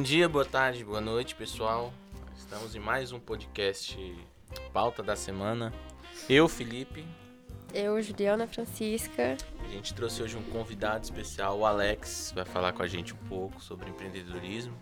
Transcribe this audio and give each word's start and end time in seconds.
Bom 0.00 0.04
dia, 0.04 0.26
boa 0.30 0.46
tarde, 0.46 0.82
boa 0.82 0.98
noite, 0.98 1.34
pessoal. 1.34 1.92
Estamos 2.34 2.74
em 2.74 2.78
mais 2.78 3.12
um 3.12 3.20
podcast 3.20 3.98
Pauta 4.72 5.02
da 5.02 5.14
Semana. 5.14 5.74
Eu, 6.26 6.48
Felipe. 6.48 7.04
Eu, 7.74 8.00
Juliana 8.00 8.46
Francisca. 8.46 9.36
A 9.62 9.68
gente 9.68 9.92
trouxe 9.92 10.22
hoje 10.22 10.38
um 10.38 10.42
convidado 10.44 11.04
especial, 11.04 11.58
o 11.58 11.66
Alex, 11.66 12.32
vai 12.34 12.46
falar 12.46 12.72
com 12.72 12.82
a 12.82 12.86
gente 12.86 13.12
um 13.12 13.28
pouco 13.28 13.62
sobre 13.62 13.90
empreendedorismo. 13.90 14.72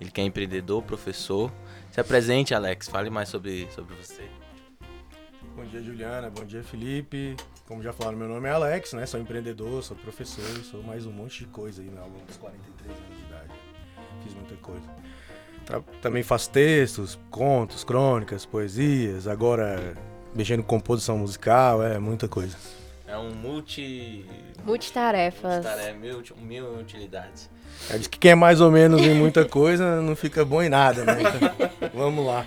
Ele 0.00 0.08
que 0.08 0.20
é 0.20 0.24
empreendedor, 0.24 0.84
professor. 0.84 1.50
Se 1.90 2.00
apresente, 2.00 2.54
Alex, 2.54 2.86
fale 2.86 3.10
mais 3.10 3.28
sobre, 3.28 3.68
sobre 3.72 3.96
você. 3.96 4.30
Bom 5.56 5.64
dia, 5.64 5.82
Juliana. 5.82 6.30
Bom 6.30 6.44
dia, 6.44 6.62
Felipe. 6.62 7.34
Como 7.66 7.82
já 7.82 7.92
falaram, 7.92 8.16
meu 8.16 8.28
nome 8.28 8.48
é 8.48 8.52
Alex, 8.52 8.92
né? 8.92 9.04
Sou 9.04 9.18
empreendedor, 9.18 9.82
sou 9.82 9.96
professor, 9.96 10.44
sou 10.62 10.80
mais 10.80 11.06
um 11.06 11.10
monte 11.10 11.40
de 11.40 11.46
coisa 11.46 11.82
aí 11.82 11.88
né? 11.88 12.00
ao 12.00 12.08
longo 12.08 12.24
dos 12.24 12.36
43 12.36 12.88
anos 12.88 13.18
de. 13.18 13.29
Fiz 14.22 14.34
muita 14.34 14.54
coisa. 14.56 14.86
Tra 15.64 15.82
também 16.00 16.22
faço 16.22 16.50
textos, 16.50 17.18
contos, 17.30 17.84
crônicas, 17.84 18.44
poesias, 18.44 19.26
agora 19.26 19.94
mexendo 20.34 20.62
com 20.62 20.76
composição 20.76 21.18
musical, 21.18 21.82
é 21.82 21.98
muita 21.98 22.28
coisa. 22.28 22.56
É 23.06 23.16
um 23.16 23.34
multi... 23.34 24.24
Multitarefas. 24.64 25.64
Multitarefa, 25.64 25.98
mil, 25.98 26.22
mil 26.38 26.78
utilidades. 26.78 27.50
É, 27.88 27.98
diz 27.98 28.06
que 28.06 28.18
quem 28.18 28.32
é 28.32 28.34
mais 28.34 28.60
ou 28.60 28.70
menos 28.70 29.00
em 29.00 29.14
muita 29.14 29.44
coisa 29.44 30.00
não 30.00 30.14
fica 30.14 30.44
bom 30.44 30.62
em 30.62 30.68
nada, 30.68 31.04
né? 31.04 31.16
Então, 31.20 31.90
vamos 31.94 32.24
lá. 32.24 32.46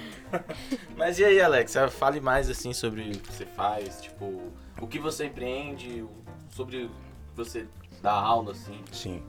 Mas 0.95 1.19
e 1.19 1.25
aí, 1.25 1.41
Alex? 1.41 1.73
Fale 1.91 2.21
mais 2.21 2.49
assim 2.49 2.73
sobre 2.73 3.01
o 3.01 3.19
que 3.19 3.33
você 3.33 3.45
faz, 3.45 4.01
tipo, 4.01 4.41
o 4.79 4.87
que 4.87 4.99
você 4.99 5.25
empreende, 5.25 6.05
sobre 6.49 6.85
o 6.85 6.87
que 6.87 7.35
você 7.35 7.65
dá 8.01 8.13
aula, 8.13 8.51
assim. 8.51 8.79
Sim. 8.91 9.21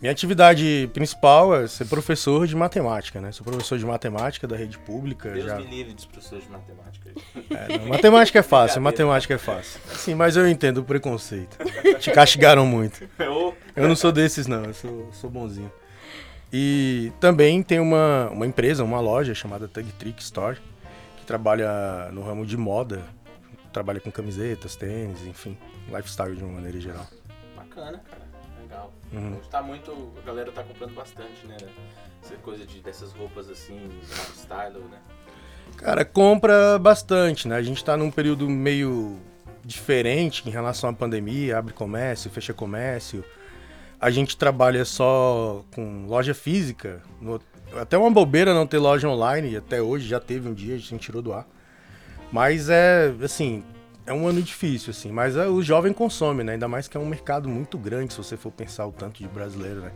Minha 0.00 0.12
atividade 0.12 0.90
principal 0.92 1.54
é 1.54 1.66
ser 1.66 1.86
professor 1.86 2.46
de 2.46 2.54
matemática, 2.54 3.20
né? 3.20 3.32
Sou 3.32 3.44
professor 3.44 3.78
de 3.78 3.86
matemática 3.86 4.46
da 4.46 4.56
rede 4.56 4.78
pública. 4.78 5.30
Deus 5.30 5.46
já... 5.46 5.56
me 5.56 5.64
livre 5.64 5.94
dos 5.94 6.04
professores 6.04 6.44
de 6.44 6.50
matemática. 6.50 7.10
É, 7.50 7.78
não, 7.78 7.88
matemática 7.88 8.38
é 8.38 8.42
fácil, 8.44 8.82
matemática 8.82 9.34
é 9.34 9.38
fácil. 9.38 9.80
Sim, 9.94 10.14
mas 10.14 10.36
eu 10.36 10.46
entendo 10.48 10.78
o 10.78 10.84
preconceito. 10.84 11.56
Te 12.00 12.10
castigaram 12.10 12.66
muito. 12.66 13.08
Eu 13.74 13.88
não 13.88 13.96
sou 13.96 14.12
desses, 14.12 14.46
não. 14.46 14.64
Eu 14.64 14.74
sou, 14.74 15.08
sou 15.12 15.30
bonzinho. 15.30 15.72
E 16.52 17.10
também 17.18 17.62
tem 17.62 17.80
uma, 17.80 18.28
uma 18.30 18.46
empresa, 18.46 18.84
uma 18.84 19.00
loja 19.00 19.34
chamada 19.34 19.66
Tug 19.66 19.90
Trick 19.92 20.22
Store, 20.22 20.58
que 21.16 21.24
trabalha 21.24 22.10
no 22.12 22.22
ramo 22.22 22.44
de 22.44 22.56
moda. 22.56 23.02
Trabalha 23.72 23.98
com 23.98 24.10
camisetas, 24.12 24.76
tênis, 24.76 25.26
enfim, 25.26 25.58
lifestyle 25.88 26.36
de 26.36 26.44
uma 26.44 26.52
maneira 26.52 26.78
geral. 26.78 27.06
Bacana, 27.56 27.98
cara. 27.98 28.33
Legal. 28.84 28.92
Uhum. 29.12 29.40
Tá 29.50 29.62
muito. 29.62 30.12
A 30.22 30.26
galera 30.26 30.50
tá 30.52 30.62
comprando 30.62 30.94
bastante, 30.94 31.46
né? 31.46 31.56
Essa 32.22 32.36
coisa 32.36 32.64
de, 32.64 32.80
dessas 32.80 33.12
roupas 33.12 33.48
assim, 33.48 33.78
lifestyle, 34.00 34.80
né? 34.90 34.98
Cara, 35.76 36.04
compra 36.04 36.78
bastante, 36.78 37.48
né? 37.48 37.56
A 37.56 37.62
gente 37.62 37.84
tá 37.84 37.96
num 37.96 38.10
período 38.10 38.48
meio 38.48 39.18
diferente 39.64 40.46
em 40.46 40.50
relação 40.50 40.90
à 40.90 40.92
pandemia, 40.92 41.58
abre 41.58 41.72
comércio, 41.72 42.30
fecha 42.30 42.52
comércio. 42.52 43.24
A 44.00 44.10
gente 44.10 44.36
trabalha 44.36 44.84
só 44.84 45.64
com 45.74 46.06
loja 46.06 46.34
física. 46.34 47.02
No... 47.20 47.40
até 47.80 47.96
uma 47.96 48.10
bobeira 48.10 48.52
não 48.52 48.66
ter 48.66 48.78
loja 48.78 49.08
online, 49.08 49.56
até 49.56 49.80
hoje 49.80 50.06
já 50.06 50.20
teve 50.20 50.48
um 50.48 50.54
dia, 50.54 50.74
a 50.74 50.78
gente 50.78 50.98
tirou 50.98 51.22
do 51.22 51.32
ar. 51.32 51.46
Mas 52.30 52.68
é, 52.68 53.14
assim, 53.22 53.62
é 54.06 54.12
um 54.12 54.26
ano 54.26 54.42
difícil, 54.42 54.90
assim. 54.90 55.10
Mas 55.10 55.36
é, 55.36 55.46
o 55.46 55.62
jovem 55.62 55.92
consome, 55.92 56.44
né? 56.44 56.52
Ainda 56.52 56.68
mais 56.68 56.88
que 56.88 56.96
é 56.96 57.00
um 57.00 57.06
mercado 57.06 57.48
muito 57.48 57.78
grande, 57.78 58.12
se 58.12 58.18
você 58.18 58.36
for 58.36 58.50
pensar 58.50 58.86
o 58.86 58.92
tanto 58.92 59.22
de 59.22 59.28
brasileiro, 59.28 59.80
né? 59.80 59.92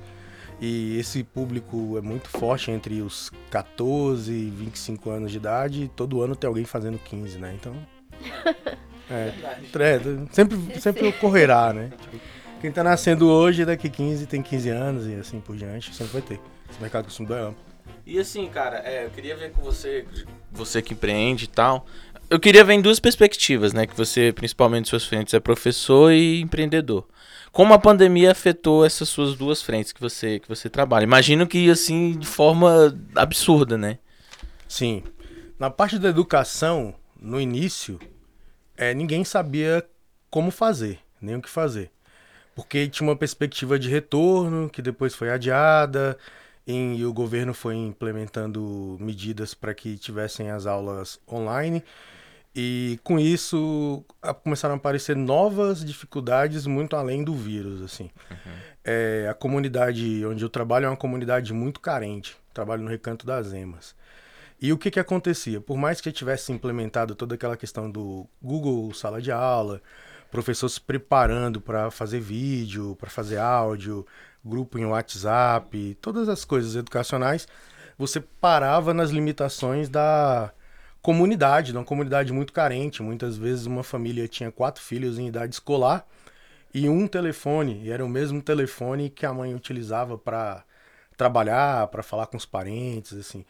E 0.60 0.98
esse 0.98 1.22
público 1.22 1.96
é 1.96 2.00
muito 2.00 2.28
forte 2.28 2.70
entre 2.70 3.00
os 3.00 3.30
14 3.50 4.32
e 4.32 4.50
25 4.50 5.10
anos 5.10 5.30
de 5.30 5.36
idade. 5.36 5.84
E 5.84 5.88
todo 5.88 6.20
ano 6.20 6.34
tem 6.34 6.48
alguém 6.48 6.64
fazendo 6.64 6.98
15, 6.98 7.38
né? 7.38 7.54
Então. 7.54 7.74
É, 9.10 9.32
é 9.32 10.00
sempre, 10.32 10.80
sempre 10.80 11.08
ocorrerá, 11.08 11.72
né? 11.72 11.91
Tipo, 11.98 12.20
quem 12.60 12.70
tá 12.70 12.84
nascendo 12.84 13.26
hoje, 13.26 13.64
daqui 13.64 13.88
15 13.88 14.26
tem 14.26 14.42
15 14.42 14.68
anos 14.68 15.06
e 15.06 15.14
assim 15.14 15.41
por 15.41 15.56
diante, 15.56 15.94
sempre 15.94 16.12
vai 16.12 16.20
ter. 16.20 16.41
Esse 16.68 16.78
mercado 16.78 17.04
de 17.04 17.08
consumo 17.08 17.32
é 17.32 17.41
amplo. 17.41 17.64
E 18.04 18.18
assim, 18.18 18.48
cara, 18.48 18.78
é, 18.78 19.04
eu 19.04 19.10
queria 19.10 19.36
ver 19.36 19.52
com 19.52 19.62
você, 19.62 20.06
você 20.50 20.82
que 20.82 20.94
empreende 20.94 21.44
e 21.44 21.48
tal, 21.48 21.86
eu 22.31 22.39
queria 22.39 22.65
ver 22.65 22.75
em 22.75 22.83
duas 22.83 23.00
perspectivas, 23.00 23.72
né? 23.72 23.87
Que 23.87 23.97
você, 23.97 24.33
principalmente 24.33 24.89
suas 24.89 25.05
frentes, 25.05 25.34
é 25.34 25.41
professor 25.41 26.12
e 26.12 26.41
empreendedor. 26.41 27.06
Como 27.50 27.72
a 27.72 27.78
pandemia 27.78 28.33
afetou 28.33 28.84
essas 28.84 29.09
suas 29.09 29.34
duas 29.34 29.62
frentes 29.62 29.93
que 29.93 30.00
você, 30.00 30.39
que 30.39 30.49
você 30.49 30.69
trabalha? 30.69 31.05
Imagino 31.05 31.47
que, 31.47 31.71
assim, 31.71 32.19
de 32.19 32.27
forma 32.27 32.97
absurda, 33.15 33.78
né? 33.78 33.99
Sim. 34.69 35.03
Na 35.59 35.71
parte 35.71 35.99
da 35.99 36.09
educação, 36.09 36.94
no 37.21 37.41
início, 37.41 37.99
é, 38.77 38.93
ninguém 38.93 39.25
sabia 39.25 39.84
como 40.31 40.50
fazer, 40.50 40.99
nem 41.21 41.37
o 41.37 41.43
que 41.43 41.49
fazer. 41.49 41.91
Porque 42.55 42.89
tinha 42.89 43.09
uma 43.09 43.16
perspectiva 43.16 43.78
de 43.78 43.89
retorno, 43.89 44.69
que 44.69 44.83
depois 44.83 45.15
foi 45.15 45.31
adiada, 45.31 46.19
e 46.66 47.03
o 47.05 47.12
governo 47.15 47.55
foi 47.55 47.77
implementando 47.77 48.99
medidas 49.00 49.55
para 49.55 49.72
que 49.72 49.97
tivessem 49.97 50.50
as 50.50 50.66
aulas 50.66 51.19
online. 51.27 51.83
E 52.60 52.98
com 53.04 53.20
isso 53.20 54.04
começaram 54.42 54.74
a 54.74 54.78
aparecer 54.78 55.14
novas 55.14 55.84
dificuldades 55.84 56.66
muito 56.66 56.96
além 56.96 57.22
do 57.22 57.32
vírus, 57.32 57.80
assim. 57.80 58.10
Uhum. 58.28 58.52
É, 58.84 59.28
a 59.30 59.34
comunidade 59.34 60.26
onde 60.26 60.44
eu 60.44 60.48
trabalho 60.48 60.86
é 60.86 60.88
uma 60.88 60.97
comunidade 60.97 61.52
muito 61.52 61.78
carente. 61.78 62.36
Trabalho 62.52 62.82
no 62.82 62.91
Recanto 62.91 63.24
das 63.24 63.52
Emas. 63.52 63.94
E 64.60 64.72
o 64.72 64.76
que 64.76 64.91
que 64.91 64.98
acontecia? 64.98 65.60
Por 65.60 65.76
mais 65.76 66.00
que 66.00 66.10
tivesse 66.10 66.50
implementado 66.50 67.14
toda 67.14 67.36
aquela 67.36 67.56
questão 67.56 67.88
do 67.88 68.26
Google 68.42 68.92
Sala 68.92 69.22
de 69.22 69.30
Aula, 69.30 69.80
professor 70.28 70.68
se 70.68 70.80
preparando 70.80 71.60
para 71.60 71.92
fazer 71.92 72.18
vídeo, 72.18 72.97
para 72.98 73.08
fazer 73.08 73.38
áudio, 73.38 74.04
grupo 74.44 74.80
em 74.80 74.84
WhatsApp, 74.84 75.97
todas 76.00 76.28
as 76.28 76.44
coisas 76.44 76.74
educacionais, 76.74 77.47
você 77.97 78.18
parava 78.20 78.92
nas 78.92 79.10
limitações 79.10 79.88
da 79.88 80.52
comunidade, 81.03 81.72
uma 81.72 81.84
comunidade 81.84 82.32
muito 82.32 82.53
carente. 82.53 83.03
Muitas 83.03 83.36
vezes 83.36 83.66
uma 83.66 83.82
família 83.82 84.28
tinha 84.28 84.50
quatro 84.50 84.82
filhos 84.82 85.19
em 85.19 85.28
idade 85.28 85.54
escolar 85.54 86.06
e 86.75 86.88
um 86.88 87.06
telefone, 87.06 87.81
e 87.84 87.91
era 87.91 88.04
o 88.04 88.09
mesmo 88.09 88.42
telefone 88.42 89.09
que 89.09 89.25
a 89.25 89.32
mãe 89.32 89.54
utilizava 89.54 90.19
para 90.19 90.64
trabalhar, 91.16 91.88
para 91.88 92.03
falar 92.03 92.26
com 92.26 92.36
os 92.36 92.47
parentes, 92.47 93.14
assim. 93.19 93.44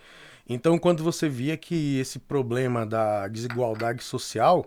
Então, 0.49 0.79
quando 0.79 1.05
você 1.05 1.29
via 1.29 1.57
que 1.57 1.99
esse 1.99 2.19
problema 2.19 2.87
da 2.87 3.29
desigualdade 3.29 4.03
social 4.03 4.65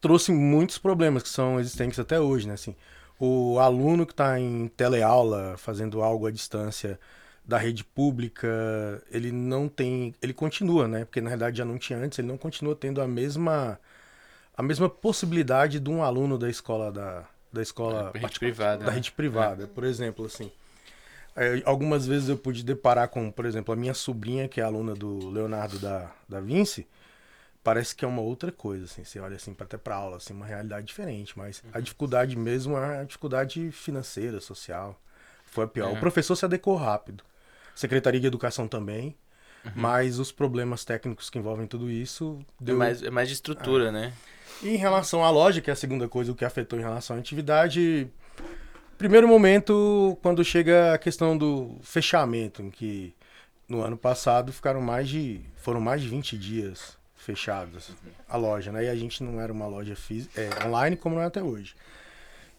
trouxe 0.00 0.30
muitos 0.32 0.76
problemas 0.76 1.22
que 1.22 1.28
são 1.30 1.58
existentes 1.58 1.98
até 1.98 2.20
hoje, 2.20 2.46
né? 2.46 2.54
Assim, 2.54 2.76
o 3.18 3.58
aluno 3.58 4.04
que 4.04 4.12
está 4.12 4.38
em 4.38 4.68
teleaula, 4.68 5.54
fazendo 5.56 6.02
algo 6.02 6.26
à 6.26 6.30
distância, 6.30 7.00
da 7.44 7.58
rede 7.58 7.84
pública, 7.84 8.48
ele 9.10 9.30
não 9.30 9.68
tem, 9.68 10.14
ele 10.22 10.32
continua, 10.32 10.88
né? 10.88 11.04
Porque 11.04 11.20
na 11.20 11.30
verdade 11.30 11.58
já 11.58 11.64
não 11.64 11.76
tinha 11.78 11.98
antes, 11.98 12.18
ele 12.18 12.28
não 12.28 12.38
continua 12.38 12.74
tendo 12.74 13.02
a 13.02 13.06
mesma 13.06 13.78
a 14.56 14.62
mesma 14.62 14.88
possibilidade 14.88 15.80
de 15.80 15.90
um 15.90 16.02
aluno 16.02 16.38
da 16.38 16.48
escola 16.48 16.90
da, 16.90 17.24
da 17.52 17.60
escola 17.60 18.12
é, 18.14 18.18
rede 18.18 18.38
privada, 18.38 18.84
da 18.84 18.90
né? 18.90 18.92
rede 18.92 19.12
privada, 19.12 19.64
é. 19.64 19.66
por 19.66 19.84
exemplo, 19.84 20.24
assim. 20.24 20.50
É, 21.36 21.60
algumas 21.64 22.06
vezes 22.06 22.28
eu 22.28 22.38
pude 22.38 22.62
deparar 22.62 23.08
com, 23.08 23.30
por 23.30 23.44
exemplo, 23.44 23.74
a 23.74 23.76
minha 23.76 23.92
sobrinha, 23.92 24.46
que 24.46 24.60
é 24.60 24.64
aluna 24.64 24.94
do 24.94 25.30
Leonardo 25.30 25.80
da, 25.80 26.12
da 26.28 26.40
Vinci, 26.40 26.86
parece 27.62 27.96
que 27.96 28.04
é 28.04 28.08
uma 28.08 28.22
outra 28.22 28.52
coisa, 28.52 28.84
assim, 28.84 29.02
você 29.02 29.18
olha 29.18 29.34
assim 29.34 29.52
para 29.52 29.64
até 29.64 29.76
para 29.76 29.96
aula, 29.96 30.18
assim, 30.18 30.32
uma 30.32 30.46
realidade 30.46 30.86
diferente, 30.86 31.36
mas 31.36 31.60
uhum. 31.64 31.70
a 31.72 31.80
dificuldade 31.80 32.36
mesmo 32.36 32.78
é 32.78 33.00
a 33.00 33.04
dificuldade 33.04 33.72
financeira, 33.72 34.40
social. 34.40 35.00
Foi 35.46 35.64
a 35.64 35.68
pior. 35.68 35.92
O 35.92 35.96
é. 35.96 36.00
professor 36.00 36.36
se 36.36 36.44
adequou 36.44 36.76
rápido. 36.76 37.24
Secretaria 37.74 38.20
de 38.20 38.26
Educação 38.26 38.68
também. 38.68 39.16
Uhum. 39.64 39.72
Mas 39.74 40.18
os 40.18 40.30
problemas 40.30 40.84
técnicos 40.84 41.30
que 41.30 41.38
envolvem 41.38 41.66
tudo 41.66 41.90
isso. 41.90 42.38
É 42.60 42.64
deu... 42.64 42.74
É, 42.74 42.78
mais, 42.78 43.02
é 43.02 43.10
mais 43.10 43.28
de 43.28 43.34
estrutura, 43.34 43.88
é. 43.88 43.92
né? 43.92 44.12
E 44.62 44.68
em 44.68 44.76
relação 44.76 45.24
à 45.24 45.30
loja, 45.30 45.60
que 45.60 45.70
é 45.70 45.72
a 45.72 45.76
segunda 45.76 46.08
coisa, 46.08 46.32
o 46.32 46.34
que 46.34 46.44
afetou 46.44 46.78
em 46.78 46.82
relação 46.82 47.16
à 47.16 47.18
atividade. 47.18 48.08
Primeiro 48.96 49.26
momento, 49.26 50.16
quando 50.22 50.44
chega 50.44 50.94
a 50.94 50.98
questão 50.98 51.36
do 51.36 51.76
fechamento, 51.82 52.62
em 52.62 52.70
que 52.70 53.14
no 53.68 53.82
ano 53.82 53.96
passado 53.96 54.52
ficaram 54.52 54.80
mais 54.80 55.08
de. 55.08 55.40
foram 55.56 55.80
mais 55.80 56.02
de 56.02 56.08
20 56.08 56.38
dias 56.38 56.96
fechados 57.16 57.90
a 58.28 58.36
loja, 58.36 58.70
né? 58.70 58.84
E 58.84 58.88
a 58.88 58.94
gente 58.94 59.22
não 59.24 59.40
era 59.40 59.52
uma 59.52 59.66
loja 59.66 59.96
física, 59.96 60.40
é, 60.40 60.66
online 60.66 60.94
como 60.94 61.16
não 61.16 61.22
é 61.22 61.26
até 61.26 61.42
hoje. 61.42 61.74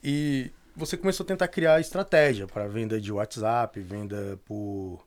E 0.04 0.52
você 0.76 0.98
começou 0.98 1.24
a 1.24 1.28
tentar 1.28 1.48
criar 1.48 1.80
estratégia 1.80 2.48
para 2.48 2.68
venda 2.68 3.00
de 3.00 3.12
WhatsApp, 3.12 3.80
venda 3.80 4.40
por, 4.46 5.06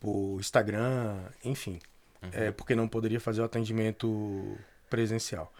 por 0.00 0.38
Instagram, 0.40 1.18
enfim. 1.44 1.78
Uhum. 2.22 2.30
É, 2.32 2.50
porque 2.50 2.74
não 2.74 2.88
poderia 2.88 3.20
fazer 3.20 3.40
o 3.40 3.44
atendimento 3.44 4.58
presencial. 4.90 5.52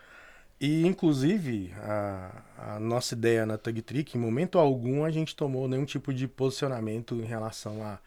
E, 0.61 0.87
inclusive, 0.87 1.75
a, 1.83 2.43
a 2.59 2.81
nossa 2.81 3.15
ideia 3.15 3.45
na 3.45 3.59
Tug 3.59 3.83
Trick, 3.83 4.17
em 4.17 4.21
momento 4.21 4.59
algum, 4.59 5.05
a 5.05 5.11
gente 5.11 5.37
tomou 5.37 5.69
nenhum 5.69 5.85
tipo 5.85 6.15
de 6.15 6.27
posicionamento 6.27 7.15
em 7.17 7.27
relação 7.27 7.83
a 7.83 7.99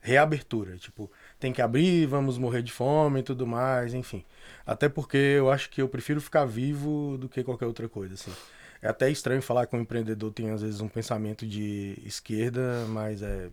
reabertura. 0.00 0.76
Tipo, 0.76 1.10
tem 1.38 1.52
que 1.52 1.62
abrir, 1.62 2.06
vamos 2.06 2.36
morrer 2.36 2.62
de 2.62 2.72
fome 2.72 3.20
e 3.20 3.22
tudo 3.22 3.46
mais, 3.46 3.94
enfim. 3.94 4.24
Até 4.66 4.88
porque 4.88 5.16
eu 5.16 5.50
acho 5.50 5.70
que 5.70 5.80
eu 5.80 5.88
prefiro 5.88 6.20
ficar 6.20 6.44
vivo 6.44 7.16
do 7.16 7.28
que 7.28 7.44
qualquer 7.44 7.66
outra 7.66 7.88
coisa, 7.88 8.14
assim. 8.14 8.32
É 8.84 8.88
até 8.90 9.10
estranho 9.10 9.40
falar 9.40 9.66
que 9.66 9.74
um 9.74 9.80
empreendedor 9.80 10.30
tem, 10.30 10.50
às 10.50 10.60
vezes, 10.60 10.82
um 10.82 10.88
pensamento 10.88 11.46
de 11.46 11.96
esquerda, 12.04 12.84
mas 12.90 13.22
é 13.22 13.48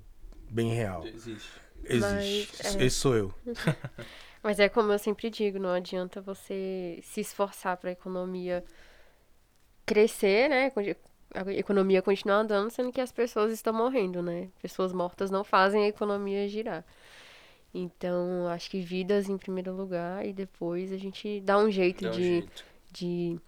bem 0.50 0.74
real. 0.74 1.08
Existe. 1.08 1.50
Existe. 1.86 2.58
Mas, 2.62 2.76
é. 2.76 2.84
Esse 2.84 2.98
sou 2.98 3.16
eu. 3.16 3.34
Mas 4.44 4.60
é 4.60 4.68
como 4.68 4.92
eu 4.92 4.98
sempre 4.98 5.30
digo, 5.30 5.60
não 5.60 5.70
adianta 5.70 6.20
você 6.20 7.00
se 7.04 7.22
esforçar 7.22 7.78
para 7.78 7.90
a 7.90 7.94
economia 7.94 8.64
crescer, 9.86 10.50
né? 10.50 10.72
A 11.36 11.54
economia 11.54 12.02
continuar 12.02 12.38
andando, 12.38 12.72
sendo 12.72 12.92
que 12.92 13.00
as 13.00 13.12
pessoas 13.12 13.54
estão 13.54 13.72
morrendo, 13.72 14.22
né? 14.22 14.50
Pessoas 14.60 14.92
mortas 14.92 15.30
não 15.30 15.44
fazem 15.44 15.84
a 15.84 15.88
economia 15.88 16.50
girar. 16.50 16.84
Então, 17.72 18.48
acho 18.48 18.70
que 18.70 18.82
vidas 18.82 19.30
em 19.30 19.38
primeiro 19.38 19.72
lugar 19.74 20.26
e 20.26 20.34
depois 20.34 20.92
a 20.92 20.98
gente 20.98 21.40
dá 21.42 21.58
um 21.58 21.70
jeito 21.70 22.04
Dá 22.04 22.10
um 22.10 22.14
de, 22.14 22.24
jeito. 22.24 22.66
de 22.92 23.40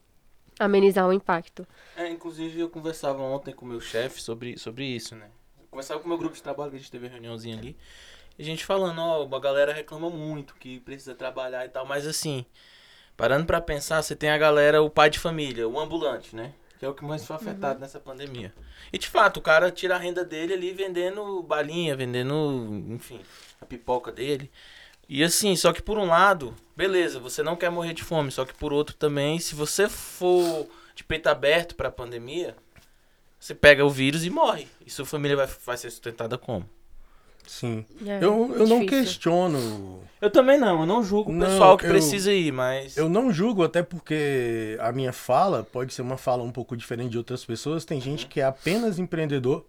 amenizar 0.59 1.07
o 1.07 1.13
impacto. 1.13 1.67
É, 1.95 2.09
inclusive 2.09 2.59
eu 2.59 2.69
conversava 2.69 3.21
ontem 3.21 3.53
com 3.53 3.65
o 3.65 3.67
meu 3.67 3.81
chefe 3.81 4.21
sobre, 4.21 4.57
sobre 4.57 4.85
isso, 4.85 5.15
né? 5.15 5.29
Eu 5.59 5.67
conversava 5.69 6.00
com 6.00 6.05
o 6.05 6.09
meu 6.09 6.17
grupo 6.17 6.35
de 6.35 6.44
trabalho, 6.44 6.71
que 6.71 6.77
a 6.77 6.79
gente 6.79 6.91
teve 6.91 7.05
uma 7.05 7.11
reuniãozinha 7.11 7.57
ali. 7.57 7.77
E 8.38 8.41
a 8.41 8.45
gente 8.45 8.65
falando, 8.65 9.00
ó, 9.00 9.35
a 9.35 9.39
galera 9.39 9.73
reclama 9.73 10.09
muito 10.09 10.55
que 10.55 10.79
precisa 10.79 11.13
trabalhar 11.13 11.65
e 11.65 11.69
tal, 11.69 11.85
mas 11.85 12.07
assim, 12.07 12.45
parando 13.15 13.45
pra 13.45 13.61
pensar, 13.61 14.01
você 14.01 14.15
tem 14.15 14.29
a 14.29 14.38
galera, 14.38 14.81
o 14.81 14.89
pai 14.89 15.09
de 15.09 15.19
família, 15.19 15.67
o 15.67 15.79
ambulante, 15.79 16.35
né? 16.35 16.53
Que 16.79 16.85
é 16.85 16.89
o 16.89 16.94
que 16.94 17.06
mais 17.06 17.25
foi 17.25 17.35
afetado 17.35 17.79
nessa 17.79 17.99
pandemia. 17.99 18.53
E 18.91 18.97
de 18.97 19.07
fato, 19.07 19.38
o 19.38 19.41
cara 19.41 19.71
tira 19.71 19.95
a 19.95 19.97
renda 19.97 20.25
dele 20.25 20.53
ali 20.53 20.73
vendendo 20.73 21.41
balinha, 21.44 21.95
vendendo, 21.95 22.83
enfim, 22.89 23.21
a 23.61 23.65
pipoca 23.65 24.11
dele. 24.11 24.51
E 25.15 25.24
assim, 25.24 25.56
só 25.56 25.71
que 25.71 25.80
por 25.81 26.00
um 26.00 26.07
lado, 26.07 26.56
beleza, 26.75 27.19
você 27.19 27.44
não 27.44 27.56
quer 27.56 27.69
morrer 27.69 27.94
de 27.94 28.04
fome, 28.04 28.31
só 28.31 28.44
que 28.45 28.54
por 28.56 28.74
outro 28.74 28.95
também, 28.95 29.38
se 29.38 29.54
você 29.54 29.88
for 29.88 30.65
de 30.95 31.04
peito 31.04 31.27
aberto 31.27 31.75
pra 31.75 31.92
pandemia, 31.92 32.56
você 33.39 33.54
pega 33.54 33.86
o 33.86 33.92
vírus 33.92 34.25
e 34.25 34.31
morre. 34.31 34.68
E 34.83 34.89
sua 34.89 35.06
família 35.06 35.38
vai, 35.38 35.48
vai 35.65 35.77
ser 35.77 35.92
sustentada 35.92 36.36
como? 36.36 36.68
Sim. 37.45 37.86
É, 38.07 38.24
Eu, 38.24 38.56
eu 38.57 38.65
não 38.65 38.86
questiono 38.88 40.01
Eu 40.19 40.31
também 40.31 40.57
não, 40.57 40.80
eu 40.80 40.86
não 40.88 41.04
julgo 41.04 41.30
o 41.30 41.33
Não, 41.36 41.45
pessoal 41.45 41.77
que 41.77 41.86
eu- 41.86 41.89
precisa 41.92 42.33
ir, 42.33 42.51
mas. 42.51 42.98
Eu 42.98 43.07
não 43.07 43.31
julgo, 43.31 43.63
até 43.63 43.83
porque 43.83 44.77
a 44.80 44.92
minha 44.92 45.13
fala 45.13 45.62
pode 45.62 45.94
ser 45.94 46.01
uma 46.01 46.18
fala 46.18 46.42
um 46.42 46.51
pouco 46.51 46.75
diferente 46.75 47.12
de 47.12 47.18
outras 47.19 47.45
pessoas. 47.45 47.86
Tem 47.86 48.01
gente 48.01 48.25
que 48.25 48.39
é 48.42 48.45
apenas 48.45 48.98
empreendedor. 48.98 49.63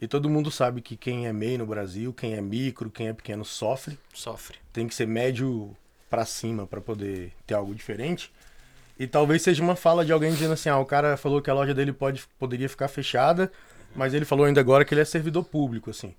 E 0.00 0.06
todo 0.08 0.28
mundo 0.28 0.50
sabe 0.50 0.80
que 0.80 0.96
quem 0.96 1.26
é 1.26 1.32
MEI 1.32 1.58
no 1.58 1.66
Brasil, 1.66 2.12
quem 2.12 2.34
é 2.34 2.40
micro, 2.40 2.90
quem 2.90 3.08
é 3.08 3.12
pequeno 3.12 3.44
sofre. 3.44 3.98
Sofre. 4.12 4.58
Tem 4.72 4.86
que 4.88 4.94
ser 4.94 5.06
médio 5.06 5.74
pra 6.10 6.24
cima 6.24 6.66
pra 6.66 6.80
poder 6.80 7.32
ter 7.46 7.54
algo 7.54 7.74
diferente. 7.74 8.32
E 8.98 9.06
talvez 9.06 9.42
seja 9.42 9.62
uma 9.62 9.74
fala 9.76 10.04
de 10.04 10.12
alguém 10.12 10.30
dizendo 10.32 10.52
assim: 10.52 10.68
ah, 10.68 10.78
o 10.78 10.84
cara 10.86 11.16
falou 11.16 11.40
que 11.42 11.50
a 11.50 11.54
loja 11.54 11.74
dele 11.74 11.92
pode, 11.92 12.24
poderia 12.38 12.68
ficar 12.68 12.88
fechada, 12.88 13.50
mas 13.94 14.14
ele 14.14 14.24
falou 14.24 14.46
ainda 14.46 14.60
agora 14.60 14.84
que 14.84 14.94
ele 14.94 15.00
é 15.00 15.04
servidor 15.04 15.44
público, 15.44 15.90
assim. 15.90 16.14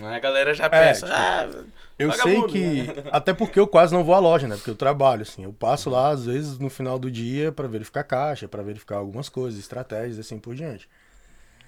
A 0.00 0.18
galera 0.18 0.54
já 0.54 0.64
É, 0.64 0.68
pensa, 0.70 1.04
tipo, 1.06 1.18
ah, 1.18 1.64
Eu 1.98 2.10
sei 2.12 2.40
né? 2.40 2.48
que. 2.48 2.86
Até 3.12 3.34
porque 3.34 3.60
eu 3.60 3.66
quase 3.66 3.92
não 3.92 4.02
vou 4.02 4.14
à 4.14 4.18
loja, 4.18 4.48
né? 4.48 4.56
Porque 4.56 4.70
eu 4.70 4.74
trabalho, 4.74 5.20
assim. 5.22 5.44
Eu 5.44 5.52
passo 5.52 5.90
lá, 5.90 6.08
às 6.08 6.24
vezes, 6.24 6.58
no 6.58 6.70
final 6.70 6.98
do 6.98 7.10
dia, 7.10 7.52
pra 7.52 7.68
verificar 7.68 8.02
caixa, 8.04 8.48
pra 8.48 8.62
verificar 8.62 8.96
algumas 8.96 9.28
coisas, 9.28 9.60
estratégias, 9.60 10.18
assim 10.18 10.38
por 10.38 10.54
diante. 10.54 10.88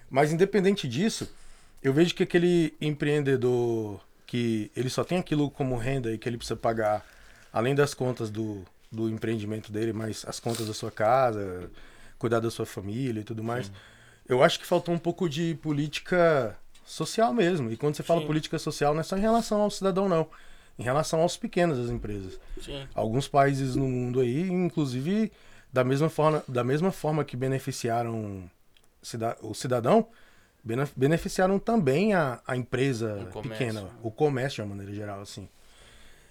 Mas, 0.09 0.33
independente 0.33 0.89
disso, 0.89 1.31
eu 1.83 1.93
vejo 1.93 2.15
que 2.15 2.23
aquele 2.23 2.75
empreendedor 2.81 4.01
que 4.27 4.71
ele 4.77 4.91
só 4.91 5.05
tem 5.05 5.19
aquilo 5.19 5.51
como 5.51 5.77
renda 5.77 6.13
e 6.13 6.19
que 6.19 6.29
ele 6.29 6.37
precisa 6.37 6.57
pagar, 6.57 7.05
além 7.53 7.75
das 7.75 7.95
contas 7.95 8.29
do, 8.29 8.65
do 8.91 9.09
empreendimento 9.09 9.71
dele, 9.71 9.93
mas 9.93 10.25
as 10.27 10.41
contas 10.41 10.67
da 10.67 10.75
sua 10.75 10.91
casa, 10.91 11.71
cuidar 12.19 12.41
da 12.41 12.51
sua 12.51 12.67
família 12.67 13.21
e 13.21 13.25
tudo 13.25 13.43
mais. 13.43 13.71
Eu 14.29 14.43
acho 14.43 14.59
que 14.59 14.67
faltou 14.67 14.93
um 14.95 14.99
pouco 14.99 15.29
de 15.29 15.55
política 15.63 16.57
social 16.85 17.33
mesmo. 17.33 17.71
E 17.71 17.77
quando 17.77 17.95
você 17.95 18.03
fala 18.03 18.21
Sim. 18.21 18.27
política 18.27 18.59
social, 18.59 18.93
não 18.93 19.01
é 19.01 19.05
só 19.05 19.17
em 19.17 19.21
relação 19.21 19.61
ao 19.61 19.71
cidadão, 19.71 20.09
não. 20.09 20.29
Em 20.79 20.83
relação 20.83 21.21
aos 21.21 21.37
pequenos 21.37 21.79
das 21.79 21.89
empresas. 21.91 22.39
sim. 22.61 22.87
Alguns 22.95 23.29
países 23.29 23.77
no 23.77 23.89
mundo 23.89 24.21
aí, 24.21 24.43
inclusive, 24.51 25.33
da 25.73 25.83
mesma 25.85 26.09
forma, 26.09 26.45
da 26.47 26.65
mesma 26.65 26.93
forma 26.93 27.25
que 27.25 27.37
beneficiaram 27.37 28.51
o 29.41 29.55
cidadão, 29.55 30.09
beneficiaram 30.97 31.59
também 31.59 32.13
a, 32.15 32.41
a 32.47 32.57
empresa 32.57 33.15
O 33.29 33.33
comércio. 33.33 33.51
pequena, 33.51 33.91
o 34.03 34.11
comércio 34.11 34.57
de 34.57 34.63
uma 34.63 34.75
maneira 34.77 34.93
geral, 34.93 35.21
assim. 35.21 35.49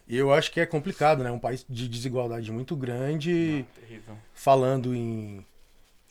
E 0.07 0.15
eu 0.17 0.31
acho 0.33 0.51
que 0.51 0.59
é 0.59 0.65
complicado, 0.65 1.23
né? 1.23 1.31
Um 1.31 1.39
país 1.39 1.65
de 1.67 1.87
desigualdade 1.87 2.51
muito 2.51 2.75
grande, 2.75 3.65
Terrível. 3.79 4.15
falando 4.35 4.93
em, 4.93 5.43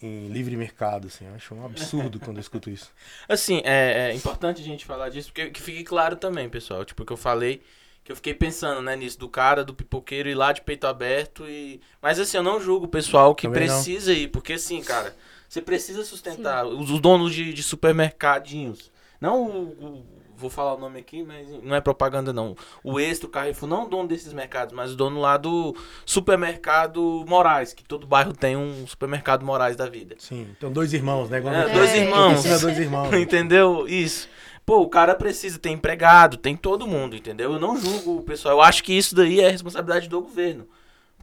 em 0.03 0.29
livre 0.29 0.57
mercado, 0.57 1.07
assim. 1.07 1.27
Eu 1.27 1.35
acho 1.35 1.55
um 1.55 1.65
absurdo 1.65 2.19
quando 2.19 2.39
eu 2.39 2.41
escuto 2.41 2.69
isso. 2.71 2.91
Assim, 3.29 3.61
é, 3.65 4.11
é 4.11 4.15
importante 4.15 4.61
a 4.61 4.65
gente 4.65 4.85
falar 4.85 5.11
disso, 5.11 5.29
porque 5.33 5.51
que 5.51 5.63
fique 5.63 5.85
claro 5.85 6.17
também, 6.17 6.49
pessoal. 6.49 6.85
Tipo, 6.85 7.05
que 7.05 7.13
eu 7.13 7.17
falei, 7.17 7.63
que 8.03 8.11
eu 8.11 8.17
fiquei 8.17 8.35
pensando, 8.35 8.83
né, 8.83 8.97
nisso, 8.97 9.17
do 9.19 9.29
cara, 9.29 9.63
do 9.65 9.73
pipoqueiro 9.73 10.29
ir 10.29 10.35
lá 10.35 10.53
de 10.53 10.61
peito 10.63 10.89
aberto 10.89 11.47
e... 11.49 11.81
Mas 12.03 12.19
assim, 12.19 12.37
eu 12.37 12.43
não 12.43 12.61
julgo 12.61 12.87
o 12.87 12.89
pessoal 12.89 13.33
que 13.33 13.47
Também 13.47 13.69
não. 13.69 13.75
precisa 13.77 14.13
ir, 14.13 14.27
porque 14.29 14.55
assim, 14.55 14.83
cara, 14.83 15.15
você 15.55 15.63
precisa 15.63 16.05
sustentar 16.05 16.67
os, 16.67 16.91
os 16.91 17.01
donos 17.01 17.33
de, 17.35 17.53
de 17.53 17.63
supermercadinhos. 17.63 18.91
Não 19.21 19.43
o, 19.47 19.63
o- 19.85 20.25
Vou 20.37 20.51
falar 20.51 20.75
o 20.75 20.79
nome 20.81 20.99
aqui, 20.99 21.23
mas 21.23 21.49
não 21.63 21.77
é 21.77 21.81
propaganda 21.81 22.33
não. 22.33 22.57
O 22.83 22.99
Extra, 22.99 23.29
o 23.29 23.31
Carrefour, 23.31 23.69
não 23.69 23.85
o 23.85 23.89
dono 23.89 24.09
desses 24.09 24.33
mercados, 24.33 24.75
mas 24.75 24.91
o 24.93 24.97
dono 24.97 25.21
lá 25.21 25.37
do 25.37 25.77
supermercado 26.05 27.25
Moraes, 27.29 27.73
que 27.73 27.85
todo 27.85 28.05
bairro 28.05 28.33
tem 28.33 28.57
um 28.57 28.85
supermercado 28.85 29.45
Moraes 29.45 29.77
da 29.77 29.89
vida. 29.89 30.17
Sim, 30.19 30.49
então 30.57 30.73
dois 30.73 30.93
irmãos, 30.93 31.31
né? 31.31 31.39
É, 31.39 31.69
dois 31.73 31.91
É, 31.95 31.99
irmãos. 31.99 32.43
Dois 32.61 32.79
irmãos. 32.79 33.13
entendeu? 33.15 33.87
Isso. 33.87 34.29
Pô, 34.67 34.81
o 34.81 34.89
cara 34.89 35.15
precisa 35.15 35.59
ter 35.59 35.71
empregado, 35.71 36.37
tem 36.37 36.57
todo 36.57 36.85
mundo, 36.87 37.15
entendeu? 37.15 37.53
Eu 37.53 37.61
não 37.61 37.77
julgo 37.81 38.17
o 38.17 38.23
pessoal. 38.23 38.57
Eu 38.57 38.63
acho 38.63 38.83
que 38.83 38.93
isso 38.93 39.15
daí 39.15 39.41
é 39.41 39.49
responsabilidade 39.51 40.09
do 40.09 40.21
governo. 40.21 40.67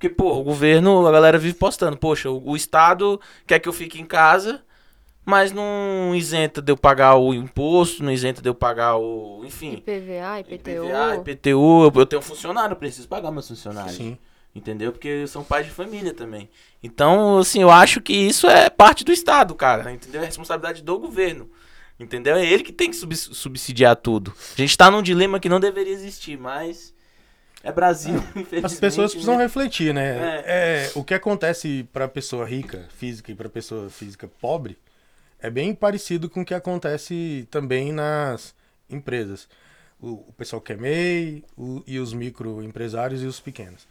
Porque, 0.02 0.10
pô, 0.10 0.34
o 0.40 0.44
governo, 0.44 1.06
a 1.06 1.12
galera 1.12 1.38
vive 1.38 1.54
postando. 1.54 1.96
Poxa, 1.96 2.28
o, 2.28 2.50
o 2.50 2.56
Estado 2.56 3.22
quer 3.46 3.60
que 3.60 3.70
eu 3.70 3.74
fique 3.74 4.02
em 4.02 4.06
casa, 4.06 4.64
mas 5.24 5.52
não 5.52 6.16
isenta 6.16 6.60
de 6.60 6.72
eu 6.72 6.76
pagar 6.76 7.18
o 7.18 7.32
imposto, 7.36 8.04
não 8.04 8.12
isenta 8.12 8.42
de 8.42 8.50
eu 8.50 8.56
pagar 8.56 8.98
o. 8.98 9.44
Enfim. 9.46 9.74
IPVA, 9.74 10.40
IPTU. 10.40 10.54
IPVA, 10.86 11.16
IPTU, 11.18 11.84
eu- 11.84 11.92
eu 12.02 12.06
tenho 12.08 12.22
funcionário, 12.24 12.74
eu 12.74 12.78
preciso 12.78 13.08
pagar 13.08 13.30
meus 13.30 13.48
funcionários. 13.48 13.94
Sim. 13.96 14.18
Entendeu? 14.56 14.92
Porque 14.92 15.28
são 15.28 15.44
pais 15.44 15.68
de 15.68 15.72
família 15.72 16.16
também. 16.16 16.50
Então, 16.82 17.38
assim, 17.38 17.62
eu 17.62 17.70
acho 17.70 18.02
que 18.02 18.12
isso 18.12 18.48
é 18.48 18.72
parte 18.72 19.04
do 19.06 19.12
Estado, 19.12 19.54
cara. 19.54 19.92
Entendeu? 19.92 20.24
É 20.24 20.26
responsabilidade 20.26 20.82
do 20.82 20.98
governo. 20.98 21.48
Entendeu? 22.00 22.36
É 22.36 22.44
ele 22.44 22.64
que 22.64 22.74
tem 22.74 22.90
que 22.90 22.96
subs- 22.96 23.30
subsidiar 23.34 23.96
tudo. 23.96 24.34
A 24.58 24.60
gente 24.60 24.76
tá 24.76 24.90
num 24.90 25.04
dilema 25.04 25.40
que 25.40 25.48
não 25.48 25.60
deveria 25.60 25.94
existir, 25.94 26.40
mas. 26.40 26.92
É 27.64 27.72
Brasil, 27.72 28.16
infelizmente. 28.36 28.66
As 28.66 28.80
pessoas 28.80 29.12
precisam 29.12 29.38
né? 29.38 29.44
refletir, 29.44 29.94
né? 29.94 30.44
É, 30.46 30.92
o 30.96 31.04
que 31.04 31.14
acontece 31.14 31.88
para 31.94 32.08
pessoa 32.08 32.46
rica, 32.46 32.88
física, 32.98 33.32
e 33.32 33.36
para 33.36 33.50
pessoa 33.50 33.90
física 33.90 34.28
pobre 34.28 34.78
é 35.40 35.50
bem 35.50 35.74
parecido 35.74 36.30
com 36.30 36.42
o 36.42 36.46
que 36.46 36.54
acontece 36.54 37.48
também 37.52 37.92
nas 37.92 38.54
empresas. 38.90 39.48
O, 40.00 40.14
o 40.30 40.34
pessoal 40.36 40.62
que 40.62 40.74
é 40.74 40.76
MEI, 40.78 41.44
o- 41.56 41.84
e 41.86 42.00
os 42.00 42.14
microempresários 42.14 43.22
e 43.22 43.26
os 43.26 43.40
pequenos. 43.40 43.88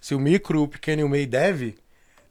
Se 0.00 0.14
o 0.14 0.18
micro, 0.20 0.62
o 0.62 0.68
pequeno 0.68 1.02
e 1.02 1.04
o 1.04 1.08
MEI 1.08 1.26
deve, 1.26 1.76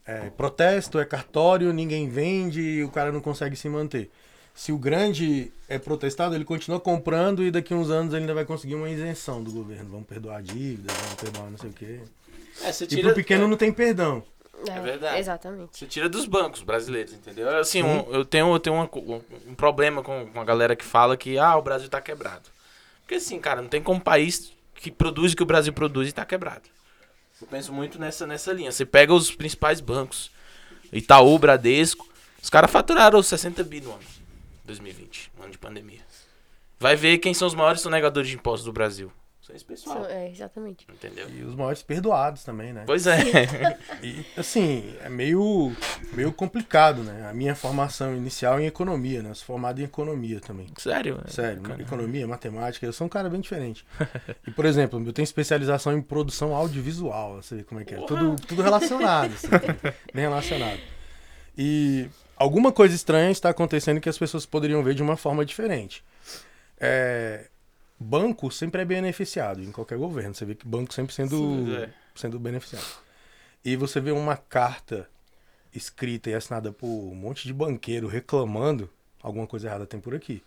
é 0.05 0.29
protesto, 0.29 0.99
é 0.99 1.05
cartório, 1.05 1.71
ninguém 1.71 2.09
vende 2.09 2.61
e 2.61 2.83
o 2.83 2.89
cara 2.89 3.11
não 3.11 3.21
consegue 3.21 3.55
se 3.55 3.69
manter. 3.69 4.11
Se 4.55 4.72
o 4.72 4.77
grande 4.77 5.51
é 5.67 5.79
protestado, 5.79 6.36
ele 6.36 6.45
continua 6.45 6.79
comprando 6.79 7.43
e 7.43 7.50
daqui 7.50 7.74
a 7.74 7.77
uns 7.77 7.89
anos 7.89 8.13
ele 8.13 8.22
ainda 8.24 8.33
vai 8.33 8.45
conseguir 8.45 8.75
uma 8.75 8.89
isenção 8.89 9.43
do 9.43 9.51
governo. 9.51 9.89
Vamos 9.89 10.05
perdoar 10.07 10.38
a 10.38 10.41
dívida, 10.41 10.93
vamos 10.93 11.15
perdoar 11.15 11.50
não 11.50 11.57
sei 11.57 11.69
o 11.69 11.74
quê. 11.74 12.00
É, 12.63 12.72
você 12.72 12.83
E 12.83 12.88
tira, 12.88 13.01
pro 13.03 13.15
pequeno 13.15 13.48
não 13.48 13.57
tem 13.57 13.72
perdão. 13.74 14.24
É 14.69 14.79
verdade. 14.79 15.19
Exatamente. 15.19 15.77
Você 15.77 15.86
tira 15.88 16.07
dos 16.07 16.25
bancos 16.25 16.62
brasileiros, 16.62 17.13
entendeu? 17.13 17.50
Assim, 17.57 17.81
um- 17.83 18.05
eu 18.13 18.24
tenho, 18.24 18.53
eu 18.53 18.60
tenho 18.60 18.75
uma 18.75 18.89
um, 18.93 19.22
um 19.50 19.55
problema 19.55 20.03
com, 20.03 20.27
com 20.27 20.39
a 20.39 20.43
galera 20.45 20.75
que 20.75 20.86
fala 20.86 21.17
que 21.17 21.38
ah, 21.38 21.57
o 21.57 21.62
Brasil 21.62 21.89
tá 21.89 22.00
quebrado. 22.00 22.43
Porque 23.01 23.15
assim, 23.15 23.39
cara, 23.39 23.62
não 23.62 23.67
tem 23.67 23.81
como 23.81 24.00
país 24.00 24.53
que 24.75 24.91
produz 24.91 25.33
o 25.33 25.36
que 25.36 25.43
o 25.43 25.48
Brasil 25.48 25.74
produz 25.74 26.10
e 26.10 26.13
tá 26.13 26.24
quebrado. 26.24 26.63
Eu 27.41 27.48
penso 27.48 27.74
muito 27.74 28.00
nessa, 28.00 28.25
nessa 28.27 28.53
linha. 28.53 28.72
Você 28.72 28.86
pega 28.86 29.13
os 29.13 29.31
principais 29.36 29.81
bancos, 29.81 30.31
Itaú, 30.93 31.38
Bradesco, 31.38 32.07
os 32.41 32.50
caras 32.50 32.72
faturaram 32.72 33.22
60 33.22 33.63
bi 33.63 33.81
no 33.81 33.91
ano, 33.91 34.00
2020, 34.63 35.32
ano 35.39 35.51
de 35.51 35.58
pandemia. 35.58 36.01
Vai 36.79 36.96
ver 36.96 37.17
quem 37.17 37.34
são 37.34 37.48
os 37.48 37.55
maiores 37.55 37.82
sonegadores 37.82 38.29
de 38.29 38.36
impostos 38.36 38.65
do 38.65 38.74
Brasil. 38.74 39.12
Isso 39.43 39.51
é 39.51 39.55
esse 39.55 39.65
pessoal. 39.65 40.05
É, 40.05 40.29
exatamente. 40.29 40.88
Entendeu? 40.89 41.29
E 41.29 41.43
os 41.43 41.53
maiores 41.53 41.84
perdoados 41.84 42.46
também, 42.46 42.72
né? 42.72 42.84
Pois 42.86 43.05
é. 43.05 43.17
E, 44.01 44.25
assim, 44.38 44.96
é 45.01 45.10
meio, 45.10 45.75
meio 46.13 46.32
complicado, 46.32 47.03
né? 47.03 47.27
A 47.29 47.34
minha 47.34 47.53
formação 47.53 48.15
inicial 48.15 48.58
em 48.58 48.65
economia, 48.65 49.22
né? 49.22 49.32
Eu 49.32 49.36
sou 49.36 49.46
formado 49.46 49.82
em 49.82 49.84
economia 49.84 50.39
também. 50.39 50.67
Sério? 50.77 51.22
é 51.25 51.29
Sério, 51.29 51.62
economia, 51.77 52.25
matemática, 52.25 52.86
eu 52.86 52.93
sou 52.93 53.05
um 53.05 53.10
cara 53.10 53.29
bem 53.29 53.41
diferente. 53.41 53.86
E, 54.48 54.51
por 54.51 54.63
exemplo, 54.63 55.05
eu 55.05 55.12
tenho 55.12 55.25
especialização 55.25 55.91
em 55.91 56.01
produção 56.01 56.55
audiovisual, 56.55 57.41
você 57.41 57.58
vê 57.58 57.63
como 57.63 57.82
é 57.82 57.84
que 57.84 57.96
é. 57.96 57.98
Tudo, 57.98 58.38
tudo 58.48 58.62
relacionado, 58.62 59.34
assim, 59.34 59.50
bem 60.13 60.24
relacionado. 60.24 60.79
E 61.58 62.10
alguma 62.35 62.71
coisa 62.71 62.95
estranha 62.95 63.31
está 63.31 63.49
acontecendo 63.49 63.99
que 64.01 64.09
as 64.09 64.17
pessoas 64.17 64.45
poderiam 64.45 64.83
ver 64.83 64.93
de 64.95 65.01
uma 65.03 65.17
forma 65.17 65.45
diferente. 65.45 66.03
É, 66.79 67.47
banco 67.99 68.51
sempre 68.51 68.81
é 68.81 68.85
beneficiado 68.85 69.61
em 69.61 69.71
qualquer 69.71 69.97
governo. 69.97 70.33
Você 70.33 70.45
vê 70.45 70.55
que 70.55 70.67
banco 70.67 70.93
sempre 70.93 71.13
sendo, 71.13 71.37
Sim, 71.37 71.75
é. 71.75 71.89
sendo 72.15 72.39
beneficiado. 72.39 72.85
E 73.63 73.75
você 73.75 73.99
vê 73.99 74.11
uma 74.11 74.35
carta 74.35 75.07
escrita 75.73 76.29
e 76.29 76.33
assinada 76.33 76.71
por 76.71 76.87
um 76.87 77.15
monte 77.15 77.47
de 77.47 77.53
banqueiro 77.53 78.07
reclamando, 78.07 78.89
alguma 79.21 79.47
coisa 79.47 79.67
errada 79.67 79.85
tem 79.85 79.99
por 79.99 80.13
aqui. 80.13 80.43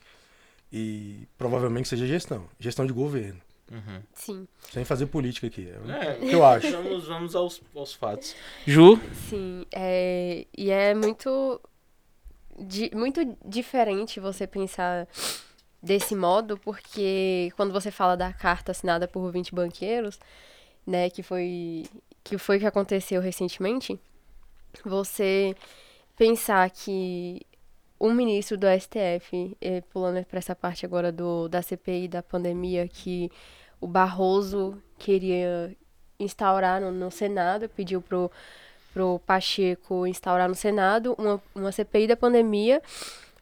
E 0.72 1.26
provavelmente 1.38 1.88
seja 1.88 2.06
gestão, 2.06 2.48
gestão 2.58 2.86
de 2.86 2.92
governo. 2.92 3.40
Uhum. 3.70 4.00
Sim, 4.14 4.48
Sem 4.72 4.84
fazer 4.84 5.06
política 5.06 5.48
aqui. 5.48 5.68
É 5.68 6.06
É, 6.06 6.16
o 6.16 6.28
que 6.28 6.32
eu 6.34 6.44
acho. 6.44 6.70
Vamos, 6.70 7.06
vamos 7.06 7.34
aos, 7.34 7.60
aos 7.74 7.94
fatos. 7.94 8.36
Ju? 8.64 9.00
sim. 9.28 9.66
É, 9.72 10.46
e 10.56 10.70
é 10.70 10.94
muito, 10.94 11.60
di- 12.58 12.90
muito 12.94 13.36
diferente 13.44 14.20
você 14.20 14.46
pensar 14.46 15.08
desse 15.82 16.14
modo, 16.16 16.58
porque 16.58 17.52
quando 17.56 17.72
você 17.72 17.90
fala 17.90 18.16
da 18.16 18.32
carta 18.32 18.72
assinada 18.72 19.08
por 19.08 19.30
20 19.32 19.54
banqueiros, 19.54 20.18
né, 20.86 21.10
que 21.10 21.22
foi 21.22 21.86
que 22.24 22.38
foi 22.38 22.58
que 22.58 22.66
aconteceu 22.66 23.20
recentemente, 23.20 24.00
você 24.84 25.54
pensar 26.16 26.70
que 26.70 27.42
um 28.00 28.12
ministro 28.12 28.56
do 28.58 28.66
STF, 28.66 29.56
eh, 29.60 29.80
pulando 29.92 30.24
para 30.26 30.38
essa 30.38 30.54
parte 30.54 30.84
agora 30.86 31.12
do, 31.12 31.48
da 31.48 31.62
CPI 31.62 32.08
da 32.08 32.22
pandemia, 32.22 32.88
que 32.88 33.30
o 33.80 33.86
Barroso 33.86 34.80
queria 34.98 35.76
instaurar 36.18 36.80
no, 36.80 36.90
no 36.92 37.10
Senado, 37.10 37.68
pediu 37.68 38.02
pro, 38.02 38.30
pro 38.96 39.18
Pacheco 39.26 40.06
instaurar 40.06 40.48
no 40.48 40.54
Senado 40.54 41.14
uma, 41.18 41.42
uma 41.54 41.70
CPI 41.70 42.06
da 42.06 42.16
pandemia 42.16 42.80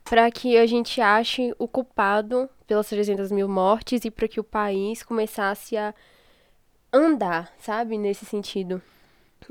para 0.05 0.29
que 0.29 0.59
a 0.59 0.67
gente 0.67 1.01
ache 1.01 1.55
o 1.61 1.69
culpado 1.69 2.51
pelas 2.67 2.89
300 2.89 3.31
mil 3.31 3.47
mortes 3.49 4.05
e 4.05 4.11
para 4.11 4.27
que 4.27 4.41
o 4.41 4.45
país 4.45 5.05
começasse 5.05 5.77
a 5.77 5.95
andar, 6.93 7.53
sabe, 7.61 7.97
nesse 7.97 8.25
sentido. 8.25 8.83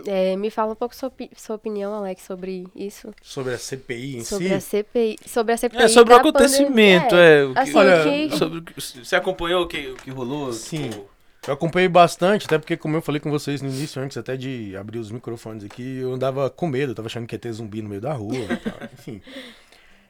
É, 0.05 0.35
me 0.35 0.49
fala 0.49 0.73
um 0.73 0.75
pouco 0.75 0.93
sua, 0.93 1.09
sua 1.37 1.55
opinião, 1.55 1.93
Alex, 1.93 2.23
sobre 2.23 2.67
isso. 2.75 3.13
Sobre 3.21 3.53
a 3.53 3.57
CPI 3.57 4.17
em 4.17 4.23
Sobre 4.25 4.47
si. 4.49 4.53
a 4.55 4.59
CPI. 4.59 5.15
Sobre 5.25 5.53
a 5.53 5.57
CPI. 5.57 5.81
É, 5.83 5.87
sobre 5.87 6.13
o 6.13 6.17
acontecimento, 6.17 7.11
pandemia. 7.11 7.29
é. 7.29 7.45
o 7.45 7.53
que- 7.53 7.59
Assim, 7.59 7.77
Olha, 7.77 8.03
que- 8.03 8.37
sobre 8.37 8.59
o 8.59 8.63
você 9.05 9.15
acompanhou 9.15 9.63
o 9.63 9.67
que, 9.67 9.87
o 9.87 9.95
que 9.95 10.11
rolou? 10.11 10.51
Sim. 10.51 10.89
Tipo, 10.89 11.12
Eu 11.47 11.53
acompanhei 11.53 11.89
bastante, 11.89 12.45
até 12.45 12.57
porque, 12.57 12.77
como 12.77 12.95
eu 12.95 13.01
falei 13.01 13.19
com 13.19 13.29
vocês 13.29 13.61
no 13.61 13.67
início, 13.67 14.01
antes 14.01 14.15
até 14.17 14.37
de 14.37 14.75
abrir 14.77 14.99
os 14.99 15.11
microfones 15.11 15.63
aqui, 15.65 15.97
eu 15.97 16.13
andava 16.13 16.49
com 16.49 16.67
medo, 16.67 16.91
eu 16.91 16.95
tava 16.95 17.07
achando 17.07 17.27
que 17.27 17.35
ia 17.35 17.39
ter 17.39 17.51
zumbi 17.51 17.81
no 17.81 17.89
meio 17.89 17.99
da 17.99 18.13
rua 18.13 18.35
e 18.35 18.57
tal, 18.57 18.77
enfim. 18.93 19.21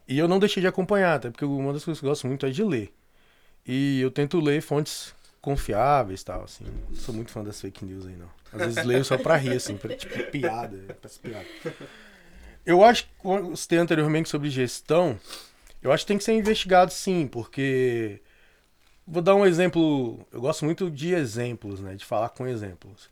E 0.07 0.19
eu 0.19 0.27
não 0.27 0.37
deixei 0.37 0.61
de 0.61 0.67
acompanhar, 0.67 1.15
até 1.15 1.31
porque 1.31 1.43
uma 1.45 1.73
das 1.73 1.83
coisas 1.83 1.99
que 1.99 2.05
eu 2.05 2.09
gosto 2.09 2.27
muito 2.27 2.45
é 2.45 2.51
de 2.51 2.63
ler. 2.63 2.93
E 3.65 3.99
eu 4.01 4.11
tento 4.11 4.39
ler 4.39 4.61
fontes 4.61 5.15
confiáveis 5.41 6.21
e 6.21 6.25
tal, 6.25 6.43
assim. 6.43 6.65
Não 6.89 6.95
sou 6.95 7.15
muito 7.15 7.31
fã 7.31 7.43
das 7.43 7.59
fake 7.59 7.83
news 7.83 8.05
aí, 8.05 8.15
não. 8.15 8.29
Às 8.51 8.67
vezes 8.67 8.83
leio 8.85 9.03
só 9.03 9.17
pra 9.17 9.35
rir, 9.35 9.53
assim, 9.53 9.75
pra, 9.75 9.95
tipo, 9.95 10.23
piada, 10.31 10.97
parece 11.01 11.19
piada. 11.19 11.45
Eu 12.65 12.81
acho 12.81 13.03
que, 13.03 13.09
como 13.17 13.51
eu 13.51 13.55
citei 13.57 13.77
anteriormente 13.77 14.29
sobre 14.29 14.49
gestão, 14.49 15.19
eu 15.81 15.91
acho 15.91 16.05
que 16.05 16.07
tem 16.07 16.17
que 16.17 16.23
ser 16.23 16.31
investigado 16.31 16.93
sim, 16.93 17.27
porque 17.27 18.21
Vou 19.05 19.21
dar 19.21 19.35
um 19.35 19.45
exemplo. 19.45 20.25
Eu 20.31 20.41
gosto 20.41 20.65
muito 20.65 20.89
de 20.89 21.13
exemplos, 21.13 21.79
né? 21.79 21.95
De 21.95 22.05
falar 22.05 22.29
com 22.29 22.47
exemplos. 22.47 23.09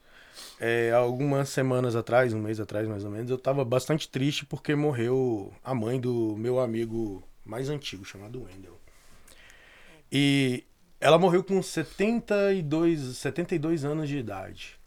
É, 0.60 0.92
algumas 0.92 1.50
semanas 1.50 1.96
atrás, 1.96 2.34
um 2.34 2.42
mês 2.42 2.60
atrás 2.60 2.88
mais 2.88 3.04
ou 3.04 3.12
menos, 3.12 3.30
eu 3.30 3.38
tava 3.38 3.66
bastante 3.66 4.08
triste 4.08 4.46
porque 4.46 4.76
morreu 4.76 5.52
a 5.64 5.74
mãe 5.74 6.00
do 6.00 6.36
meu 6.38 6.60
amigo 6.60 7.24
mais 7.44 7.70
antigo, 7.70 8.06
chamado 8.06 8.44
Wendell. 8.44 8.80
E 10.12 10.64
ela 11.00 11.18
morreu 11.18 11.44
com 11.44 11.62
72, 11.62 13.18
72 13.18 13.84
anos 13.84 14.08
de 14.08 14.18
idade. 14.18 14.80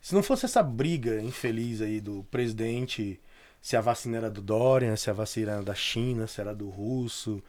Se 0.00 0.14
não 0.14 0.22
fosse 0.22 0.44
essa 0.44 0.62
briga 0.62 1.20
infeliz 1.20 1.80
aí 1.80 2.00
do 2.00 2.24
presidente, 2.30 3.20
se 3.60 3.76
a 3.76 3.80
vacina 3.80 4.16
era 4.16 4.30
do 4.30 4.40
Dorian, 4.40 4.96
se 4.96 5.10
a 5.10 5.12
vacina 5.12 5.52
era 5.52 5.62
da 5.62 5.74
China, 5.74 6.26
se 6.26 6.40
era 6.40 6.54
do 6.54 6.68
russo, 6.68 7.42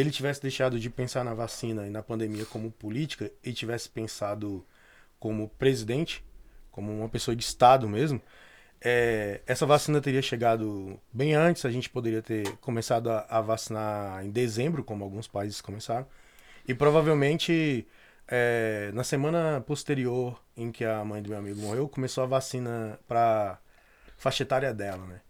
ele 0.00 0.10
tivesse 0.10 0.42
deixado 0.42 0.78
de 0.78 0.90
pensar 0.90 1.24
na 1.24 1.34
vacina 1.34 1.86
e 1.86 1.90
na 1.90 2.02
pandemia 2.02 2.44
como 2.46 2.70
política 2.70 3.30
e 3.42 3.52
tivesse 3.52 3.88
pensado 3.88 4.64
como 5.18 5.48
presidente, 5.50 6.24
como 6.70 6.92
uma 6.92 7.08
pessoa 7.08 7.36
de 7.36 7.44
Estado 7.44 7.88
mesmo, 7.88 8.20
é, 8.80 9.40
essa 9.46 9.64
vacina 9.64 10.00
teria 10.00 10.20
chegado 10.20 11.00
bem 11.10 11.34
antes, 11.34 11.64
a 11.64 11.70
gente 11.70 11.88
poderia 11.88 12.20
ter 12.20 12.46
começado 12.58 13.10
a, 13.10 13.24
a 13.30 13.40
vacinar 13.40 14.22
em 14.24 14.30
dezembro, 14.30 14.84
como 14.84 15.02
alguns 15.02 15.26
países 15.26 15.60
começaram, 15.62 16.06
e 16.68 16.74
provavelmente 16.74 17.86
é, 18.28 18.90
na 18.92 19.02
semana 19.02 19.62
posterior 19.62 20.38
em 20.56 20.70
que 20.70 20.84
a 20.84 21.02
mãe 21.02 21.22
do 21.22 21.30
meu 21.30 21.38
amigo 21.38 21.60
morreu, 21.60 21.88
começou 21.88 22.24
a 22.24 22.26
vacina 22.26 22.98
para 23.08 23.58
faixa 24.18 24.42
etária 24.42 24.72
dela, 24.74 25.06
né? 25.06 25.20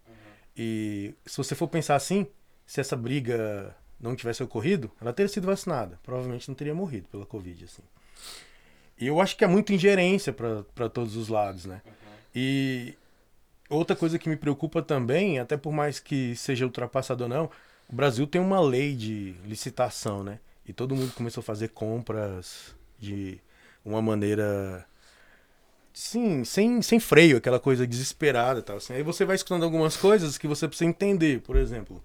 E 0.57 1.15
se 1.27 1.37
você 1.37 1.55
for 1.55 1.69
pensar 1.69 1.97
assim, 1.97 2.27
se 2.67 2.81
essa 2.81 2.97
briga 2.97 3.75
não 4.05 4.15
tivesse 4.15 4.43
ocorrido, 4.43 4.93
ela 5.01 5.13
teria 5.13 5.29
sido 5.29 5.47
vacinada. 5.47 5.99
Provavelmente 6.03 6.47
não 6.47 6.55
teria 6.55 6.75
morrido 6.75 7.09
pela 7.09 7.25
Covid, 7.25 7.65
assim. 7.65 7.83
E 8.99 9.07
eu 9.07 9.21
acho 9.21 9.37
que 9.37 9.43
é 9.43 9.47
muita 9.47 9.73
ingerência 9.73 10.33
para 10.33 10.89
todos 10.89 11.17
os 11.17 11.29
lados, 11.29 11.65
né? 11.65 11.81
E 12.35 12.95
outra 13.69 13.97
coisa 13.97 14.19
que 14.19 14.29
me 14.29 14.37
preocupa 14.37 14.83
também, 14.83 15.39
até 15.39 15.57
por 15.57 15.73
mais 15.73 15.99
que 15.99 16.37
seja 16.37 16.67
ultrapassado 16.67 17.25
ou 17.25 17.29
não, 17.29 17.51
o 17.89 17.95
Brasil 17.95 18.27
tem 18.27 18.41
uma 18.41 18.61
lei 18.61 18.95
de 18.95 19.35
licitação, 19.45 20.23
né? 20.23 20.39
E 20.67 20.73
todo 20.73 20.95
mundo 20.95 21.13
começou 21.15 21.41
a 21.41 21.45
fazer 21.45 21.69
compras 21.69 22.75
de 22.99 23.41
uma 23.85 24.01
maneira 24.03 24.87
sim, 25.93 26.45
sem, 26.45 26.83
sem 26.83 27.01
freio, 27.01 27.39
aquela 27.39 27.61
coisa 27.61 27.87
desesperada 27.87 28.61
e 28.61 28.63
tal. 28.63 28.77
Assim. 28.77 28.93
Aí 28.93 29.03
você 29.03 29.25
vai 29.25 29.37
escutando 29.37 29.65
algumas 29.65 29.97
coisas 29.97 30.37
que 30.37 30.47
você 30.47 30.69
precisa 30.69 30.89
entender. 30.89 31.41
Por 31.41 31.57
exemplo, 31.57 32.03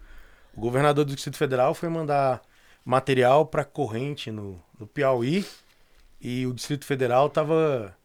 o 0.59 0.61
governador 0.61 1.05
do 1.05 1.15
Distrito 1.15 1.37
Federal 1.37 1.73
foi 1.73 1.87
mandar 1.87 2.41
material 2.83 3.45
para 3.45 3.63
corrente 3.63 4.29
no, 4.29 4.61
no 4.77 4.85
Piauí 4.85 5.45
e 6.19 6.45
o 6.45 6.53
Distrito 6.53 6.83
Federal 6.83 7.27
estava 7.27 7.95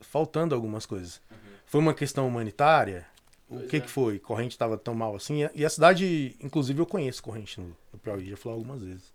faltando 0.00 0.52
algumas 0.52 0.84
coisas. 0.84 1.20
Foi 1.66 1.80
uma 1.80 1.94
questão 1.94 2.26
humanitária? 2.26 3.06
O 3.48 3.58
Pois 3.58 3.70
que, 3.70 3.76
é. 3.76 3.80
que 3.80 3.88
foi? 3.88 4.18
Corrente 4.18 4.50
estava 4.50 4.76
tão 4.76 4.92
mal 4.92 5.14
assim? 5.14 5.48
E 5.54 5.64
a 5.64 5.70
cidade, 5.70 6.34
inclusive, 6.40 6.80
eu 6.80 6.86
conheço 6.86 7.22
Corrente 7.22 7.60
no, 7.60 7.76
no 7.92 7.98
Piauí, 8.00 8.28
já 8.28 8.36
falei 8.36 8.58
algumas 8.58 8.82
vezes. 8.82 9.12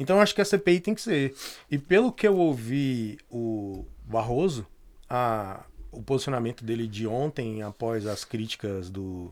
Então 0.00 0.18
acho 0.18 0.34
que 0.34 0.40
a 0.40 0.44
CPI 0.44 0.80
tem 0.80 0.94
que 0.94 1.02
ser. 1.02 1.34
E 1.70 1.76
pelo 1.76 2.10
que 2.10 2.26
eu 2.26 2.38
ouvi 2.38 3.18
o 3.30 3.84
Barroso, 4.06 4.66
a, 5.06 5.66
o 5.92 6.02
posicionamento 6.02 6.64
dele 6.64 6.86
de 6.86 7.06
ontem, 7.06 7.62
após 7.62 8.06
as 8.06 8.24
críticas 8.24 8.88
do, 8.88 9.30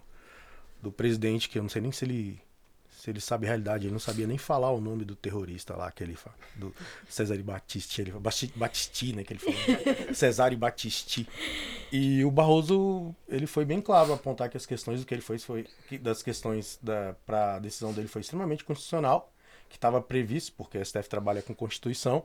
do 0.82 0.92
presidente, 0.92 1.48
que 1.48 1.58
eu 1.58 1.62
não 1.62 1.70
sei 1.70 1.80
nem 1.80 1.92
se 1.92 2.04
ele, 2.04 2.42
se 3.04 3.10
ele 3.10 3.20
sabe 3.20 3.44
a 3.44 3.48
realidade, 3.48 3.84
ele 3.84 3.92
não 3.92 4.00
sabia 4.00 4.26
nem 4.26 4.38
falar 4.38 4.70
o 4.70 4.80
nome 4.80 5.04
do 5.04 5.14
terrorista 5.14 5.76
lá, 5.76 5.92
que 5.92 6.02
ele 6.02 6.14
fala, 6.14 6.34
do 6.56 6.74
Cesare 7.06 7.42
Battisti, 7.42 8.00
ele, 8.00 8.14
Battisti, 8.56 9.14
né, 9.14 9.22
que 9.22 9.34
ele 9.34 9.40
falou, 9.40 9.58
Cesare 10.14 10.56
Battisti. 10.56 11.28
E 11.92 12.24
o 12.24 12.30
Barroso, 12.30 13.14
ele 13.28 13.46
foi 13.46 13.66
bem 13.66 13.82
claro 13.82 14.10
a 14.10 14.14
apontar 14.14 14.48
que 14.48 14.56
as 14.56 14.64
questões 14.64 15.00
do 15.00 15.06
que 15.06 15.12
ele 15.12 15.20
fez 15.20 15.44
foi, 15.44 15.66
que 15.86 15.98
das 15.98 16.22
questões 16.22 16.78
da, 16.82 17.14
para 17.26 17.56
a 17.56 17.58
decisão 17.58 17.92
dele 17.92 18.08
foi 18.08 18.22
extremamente 18.22 18.64
constitucional, 18.64 19.30
que 19.68 19.76
estava 19.76 20.00
previsto, 20.00 20.54
porque 20.56 20.78
o 20.78 20.84
STF 20.84 21.06
trabalha 21.06 21.42
com 21.42 21.54
Constituição, 21.54 22.24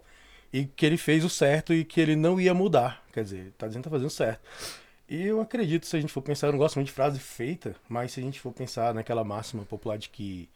e 0.53 0.63
que 0.63 0.85
ele 0.85 0.95
fez 0.95 1.25
o 1.25 1.29
certo 1.29 1.73
e 1.73 1.83
que 1.83 1.99
ele 1.99 2.15
não 2.15 2.39
ia 2.39 2.53
mudar. 2.53 3.03
Quer 3.11 3.25
dizer, 3.25 3.37
ele 3.39 3.51
tá 3.51 3.67
dizendo 3.67 3.83
que 3.83 3.89
tá 3.89 3.95
fazendo 3.95 4.09
certo. 4.09 4.39
E 5.09 5.25
eu 5.25 5.41
acredito, 5.41 5.87
se 5.87 5.97
a 5.97 5.99
gente 5.99 6.13
for 6.13 6.21
pensar, 6.21 6.47
eu 6.47 6.51
não 6.51 6.59
gosto 6.59 6.75
muito 6.75 6.87
de 6.87 6.93
frase 6.93 7.19
feita, 7.19 7.75
mas 7.89 8.11
se 8.11 8.19
a 8.19 8.23
gente 8.23 8.39
for 8.39 8.53
pensar 8.53 8.93
naquela 8.93 9.23
máxima 9.23 9.65
popular 9.65 9.97
de 9.97 10.07
que 10.07 10.47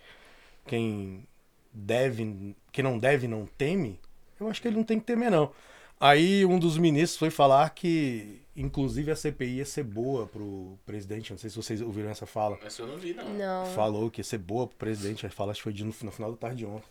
quem 0.68 1.28
deve, 1.74 2.56
quem 2.72 2.84
não 2.84 3.00
deve 3.00 3.28
não 3.28 3.48
teme, 3.58 4.00
eu 4.40 4.48
acho 4.48 4.62
que 4.62 4.68
ele 4.68 4.78
não 4.78 4.84
tem 4.84 5.00
que 5.00 5.06
temer 5.06 5.32
não. 5.32 5.52
Aí 6.00 6.46
um 6.46 6.60
dos 6.60 6.78
ministros 6.78 7.18
foi 7.18 7.30
falar 7.30 7.70
que, 7.72 8.42
inclusive, 8.56 9.10
a 9.10 9.16
CPI 9.16 9.58
ia 9.58 9.66
ser 9.66 9.84
boa 9.84 10.28
pro 10.28 10.78
presidente. 10.86 11.32
Não 11.32 11.38
sei 11.38 11.50
se 11.50 11.56
vocês 11.56 11.82
ouviram 11.82 12.10
essa 12.10 12.26
fala 12.26 12.60
Essa 12.64 12.82
eu 12.82 12.88
não 12.88 12.98
vi, 12.98 13.14
não. 13.14 13.34
Não. 13.34 13.66
falou 13.68 14.12
que 14.12 14.20
ia 14.20 14.24
ser 14.24 14.38
boa 14.38 14.68
pro 14.68 14.78
presidente, 14.78 15.26
a 15.26 15.30
fala 15.30 15.52
acho 15.52 15.62
que 15.62 15.64
foi 15.64 15.74
de, 15.74 15.84
no, 15.84 15.96
no 16.04 16.12
final 16.12 16.32
da 16.32 16.38
tarde 16.38 16.58
de 16.58 16.66
ontem. 16.66 16.88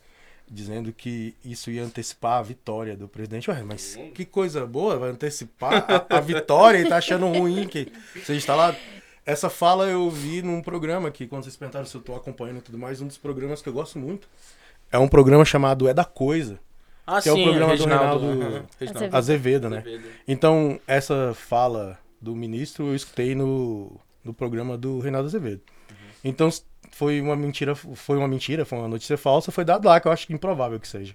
Dizendo 0.54 0.92
que 0.92 1.34
isso 1.42 1.70
ia 1.70 1.82
antecipar 1.82 2.38
a 2.38 2.42
vitória 2.42 2.94
do 2.94 3.08
presidente. 3.08 3.50
Ué, 3.50 3.62
mas 3.62 3.98
que 4.14 4.24
coisa 4.26 4.66
boa, 4.66 4.98
vai 4.98 5.10
antecipar 5.10 5.86
a, 6.10 6.18
a 6.18 6.20
vitória 6.20 6.78
e 6.78 6.86
tá 6.88 6.98
achando 6.98 7.26
ruim 7.26 7.66
que 7.66 7.90
você 8.14 8.34
está 8.34 8.54
lá. 8.54 8.76
Essa 9.24 9.48
fala 9.48 9.86
eu 9.86 10.10
vi 10.10 10.42
num 10.42 10.60
programa 10.60 11.10
que, 11.10 11.26
quando 11.26 11.44
vocês 11.44 11.56
perguntaram 11.56 11.86
se 11.86 11.94
eu 11.94 12.02
tô 12.02 12.14
acompanhando 12.14 12.58
e 12.58 12.62
tudo 12.62 12.76
mais, 12.76 13.00
um 13.00 13.06
dos 13.06 13.16
programas 13.16 13.62
que 13.62 13.68
eu 13.68 13.72
gosto 13.72 13.98
muito 13.98 14.28
é 14.90 14.98
um 14.98 15.08
programa 15.08 15.44
chamado 15.44 15.88
É 15.88 15.94
da 15.94 16.04
Coisa, 16.04 16.58
Ah, 17.06 17.22
que 17.22 17.28
é 17.28 17.32
o 17.32 17.42
programa 17.42 17.74
do 17.76 17.84
Reinaldo 17.86 18.26
aham, 18.26 18.64
Reginaldo. 18.78 19.16
Azevedo, 19.16 19.70
né? 19.70 19.78
Azevedo. 19.78 20.04
Então, 20.28 20.78
essa 20.86 21.32
fala 21.34 21.98
do 22.20 22.36
ministro 22.36 22.88
eu 22.88 22.94
escutei 22.94 23.34
no, 23.34 23.98
no 24.22 24.34
programa 24.34 24.76
do 24.76 24.98
Reinaldo 24.98 25.28
Azevedo. 25.28 25.62
Então, 26.22 26.48
s- 26.48 26.62
foi 26.92 27.20
uma 27.20 27.34
mentira, 27.34 27.74
foi 27.74 28.16
uma 28.16 28.28
mentira, 28.28 28.64
foi 28.64 28.78
uma 28.78 28.88
notícia 28.88 29.16
falsa, 29.18 29.50
foi 29.50 29.64
dado 29.64 29.86
lá, 29.88 29.98
que 30.00 30.06
eu 30.06 30.12
acho 30.12 30.26
que 30.26 30.32
improvável 30.32 30.78
que 30.78 30.86
seja 30.86 31.14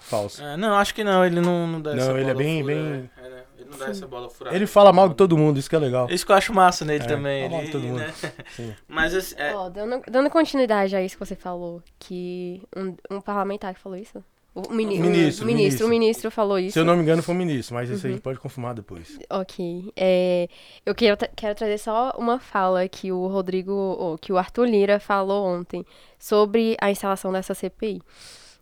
falso. 0.00 0.42
É, 0.42 0.56
não, 0.56 0.74
acho 0.76 0.94
que 0.94 1.02
não, 1.02 1.24
ele 1.24 1.40
não, 1.40 1.66
não 1.66 1.80
dá 1.80 1.94
Não, 1.94 2.02
essa 2.02 2.10
ele 2.12 2.20
é 2.20 2.34
bola 2.34 2.36
bem- 2.36 2.60
fura, 2.62 2.74
bem- 2.74 3.10
é, 3.16 3.28
né? 3.30 3.42
Ele 3.58 3.70
não 3.70 3.78
dá 3.78 3.86
essa 3.88 4.06
bola 4.06 4.28
furada. 4.28 4.56
Ele 4.56 4.66
fala 4.66 4.92
mal 4.92 5.08
de 5.08 5.14
todo 5.14 5.38
mundo, 5.38 5.58
isso 5.58 5.70
que 5.70 5.76
é 5.76 5.78
legal. 5.78 6.08
Isso 6.10 6.26
que 6.26 6.32
eu 6.32 6.36
acho 6.36 6.52
massa 6.52 6.84
nele 6.84 7.04
É, 7.04 7.06
também. 7.06 7.42
fala 7.48 7.50
mal 7.52 7.60
Ele, 7.60 7.66
de 7.66 7.72
todo 7.72 7.82
mundo. 7.84 7.98
né? 8.00 8.12
Sim. 8.54 8.74
Mas 8.88 9.14
assim, 9.14 9.34
é, 9.38 9.54
Ó, 9.54 9.68
dando, 9.70 10.02
dando 10.10 10.28
continuidade 10.28 10.94
a 10.96 11.02
isso 11.02 11.16
que 11.16 11.24
você 11.24 11.36
falou, 11.36 11.80
que 11.98 12.60
um, 12.76 12.94
um 13.10 13.20
parlamentar 13.20 13.72
que 13.74 13.80
falou 13.80 13.96
isso? 13.96 14.22
O 14.54 14.70
mini, 14.70 14.98
Ministro, 14.98 15.04
um, 15.04 15.06
ministro. 15.08 15.46
ministro, 15.46 15.86
o 15.86 15.88
ministro 15.88 16.30
falou 16.30 16.58
isso. 16.58 16.74
Se 16.74 16.78
eu 16.78 16.84
não 16.84 16.94
me 16.94 17.02
engano, 17.02 17.22
foi 17.22 17.34
o 17.34 17.38
ministro, 17.38 17.74
mas 17.74 17.88
isso 17.88 18.06
a 18.06 18.10
gente 18.10 18.20
pode 18.20 18.38
confirmar 18.38 18.74
depois. 18.74 19.18
Ok. 19.30 19.90
É, 19.96 20.46
eu 20.84 20.94
quero, 20.94 21.16
quero 21.34 21.54
trazer 21.54 21.78
só 21.78 22.12
uma 22.18 22.38
fala 22.38 22.86
que 22.86 23.10
o 23.10 23.26
Rodrigo, 23.28 23.72
ou 23.72 24.18
que 24.18 24.30
o 24.30 24.36
Arthur 24.36 24.66
Lira 24.66 25.00
falou 25.00 25.46
ontem 25.46 25.86
sobre 26.18 26.76
a 26.82 26.90
instalação 26.90 27.32
dessa 27.32 27.54
CPI. 27.54 28.02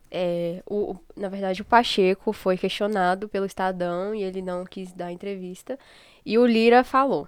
É, 0.09 0.63
o, 0.65 0.91
o- 0.91 0.99
na 1.17 1.27
verdade, 1.29 1.61
o 1.61 1.65
Pacheco 1.65 2.31
foi 2.31 2.57
questionado 2.57 3.27
pelo 3.27 3.45
Estadão 3.45 4.15
e 4.15 4.23
ele 4.23 4.41
não 4.41 4.63
quis 4.65 4.93
dar 4.93 5.11
entrevista. 5.11 5.77
E 6.25 6.37
o 6.37 6.45
Lira 6.45 6.83
falou: 6.85 7.27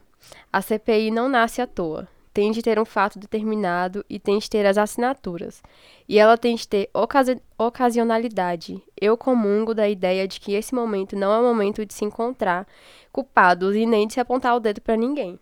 a 0.52 0.62
CPI 0.62 1.12
não 1.12 1.28
nasce 1.28 1.62
à 1.62 1.68
toa. 1.68 2.08
Tem 2.34 2.52
de 2.52 2.64
ter 2.64 2.80
um 2.80 2.86
fato 2.86 3.20
determinado 3.20 4.04
e 4.10 4.18
tem 4.20 4.40
de 4.40 4.50
ter 4.50 4.66
as 4.66 4.78
assinaturas. 4.78 5.62
E 6.10 6.18
ela 6.18 6.36
tem 6.38 6.56
de 6.56 6.68
ter 6.68 6.90
ocasi- 6.94 7.40
ocasionalidade. 7.58 8.82
Eu 9.00 9.16
comungo 9.16 9.74
da 9.74 9.88
ideia 9.88 10.28
de 10.28 10.40
que 10.40 10.54
esse 10.54 10.74
momento 10.74 11.16
não 11.16 11.32
é 11.32 11.40
o 11.40 11.44
momento 11.44 11.86
de 11.86 11.94
se 11.94 12.04
encontrar 12.04 12.68
culpados 13.12 13.76
e 13.76 13.86
nem 13.86 14.08
de 14.08 14.14
se 14.14 14.20
apontar 14.20 14.56
o 14.56 14.60
dedo 14.60 14.82
pra 14.82 14.96
ninguém. 14.98 15.40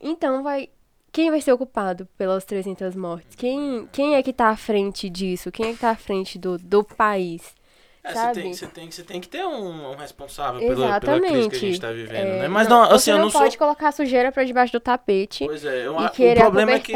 Então 0.00 0.42
vai. 0.42 0.68
Quem 1.12 1.30
vai 1.30 1.40
ser 1.40 1.52
o 1.52 1.58
culpado 1.58 2.06
pelas 2.16 2.44
300 2.44 2.94
mortes? 2.94 3.34
Quem, 3.34 3.88
quem 3.90 4.14
é 4.14 4.22
que 4.22 4.32
tá 4.32 4.50
à 4.50 4.56
frente 4.56 5.08
disso? 5.10 5.50
Quem 5.50 5.70
é 5.70 5.72
que 5.72 5.80
tá 5.80 5.90
à 5.90 5.96
frente 5.96 6.38
do, 6.38 6.56
do 6.58 6.84
país? 6.84 7.54
É, 8.02 8.08
você, 8.08 8.14
sabe? 8.14 8.40
tem, 8.42 8.54
você, 8.54 8.66
tem, 8.66 8.90
você 8.90 9.02
tem 9.02 9.20
que 9.20 9.28
ter 9.28 9.44
um, 9.44 9.90
um 9.90 9.94
responsável 9.96 10.60
pela, 10.60 10.98
pela 11.00 11.20
crise 11.20 11.20
que 11.20 11.34
a 11.34 11.38
Exatamente. 11.38 11.58
gente 11.58 11.80
tá 11.80 11.92
vivendo, 11.92 12.14
É, 12.26 12.38
né? 12.40 12.48
Mas 12.48 12.66
não, 12.68 12.82
assim, 12.82 12.92
você 12.92 13.10
eu 13.12 13.16
não, 13.16 13.24
não 13.24 13.30
sou... 13.30 13.40
pode 13.42 13.58
colocar 13.58 13.92
sujeira 13.92 14.32
pra 14.32 14.44
debaixo 14.44 14.72
do 14.72 14.80
tapete 14.80 15.44
Pois 15.44 15.64
é, 15.64 15.86
eu, 15.86 16.00
e 16.00 16.08
querer 16.10 16.40
problema 16.40 16.72
é 16.72 16.80
que... 16.80 16.92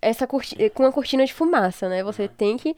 essa 0.00 0.26
corti- 0.26 0.70
com 0.70 0.84
uma 0.84 0.92
cortina 0.92 1.24
de 1.26 1.34
fumaça, 1.34 1.88
né? 1.88 2.02
Você 2.04 2.28
tem 2.28 2.56
que, 2.56 2.76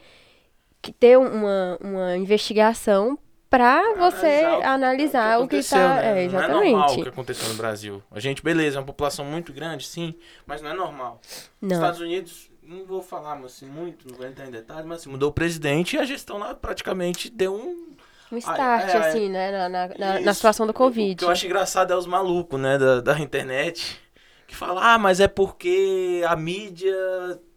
que 0.80 0.92
ter 0.92 1.18
uma, 1.18 1.78
uma 1.82 2.16
investigação 2.16 3.18
pra 3.50 3.94
você 3.94 4.44
analisar 4.64 5.38
o 5.40 5.48
que- 5.48 5.56
aconteceu, 5.56 5.78
tá. 5.78 5.94
né? 5.96 6.24
É, 6.24 6.28
Não 6.28 6.38
é 6.42 6.48
normal 6.48 6.58
o 6.58 6.62
que 6.64 6.66
exatamente. 6.66 7.08
aconteceu 7.08 7.48
no 7.48 7.54
Brasil. 7.54 8.02
A 8.10 8.20
gente, 8.20 8.42
beleza, 8.42 8.76
é 8.76 8.80
uma 8.80 8.86
população 8.86 9.24
muito 9.24 9.52
grande, 9.52 9.86
sim, 9.86 10.14
mas 10.46 10.60
não 10.62 10.70
é 10.70 10.74
normal. 10.74 11.20
Não. 11.60 11.74
Estados 11.76 12.00
Unidos, 12.00 12.50
não 12.68 12.84
vou 12.84 13.02
falar 13.02 13.38
assim, 13.44 13.66
muito, 13.66 14.06
não 14.06 14.16
vou 14.16 14.26
entrar 14.26 14.46
em 14.46 14.50
detalhes, 14.50 14.84
mas 14.84 15.00
assim, 15.00 15.10
mudou 15.10 15.30
o 15.30 15.32
presidente 15.32 15.96
e 15.96 15.98
a 15.98 16.04
gestão 16.04 16.38
lá 16.38 16.54
praticamente 16.54 17.30
deu 17.30 17.54
um... 17.54 17.96
Um 18.30 18.36
start, 18.36 18.88
é, 18.90 18.92
é. 18.92 18.96
assim, 18.98 19.28
né? 19.30 19.68
Na, 19.68 19.88
na, 19.88 20.20
na- 20.20 20.34
situação 20.34 20.66
do 20.66 20.70
O 20.70 20.74
Covid. 20.74 21.16
que 21.16 21.24
eu 21.24 21.30
acho 21.30 21.46
engraçado 21.46 21.94
é 21.94 21.96
os 21.96 22.06
malucos, 22.06 22.60
né, 22.60 22.76
da, 22.76 23.00
da 23.00 23.18
internet, 23.18 23.98
que 24.46 24.54
falam, 24.54 24.82
ah, 24.82 24.98
mas 24.98 25.18
é 25.18 25.26
porque 25.26 26.22
a 26.28 26.36
mídia 26.36 26.94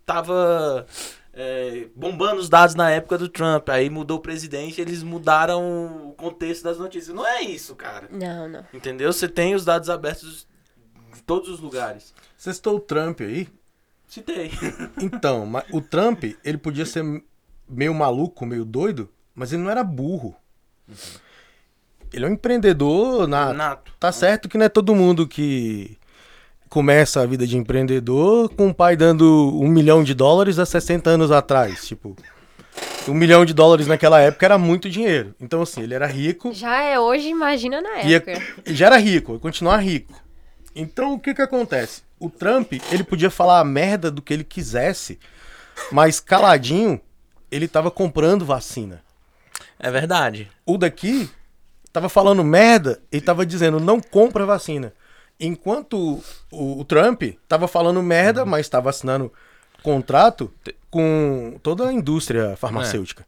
tava 0.05 0.85
é, 1.33 1.87
bombando 1.93 2.39
os 2.39 2.47
dados 2.47 2.73
na 2.73 2.89
época 2.89 3.17
do 3.17 3.27
Trump, 3.27 3.67
aí 3.67 3.89
mudou 3.89 4.17
o 4.17 4.21
presidente, 4.21 4.79
eles 4.79 5.03
mudaram 5.03 6.07
o 6.07 6.13
contexto 6.13 6.63
das 6.63 6.77
notícias. 6.77 7.13
Não 7.13 7.27
é 7.27 7.41
isso, 7.41 7.75
cara. 7.75 8.07
Não, 8.09 8.47
não. 8.47 8.65
Entendeu? 8.73 9.11
Você 9.11 9.27
tem 9.27 9.53
os 9.53 9.65
dados 9.65 9.89
abertos 9.89 10.47
de 11.13 11.21
todos 11.23 11.49
os 11.49 11.59
lugares. 11.59 12.13
Você 12.37 12.53
citou 12.53 12.77
o 12.77 12.79
Trump 12.79 13.19
aí? 13.19 13.49
Citei. 14.11 14.51
Então, 15.01 15.49
o 15.71 15.79
Trump, 15.79 16.25
ele 16.43 16.57
podia 16.57 16.85
ser 16.85 17.01
meio 17.67 17.93
maluco, 17.93 18.45
meio 18.45 18.65
doido, 18.65 19.09
mas 19.33 19.53
ele 19.53 19.63
não 19.63 19.71
era 19.71 19.85
burro. 19.85 20.35
Ele 22.11 22.25
é 22.25 22.27
um 22.27 22.33
empreendedor 22.33 23.25
nato. 23.25 23.53
Nato. 23.55 23.91
Tá 23.97 24.11
certo 24.11 24.49
que 24.49 24.57
não 24.57 24.65
é 24.65 24.69
todo 24.69 24.93
mundo 24.93 25.25
que 25.25 25.97
começa 26.67 27.21
a 27.21 27.25
vida 27.25 27.47
de 27.47 27.57
empreendedor 27.57 28.49
com 28.49 28.67
o 28.67 28.73
pai 28.73 28.97
dando 28.97 29.57
um 29.57 29.69
milhão 29.69 30.03
de 30.03 30.13
dólares 30.13 30.59
há 30.59 30.65
60 30.65 31.09
anos 31.09 31.31
atrás. 31.31 31.87
Tipo, 31.87 32.13
um 33.07 33.13
milhão 33.13 33.45
de 33.45 33.53
dólares 33.53 33.87
naquela 33.87 34.19
época 34.19 34.45
era 34.45 34.57
muito 34.57 34.89
dinheiro. 34.89 35.33
Então, 35.39 35.61
assim, 35.61 35.83
ele 35.83 35.93
era 35.93 36.05
rico 36.05 36.53
Já 36.53 36.81
é 36.81 36.99
hoje, 36.99 37.29
imagina 37.29 37.81
na 37.81 38.03
e 38.03 38.13
época. 38.15 38.41
e 38.65 38.75
já 38.75 38.87
era 38.87 38.97
rico, 38.97 39.31
ia 39.33 39.39
continuar 39.39 39.77
rico. 39.77 40.21
Então, 40.75 41.13
o 41.13 41.19
que 41.19 41.33
que 41.33 41.41
acontece? 41.41 42.03
O 42.21 42.29
Trump, 42.29 42.73
ele 42.91 43.03
podia 43.03 43.31
falar 43.31 43.59
a 43.59 43.65
merda 43.65 44.11
do 44.11 44.21
que 44.21 44.31
ele 44.31 44.43
quisesse, 44.43 45.19
mas 45.91 46.19
caladinho, 46.19 47.01
ele 47.49 47.67
tava 47.67 47.89
comprando 47.89 48.45
vacina. 48.45 49.01
É 49.79 49.89
verdade. 49.89 50.47
O 50.63 50.77
daqui 50.77 51.27
tava 51.91 52.07
falando 52.07 52.43
merda 52.43 53.01
e 53.11 53.19
tava 53.19 53.43
dizendo 53.43 53.79
não 53.79 53.99
compra 53.99 54.45
vacina. 54.45 54.93
Enquanto 55.39 56.21
o, 56.51 56.81
o 56.81 56.85
Trump 56.85 57.23
tava 57.47 57.67
falando 57.67 58.03
merda, 58.03 58.45
mas 58.45 58.69
tava 58.69 58.91
assinando 58.91 59.33
contrato 59.81 60.53
com 60.91 61.59
toda 61.63 61.89
a 61.89 61.93
indústria 61.93 62.55
farmacêutica. 62.55 63.25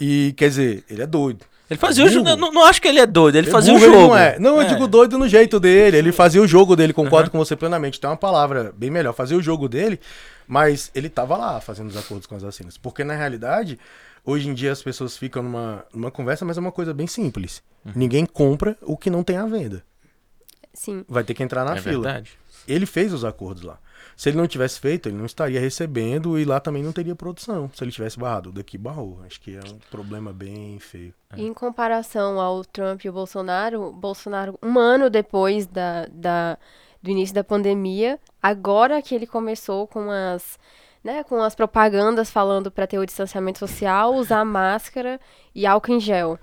E 0.00 0.34
quer 0.36 0.48
dizer, 0.48 0.84
ele 0.90 1.02
é 1.02 1.06
doido. 1.06 1.46
Ele 1.72 1.78
fazia 1.78 2.04
o 2.04 2.08
jogo. 2.08 2.36
Não, 2.36 2.52
não 2.52 2.64
acho 2.64 2.80
que 2.80 2.86
ele 2.88 3.00
é 3.00 3.06
doido, 3.06 3.36
ele 3.36 3.50
fazia 3.50 3.74
o 3.74 3.78
jogo. 3.78 3.92
Não, 3.96 4.16
é. 4.16 4.38
não 4.38 4.60
eu 4.60 4.68
digo 4.68 4.86
doido 4.86 5.18
no 5.18 5.26
jeito 5.26 5.58
dele. 5.58 5.96
Ele 5.96 6.12
fazia 6.12 6.40
o 6.40 6.46
jogo 6.46 6.76
dele, 6.76 6.92
concordo 6.92 7.30
com 7.30 7.38
você 7.38 7.56
plenamente. 7.56 7.98
Tem 7.98 8.08
uma 8.10 8.16
palavra 8.16 8.72
bem 8.76 8.90
melhor. 8.90 9.12
Fazia 9.14 9.36
o 9.36 9.42
jogo 9.42 9.68
dele, 9.68 9.98
mas 10.46 10.90
ele 10.94 11.08
tava 11.08 11.36
lá 11.36 11.60
fazendo 11.60 11.88
os 11.88 11.96
acordos 11.96 12.26
com 12.26 12.36
as 12.36 12.42
vacinas. 12.42 12.76
Porque 12.76 13.02
na 13.02 13.14
realidade, 13.14 13.78
hoje 14.24 14.48
em 14.48 14.54
dia 14.54 14.70
as 14.70 14.82
pessoas 14.82 15.16
ficam 15.16 15.42
numa, 15.42 15.84
numa 15.92 16.10
conversa, 16.10 16.44
mas 16.44 16.56
é 16.56 16.60
uma 16.60 16.72
coisa 16.72 16.92
bem 16.92 17.06
simples. 17.06 17.62
Uhum. 17.84 17.92
Ninguém 17.96 18.26
compra 18.26 18.76
o 18.82 18.96
que 18.96 19.08
não 19.10 19.22
tem 19.24 19.36
à 19.36 19.46
venda. 19.46 19.82
Sim. 20.74 21.04
Vai 21.08 21.24
ter 21.24 21.34
que 21.34 21.42
entrar 21.42 21.64
na 21.64 21.76
É 21.76 21.80
fila. 21.80 22.02
verdade. 22.02 22.32
Ele 22.68 22.86
fez 22.86 23.12
os 23.12 23.24
acordos 23.24 23.62
lá. 23.62 23.78
Se 24.16 24.28
ele 24.28 24.36
não 24.36 24.46
tivesse 24.46 24.78
feito, 24.78 25.08
ele 25.08 25.16
não 25.16 25.26
estaria 25.26 25.60
recebendo 25.60 26.38
e 26.38 26.44
lá 26.44 26.60
também 26.60 26.82
não 26.82 26.92
teria 26.92 27.14
produção. 27.14 27.70
Se 27.74 27.82
ele 27.82 27.90
tivesse 27.90 28.18
barrado, 28.18 28.52
daqui 28.52 28.76
barrou. 28.76 29.20
Acho 29.26 29.40
que 29.40 29.56
é 29.56 29.60
um 29.60 29.78
problema 29.90 30.32
bem 30.32 30.78
feio. 30.78 31.14
Em 31.36 31.52
comparação 31.52 32.40
ao 32.40 32.64
Trump 32.64 33.04
e 33.04 33.08
o 33.08 33.12
Bolsonaro, 33.12 33.92
Bolsonaro, 33.92 34.58
um 34.62 34.78
ano 34.78 35.08
depois 35.08 35.66
da, 35.66 36.06
da, 36.12 36.58
do 37.02 37.10
início 37.10 37.34
da 37.34 37.42
pandemia, 37.42 38.20
agora 38.42 39.00
que 39.00 39.14
ele 39.14 39.26
começou 39.26 39.86
com 39.86 40.10
as, 40.10 40.58
né, 41.02 41.24
com 41.24 41.42
as 41.42 41.54
propagandas 41.54 42.30
falando 42.30 42.70
para 42.70 42.86
ter 42.86 42.98
o 42.98 43.06
distanciamento 43.06 43.58
social, 43.58 44.14
usar 44.14 44.44
máscara 44.44 45.18
e 45.54 45.66
álcool 45.66 45.92
em 45.92 46.00
gel. 46.00 46.38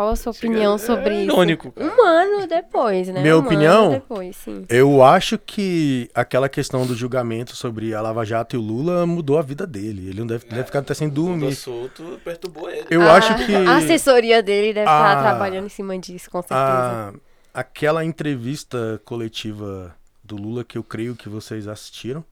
Qual 0.00 0.08
a 0.12 0.16
sua 0.16 0.32
opinião 0.32 0.78
sobre 0.78 1.14
isso? 1.24 1.30
irônico, 1.30 1.72
cara. 1.72 1.92
Um 1.94 2.02
ano 2.06 2.46
depois, 2.46 3.08
né? 3.08 3.20
Minha 3.20 3.36
um 3.36 3.40
opinião? 3.40 3.82
Ano 3.88 3.92
depois, 3.92 4.34
sim. 4.34 4.64
Eu 4.66 5.02
acho 5.04 5.36
que 5.36 6.08
aquela 6.14 6.48
questão 6.48 6.86
do 6.86 6.94
julgamento 6.94 7.54
sobre 7.54 7.94
a 7.94 8.00
Lava 8.00 8.24
Jato 8.24 8.56
e 8.56 8.58
o 8.58 8.62
Lula 8.62 9.04
mudou 9.04 9.38
a 9.38 9.42
vida 9.42 9.66
dele. 9.66 10.08
Ele 10.08 10.20
não 10.20 10.26
deve, 10.26 10.46
deve 10.46 10.64
ficar 10.64 10.78
até 10.78 10.94
sem 10.94 11.06
dormir. 11.06 11.54
solto, 11.54 12.18
perturbou 12.24 12.70
ele. 12.70 12.86
Eu 12.88 13.02
A- 13.02 13.12
acho 13.16 13.34
que 13.44 13.54
A 13.54 13.76
assessoria 13.76 14.42
dele 14.42 14.72
deve 14.72 14.86
estar 14.86 15.18
a- 15.18 15.22
trabalhando 15.22 15.66
em 15.66 15.68
cima 15.68 15.98
disso, 15.98 16.30
com 16.30 16.40
certeza. 16.40 16.58
a, 16.58 17.12
aquela 17.52 18.02
entrevista 18.02 18.98
coletiva 19.04 19.94
do 20.24 20.36
Lula 20.36 20.64
que 20.64 20.78
eu 20.78 20.82
creio 20.82 21.14
que 21.14 21.28
vocês 21.28 21.68
assistiram. 21.68 22.24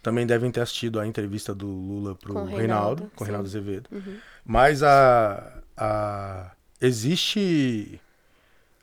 Também 0.00 0.24
devem 0.24 0.48
ter 0.52 0.60
assistido 0.60 1.00
a 1.00 1.06
entrevista 1.08 1.52
do 1.52 1.66
Lula 1.66 2.14
pro 2.14 2.34
Com 2.34 2.42
o 2.42 2.44
Reinaldo, 2.44 2.60
Reinaldo, 2.60 3.10
com 3.16 3.24
o. 3.24 3.26
Reinaldo 3.26 3.48
Azevedo. 3.48 3.88
Uhum. 3.90 4.14
Mas 4.44 4.80
a, 4.84 5.54
a 5.76 6.50
existe 6.80 8.00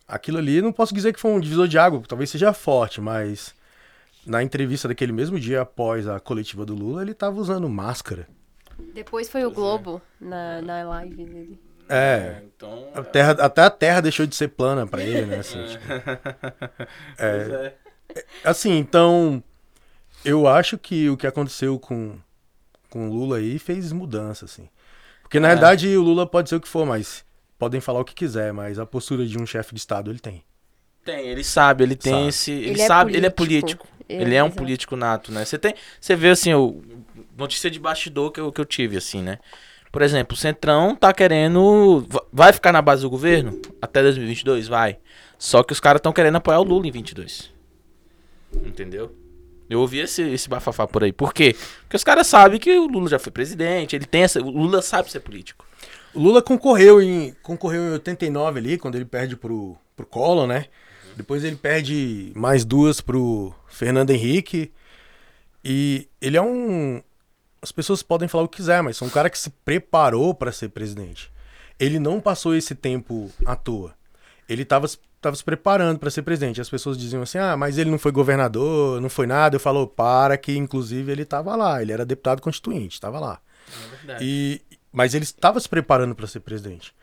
aquilo 0.07 0.37
ali, 0.37 0.61
não 0.61 0.71
posso 0.71 0.93
dizer 0.93 1.13
que 1.13 1.19
foi 1.19 1.31
um 1.31 1.39
divisor 1.39 1.67
de 1.67 1.77
água, 1.77 2.01
talvez 2.07 2.29
seja 2.29 2.53
forte, 2.53 2.99
mas 3.01 3.53
na 4.25 4.43
entrevista 4.43 4.87
daquele 4.87 5.11
mesmo 5.11 5.39
dia 5.39 5.61
após 5.61 6.07
a 6.07 6.19
coletiva 6.19 6.65
do 6.65 6.75
Lula, 6.75 7.01
ele 7.01 7.13
tava 7.13 7.39
usando 7.39 7.67
máscara. 7.69 8.27
Depois 8.93 9.29
foi 9.29 9.45
o 9.45 9.51
Globo 9.51 10.01
na, 10.19 10.61
na 10.61 10.83
live 10.83 11.15
dele. 11.25 11.59
É, 11.89 12.41
Então. 12.45 12.87
a 12.95 13.03
terra, 13.03 13.31
até 13.31 13.61
a 13.61 13.69
terra 13.69 14.01
deixou 14.01 14.25
de 14.25 14.35
ser 14.35 14.47
plana 14.49 14.87
pra 14.87 15.01
ele, 15.03 15.25
né? 15.25 15.39
Assim, 15.39 15.63
tipo, 15.65 15.83
Pois 17.17 17.49
é. 17.49 17.75
assim, 18.43 18.77
então 18.77 19.43
eu 20.23 20.47
acho 20.47 20.77
que 20.77 21.09
o 21.09 21.17
que 21.17 21.27
aconteceu 21.27 21.77
com 21.77 22.17
com 22.89 23.09
o 23.09 23.11
Lula 23.11 23.37
aí 23.37 23.57
fez 23.57 23.91
mudança, 23.91 24.45
assim. 24.45 24.69
Porque 25.23 25.39
na 25.39 25.47
realidade 25.47 25.87
o 25.97 26.01
Lula 26.03 26.27
pode 26.27 26.47
ser 26.47 26.55
o 26.57 26.61
que 26.61 26.67
for, 26.67 26.85
mas 26.85 27.25
podem 27.63 27.79
falar 27.79 28.01
o 28.01 28.05
que 28.05 28.13
quiser, 28.13 28.51
mas 28.51 28.77
a 28.77 28.85
postura 28.85 29.25
de 29.25 29.37
um 29.41 29.45
chefe 29.45 29.73
de 29.73 29.79
Estado 29.79 30.11
ele 30.11 30.19
tem. 30.19 30.43
Tem, 31.05 31.27
ele 31.27 31.43
sabe, 31.43 31.83
ele 31.83 31.95
tem 31.95 32.11
Sabe. 32.13 32.27
esse. 32.27 32.51
Ele, 32.51 32.69
Ele 32.71 32.81
é 32.81 32.87
sabe, 32.87 33.15
ele 33.15 33.25
é 33.25 33.29
político. 33.29 33.87
É, 34.09 34.21
ele 34.21 34.35
é 34.35 34.43
um 34.43 34.47
exato. 34.47 34.61
político 34.61 34.95
nato, 34.97 35.31
né? 35.31 35.45
Você 35.45 35.57
tem. 35.57 35.73
Você 35.99 36.15
vê 36.15 36.29
assim, 36.29 36.53
o 36.53 36.81
notícia 37.37 37.69
de 37.71 37.79
bastidor 37.79 38.31
que 38.31 38.39
eu, 38.39 38.51
que 38.51 38.59
eu 38.59 38.65
tive, 38.65 38.97
assim, 38.97 39.21
né? 39.21 39.39
Por 39.91 40.01
exemplo, 40.01 40.33
o 40.35 40.37
Centrão 40.37 40.93
tá 40.95 41.13
querendo. 41.13 42.05
va- 42.09 42.23
Vai 42.33 42.51
ficar 42.53 42.71
na 42.73 42.81
base 42.81 43.01
do 43.01 43.09
governo? 43.09 43.61
Até 43.81 44.01
2022? 44.01 44.67
Vai. 44.67 44.97
Só 45.37 45.63
que 45.63 45.71
os 45.73 45.79
caras 45.79 45.99
estão 45.99 46.11
querendo 46.11 46.35
apoiar 46.37 46.59
o 46.59 46.63
Lula 46.63 46.87
em 46.87 46.91
22. 46.91 47.51
Entendeu? 48.65 49.13
Eu 49.69 49.79
ouvi 49.79 49.99
esse, 49.99 50.21
esse 50.21 50.47
bafafá 50.49 50.85
por 50.87 51.03
aí. 51.03 51.11
Por 51.11 51.33
quê? 51.33 51.55
Porque 51.83 51.95
os 51.95 52.03
caras 52.03 52.27
sabem 52.27 52.59
que 52.59 52.77
o 52.77 52.87
Lula 52.87 53.09
já 53.09 53.19
foi 53.19 53.31
presidente, 53.31 53.95
ele 53.95 54.05
tem 54.05 54.23
essa. 54.23 54.41
O 54.41 54.49
Lula 54.49 54.81
sabe 54.81 55.09
ser 55.11 55.19
político. 55.21 55.65
O 56.13 56.19
Lula 56.19 56.41
concorreu 56.41 57.01
em, 57.01 57.33
concorreu 57.41 57.81
em 57.83 57.91
89 57.93 58.59
ali, 58.59 58.77
quando 58.77 58.95
ele 58.95 59.05
perde 59.05 59.35
pro, 59.35 59.75
pro 59.95 60.05
Collor, 60.05 60.47
né? 60.47 60.65
Depois 61.15 61.43
ele 61.43 61.55
perde 61.55 62.31
mais 62.35 62.65
duas 62.65 63.01
pro 63.01 63.53
Fernando 63.67 64.11
Henrique. 64.11 64.71
E 65.63 66.07
ele 66.21 66.37
é 66.37 66.41
um. 66.41 67.01
As 67.61 67.71
pessoas 67.71 68.03
podem 68.03 68.27
falar 68.27 68.43
o 68.43 68.47
que 68.47 68.57
quiser, 68.57 68.81
mas 68.83 69.01
é 69.01 69.05
um 69.05 69.09
cara 69.09 69.29
que 69.29 69.37
se 69.37 69.49
preparou 69.49 70.33
para 70.33 70.51
ser 70.51 70.69
presidente. 70.69 71.31
Ele 71.79 71.99
não 71.99 72.19
passou 72.19 72.55
esse 72.55 72.75
tempo 72.75 73.31
à 73.45 73.55
toa. 73.55 73.93
Ele 74.49 74.63
estava 74.63 74.87
tava 75.21 75.35
se 75.37 75.43
preparando 75.43 75.97
para 75.97 76.11
ser 76.11 76.21
presidente. 76.21 76.59
As 76.59 76.69
pessoas 76.69 76.97
diziam 76.97 77.23
assim: 77.23 77.37
ah, 77.37 77.55
mas 77.55 77.77
ele 77.77 77.89
não 77.89 77.97
foi 77.97 78.11
governador, 78.11 78.99
não 78.99 79.09
foi 79.09 79.25
nada. 79.25 79.55
Eu 79.55 79.59
falo, 79.59 79.87
para 79.87 80.37
que 80.37 80.55
inclusive 80.55 81.11
ele 81.11 81.23
estava 81.23 81.55
lá. 81.55 81.81
Ele 81.81 81.93
era 81.93 82.05
deputado 82.05 82.41
constituinte, 82.41 82.95
estava 82.95 83.19
lá. 83.19 83.39
É. 84.07 84.17
E, 84.21 84.61
mas 84.93 85.13
ele 85.13 85.25
estava 85.25 85.59
se 85.59 85.67
preparando 85.67 86.13
para 86.15 86.27
ser 86.27 86.39
presidente. 86.41 86.93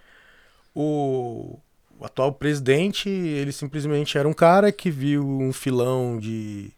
O, 0.75 1.59
o 1.99 2.05
atual 2.05 2.33
presidente, 2.33 3.09
ele 3.09 3.53
simplesmente 3.53 4.17
era 4.17 4.29
um 4.29 4.33
cara 4.33 4.71
que 4.73 4.91
viu 4.91 5.27
um 5.27 5.53
filão 5.53 6.19
de 6.19 6.71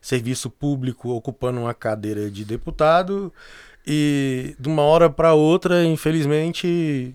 serviço 0.00 0.48
público 0.48 1.10
ocupando 1.10 1.60
uma 1.60 1.74
cadeira 1.74 2.30
de 2.30 2.44
deputado 2.44 3.32
e 3.86 4.54
de 4.58 4.68
uma 4.68 4.82
hora 4.82 5.10
para 5.10 5.34
outra, 5.34 5.84
infelizmente, 5.84 7.14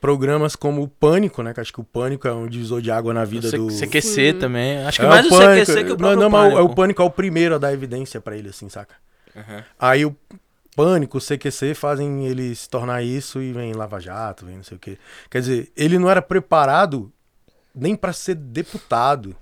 programas 0.00 0.56
como 0.56 0.82
o 0.82 0.88
Pânico, 0.88 1.42
né? 1.42 1.52
Que 1.52 1.60
acho 1.60 1.72
que 1.72 1.80
o 1.80 1.84
Pânico 1.84 2.26
é 2.26 2.32
um 2.32 2.46
divisor 2.48 2.80
de 2.80 2.90
água 2.90 3.12
na 3.14 3.24
vida 3.24 3.48
C- 3.50 3.56
do 3.56 3.68
CQC 3.70 4.34
também. 4.34 4.78
Acho 4.84 4.98
que 5.00 5.06
é 5.06 5.08
mais 5.08 5.26
o, 5.26 5.28
Pânico- 5.28 5.66
CQC 5.66 5.84
que 5.84 5.90
o 5.90 5.90
não, 5.90 5.96
próprio 5.98 6.20
não, 6.20 6.30
mas 6.30 6.52
o- 6.52 6.56
é 6.56 6.60
o 6.60 6.62
Pânico. 6.64 6.74
Pânico 6.76 7.02
é 7.02 7.04
o 7.04 7.10
primeiro 7.10 7.54
a 7.54 7.58
dar 7.58 7.72
evidência 7.72 8.20
para 8.20 8.36
ele, 8.36 8.48
assim, 8.48 8.68
saca? 8.68 8.94
Aham. 9.36 9.64
Aí 9.78 10.04
o 10.04 10.14
Pânico, 10.74 11.20
CQC 11.20 11.74
fazem 11.74 12.26
ele 12.26 12.54
se 12.54 12.68
tornar 12.68 13.02
isso 13.02 13.42
e 13.42 13.52
vem 13.52 13.74
Lava 13.74 14.00
Jato, 14.00 14.46
vem 14.46 14.56
não 14.56 14.64
sei 14.64 14.76
o 14.76 14.80
quê. 14.80 14.98
Quer 15.30 15.40
dizer, 15.40 15.72
ele 15.76 15.98
não 15.98 16.08
era 16.08 16.22
preparado 16.22 17.12
nem 17.74 17.94
para 17.94 18.12
ser 18.12 18.34
deputado. 18.34 19.36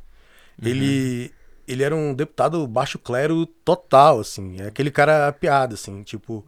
Ele 0.63 1.33
ele 1.71 1.85
era 1.85 1.95
um 1.95 2.13
deputado 2.13 2.67
baixo 2.67 2.99
clero 2.99 3.47
total, 3.47 4.21
assim. 4.21 4.61
É 4.61 4.67
aquele 4.67 4.91
cara 4.91 5.33
piada, 5.33 5.75
assim, 5.75 6.03
tipo. 6.03 6.45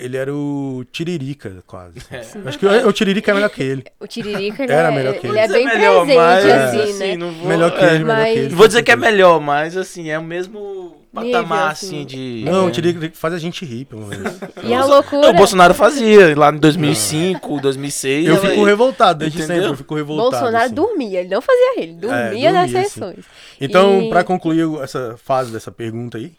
Ele 0.00 0.16
era 0.16 0.34
o 0.34 0.84
Tiririca, 0.90 1.62
quase. 1.66 1.98
assim. 2.10 2.38
É. 2.44 2.48
Acho 2.48 2.58
que 2.58 2.66
o, 2.66 2.88
o 2.88 2.92
Tiririca 2.92 3.30
é 3.30 3.34
melhor 3.34 3.50
que 3.50 3.62
ele. 3.62 3.84
O 4.00 4.06
Tiririca, 4.06 4.62
ele, 4.64 4.72
Era 4.72 4.88
é, 4.88 4.94
melhor 4.94 5.14
que 5.14 5.26
ele 5.26 5.38
ele. 5.38 5.38
é 5.38 5.48
bem 5.48 5.64
melhor, 5.66 6.04
presente, 6.06 6.16
mas, 6.16 6.44
assim, 6.90 6.98
né? 6.98 7.16
não 7.16 7.32
vou, 7.32 7.48
Melhor 7.48 7.70
que 7.76 7.84
é, 7.84 7.88
ele, 7.94 7.98
melhor 8.04 8.16
mas- 8.16 8.32
que 8.32 8.38
ele. 8.38 8.48
Não 8.50 8.56
vou 8.56 8.66
dizer 8.68 8.82
que 8.82 8.90
é 8.90 8.96
melhor, 8.96 9.40
mas 9.40 9.76
assim, 9.76 10.10
é 10.10 10.18
o 10.18 10.22
mesmo 10.24 10.96
patamar, 11.12 11.72
assim. 11.72 11.86
assim, 11.98 12.06
de. 12.06 12.42
Não, 12.44 12.64
é. 12.66 12.68
o 12.68 12.70
Tiririca 12.70 13.10
faz 13.14 13.34
a 13.34 13.38
gente 13.38 13.64
rir, 13.64 13.84
pelo 13.84 14.06
menos. 14.06 14.32
E 14.62 14.72
a 14.74 14.80
Não, 14.80 14.88
loucura... 14.88 15.30
O 15.30 15.32
Bolsonaro 15.32 15.74
fazia 15.74 16.36
lá 16.38 16.52
em 16.52 16.58
2005, 16.58 17.60
2006. 17.60 18.26
Eu 18.26 18.36
fico 18.38 18.64
revoltado 18.64 19.18
desde 19.20 19.38
Entendeu? 19.38 19.56
sempre, 19.56 19.70
eu 19.72 19.76
fico 19.76 19.94
revoltado. 19.94 20.30
Bolsonaro 20.30 20.64
assim. 20.66 20.74
dormia, 20.74 21.20
ele 21.20 21.28
não 21.28 21.40
fazia 21.40 21.74
rir, 21.76 21.82
ele 21.82 21.94
dormia 21.94 22.52
nas 22.52 22.70
dormia, 22.70 22.88
sim. 22.88 22.90
sessões. 22.90 23.24
Então, 23.60 24.02
E- 24.02 24.08
pra 24.10 24.22
concluir 24.24 24.66
essa 24.82 25.16
fase 25.22 25.50
dessa 25.52 25.70
pergunta 25.72 26.18
aí, 26.18 26.32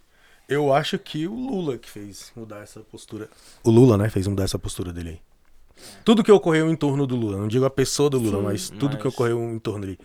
eu 0.54 0.74
acho 0.74 0.98
que 1.00 1.28
o 1.28 1.34
Lula 1.36 1.78
que 1.78 1.90
fez 1.90 2.32
mudar 2.36 2.60
essa 2.62 2.80
postura. 2.82 3.30
O 3.64 3.70
Lula, 3.72 3.98
né, 3.98 4.10
fez 4.10 4.28
mudar 4.28 4.44
essa 4.44 4.60
postura 4.60 4.92
dele 4.94 5.10
aí. 5.10 5.20
Tudo 6.06 6.24
que 6.24 6.32
ocorreu 6.32 6.70
em 6.70 6.76
torno 6.76 7.08
do 7.08 7.16
Lula, 7.16 7.38
não 7.38 7.48
digo 7.48 7.66
a 7.66 7.70
pessoa 7.70 8.10
do 8.10 8.20
Lula, 8.20 8.38
Sim. 8.38 8.44
mas 8.44 8.70
tudo 8.70 8.98
que 8.98 9.04
Mas- 9.06 9.14
ocorreu 9.14 9.42
em 9.42 9.58
torno 9.58 9.82
dele. 9.86 10.00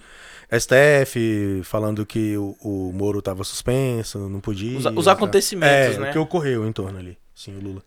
STF 0.50 1.60
falando 1.64 2.06
que 2.06 2.36
o, 2.36 2.56
o 2.62 2.92
Moro 2.94 3.20
tava 3.20 3.44
suspenso, 3.44 4.28
não 4.28 4.40
podia. 4.40 4.78
Os- 4.78 4.86
os 4.86 5.04
tá? 5.04 5.12
acontecimentos, 5.12 5.96
é, 5.96 6.00
né? 6.00 6.08
o 6.10 6.12
que 6.12 6.18
ocorreu 6.18 6.66
em 6.66 6.72
torno 6.72 6.98
ali. 6.98 7.18
Sim, 7.34 7.56
o 7.56 7.60
Lula. 7.60 7.82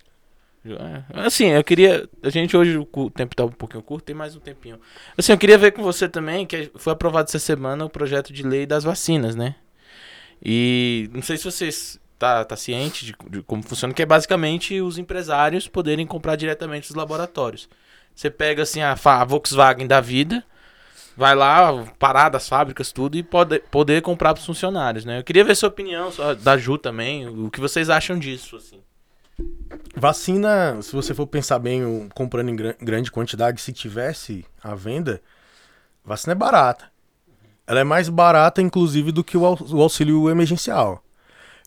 É, 0.66 1.04
Assim, 1.26 1.46
eu 1.48 1.64
queria. 1.64 2.08
A 2.22 2.30
gente 2.30 2.56
hoje 2.56 2.78
o 2.78 3.10
tempo 3.10 3.34
tá 3.36 3.46
um 3.46 3.50
pouquinho 3.50 3.82
curto, 3.82 4.04
tem 4.04 4.16
mais 4.16 4.36
um 4.36 4.40
tempinho. 4.42 4.78
Assim, 5.18 5.32
eu 5.32 5.38
queria 5.38 5.58
ver 5.58 5.72
com 5.72 5.82
você 5.82 6.08
também 6.10 6.46
que 6.46 6.70
foi 6.76 6.92
aprovado 6.94 7.30
essa 7.30 7.40
semana 7.40 7.86
o 7.86 7.90
projeto 7.90 8.34
de 8.34 8.44
lei 8.44 8.66
das 8.66 8.84
vacinas, 8.84 9.36
né? 9.38 9.56
E 10.44 11.10
não 11.14 11.22
sei 11.22 11.38
se 11.38 11.46
você 11.46 11.70
tá, 12.20 12.44
tá 12.44 12.56
ciente 12.58 13.06
de, 13.06 13.16
de 13.30 13.42
como 13.42 13.64
funciona, 13.64 13.94
que 13.94 14.04
é 14.04 14.06
basicamente 14.06 14.80
os 14.82 14.98
empresários 14.98 15.68
poderem 15.68 16.06
comprar 16.06 16.36
diretamente 16.36 16.90
dos 16.90 16.96
laboratórios. 16.96 17.70
Você 18.14 18.30
pega 18.30 18.64
assim 18.64 18.82
a, 18.82 18.92
a 18.92 19.26
Volkswagen 19.26 19.88
da 19.88 20.02
vida, 20.02 20.44
vai 21.16 21.34
lá, 21.34 21.86
parar 21.98 22.28
das 22.28 22.50
fábricas, 22.50 22.92
tudo, 22.92 23.18
e 23.18 23.24
pode, 23.24 23.60
poder 23.72 24.02
comprar 24.02 24.34
para 24.34 24.42
os 24.42 24.46
funcionários, 24.46 25.06
né? 25.06 25.20
Eu 25.20 25.24
queria 25.24 25.46
ver 25.46 25.56
sua 25.56 25.70
opinião, 25.70 26.12
da 26.44 26.58
Ju 26.58 26.78
também, 26.78 27.28
o 27.28 27.50
que 27.50 27.62
vocês 27.62 27.90
acham 27.90 28.20
disso, 28.20 28.58
assim. 28.58 28.82
Vacina, 29.96 30.82
se 30.82 30.94
você 30.94 31.14
for 31.14 31.26
pensar 31.26 31.60
bem, 31.60 32.10
comprando 32.14 32.50
em 32.50 32.56
gran- 32.56 32.76
grande 32.82 33.10
quantidade, 33.10 33.62
se 33.62 33.72
tivesse 33.72 34.46
à 34.62 34.76
venda, 34.76 35.22
vacina 36.04 36.34
é 36.34 36.36
barata. 36.36 36.86
Ela 37.66 37.80
é 37.80 37.84
mais 37.84 38.10
barata, 38.10 38.62
inclusive, 38.62 39.12
do 39.12 39.24
que 39.24 39.38
o 39.38 39.46
auxílio 39.46 40.30
emergencial. 40.30 41.04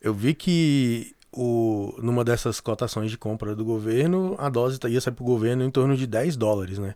Eu 0.03 0.13
vi 0.13 0.35
que 0.35 1.15
o, 1.31 1.95
numa 2.03 2.25
dessas 2.25 2.61
cotações 2.61 3.11
de 3.11 3.17
compra 3.17 3.55
do 3.55 3.65
governo, 3.65 4.35
a 4.37 4.49
dose 4.51 4.79
tá- 4.79 4.89
ia 4.89 5.01
sair 5.01 5.15
para 5.15 5.23
o 5.23 5.27
governo 5.27 5.63
em 5.63 5.71
torno 5.71 5.97
de 5.97 6.07
10 6.07 6.37
dólares, 6.37 6.79
né? 6.79 6.95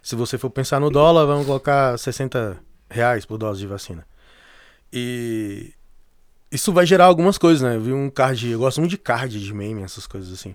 Se 0.00 0.14
você 0.14 0.38
for 0.38 0.48
pensar 0.50 0.80
no 0.80 0.88
dólar, 0.88 1.26
vamos 1.26 1.46
colocar 1.46 1.98
60 1.98 2.56
reais 2.88 3.26
por 3.26 3.36
dose 3.38 3.58
de 3.60 3.66
vacina. 3.66 4.06
E 4.92 5.74
isso 6.50 6.72
vai 6.72 6.86
gerar 6.86 7.06
algumas 7.06 7.36
coisas, 7.36 7.60
né? 7.62 7.74
Eu 7.74 7.80
vi 7.80 7.92
um 7.92 8.08
card, 8.08 8.48
eu 8.48 8.58
gosto 8.60 8.80
muito 8.80 8.90
de 8.92 8.98
card 8.98 9.38
de 9.44 9.52
meme, 9.52 9.82
essas 9.82 10.06
coisas 10.06 10.32
assim. 10.32 10.54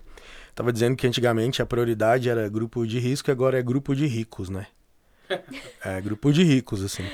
Tava 0.54 0.72
dizendo 0.72 0.96
que 0.96 1.06
antigamente 1.06 1.60
a 1.60 1.66
prioridade 1.66 2.28
era 2.30 2.48
grupo 2.48 2.86
de 2.86 2.98
risco 2.98 3.30
e 3.30 3.32
agora 3.32 3.58
é 3.58 3.62
grupo 3.62 3.94
de 3.94 4.06
ricos, 4.06 4.48
né? 4.48 4.66
É, 5.84 6.00
grupo 6.00 6.32
de 6.32 6.42
ricos, 6.42 6.82
assim. 6.82 7.04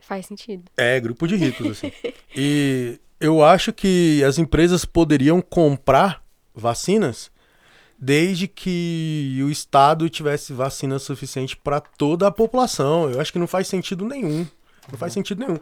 Faz 0.00 0.26
sentido. 0.26 0.64
É, 0.76 0.98
grupo 1.00 1.26
de 1.26 1.36
ricos, 1.36 1.66
assim. 1.66 1.92
E 2.34 2.98
eu 3.20 3.42
acho 3.42 3.72
que 3.72 4.22
as 4.24 4.38
empresas 4.38 4.84
poderiam 4.84 5.40
comprar 5.40 6.22
vacinas 6.54 7.30
desde 7.98 8.46
que 8.46 9.40
o 9.42 9.50
Estado 9.50 10.08
tivesse 10.10 10.52
vacina 10.52 10.98
suficiente 10.98 11.56
para 11.56 11.80
toda 11.80 12.26
a 12.26 12.30
população. 12.30 13.10
Eu 13.10 13.20
acho 13.20 13.32
que 13.32 13.38
não 13.38 13.46
faz 13.46 13.68
sentido 13.68 14.04
nenhum. 14.04 14.46
Não 14.90 14.98
faz 14.98 15.12
sentido 15.12 15.40
nenhum. 15.40 15.58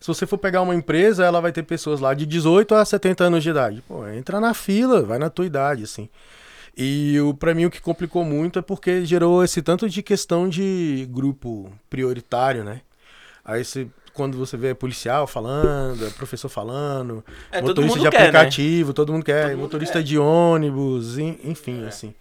Se 0.00 0.08
você 0.08 0.26
for 0.26 0.36
pegar 0.36 0.62
uma 0.62 0.74
empresa, 0.74 1.24
ela 1.24 1.40
vai 1.40 1.52
ter 1.52 1.62
pessoas 1.62 2.00
lá 2.00 2.12
de 2.12 2.26
18 2.26 2.74
a 2.74 2.84
70 2.84 3.24
anos 3.24 3.42
de 3.42 3.50
idade. 3.50 3.82
Pô, 3.86 4.06
entra 4.08 4.40
na 4.40 4.52
fila, 4.52 5.02
vai 5.02 5.18
na 5.18 5.30
tua 5.30 5.46
idade, 5.46 5.84
assim. 5.84 6.08
E 6.76 7.18
o, 7.20 7.36
mim 7.54 7.64
o 7.64 7.70
que 7.70 7.80
complicou 7.80 8.22
muito 8.22 8.58
é 8.58 8.62
porque 8.62 9.04
gerou 9.06 9.42
esse 9.42 9.62
tanto 9.62 9.88
de 9.88 10.02
questão 10.02 10.46
de 10.46 11.08
grupo 11.10 11.72
prioritário, 11.88 12.62
né? 12.62 12.82
Aí 13.42 13.64
você, 13.64 13.88
quando 14.16 14.36
você 14.36 14.56
vê 14.56 14.74
policial 14.74 15.26
falando, 15.26 16.04
é 16.06 16.10
professor 16.10 16.48
falando, 16.48 17.24
É, 17.52 17.60
motorista 17.60 17.96
mundo 17.98 18.04
de 18.04 18.10
quer, 18.10 18.20
né? 18.20 18.26
aplicativo, 18.38 18.92
todo 18.92 19.12
mundo 19.12 19.24
quer, 19.24 19.42
Todo 19.42 19.50
mundo 19.52 19.60
motorista 19.60 19.98
quer. 19.98 20.02
de 20.04 20.18
ônibus, 20.18 21.18
en- 21.18 21.38
enfim, 21.44 21.84
É. 21.84 21.88
assim. 21.88 22.14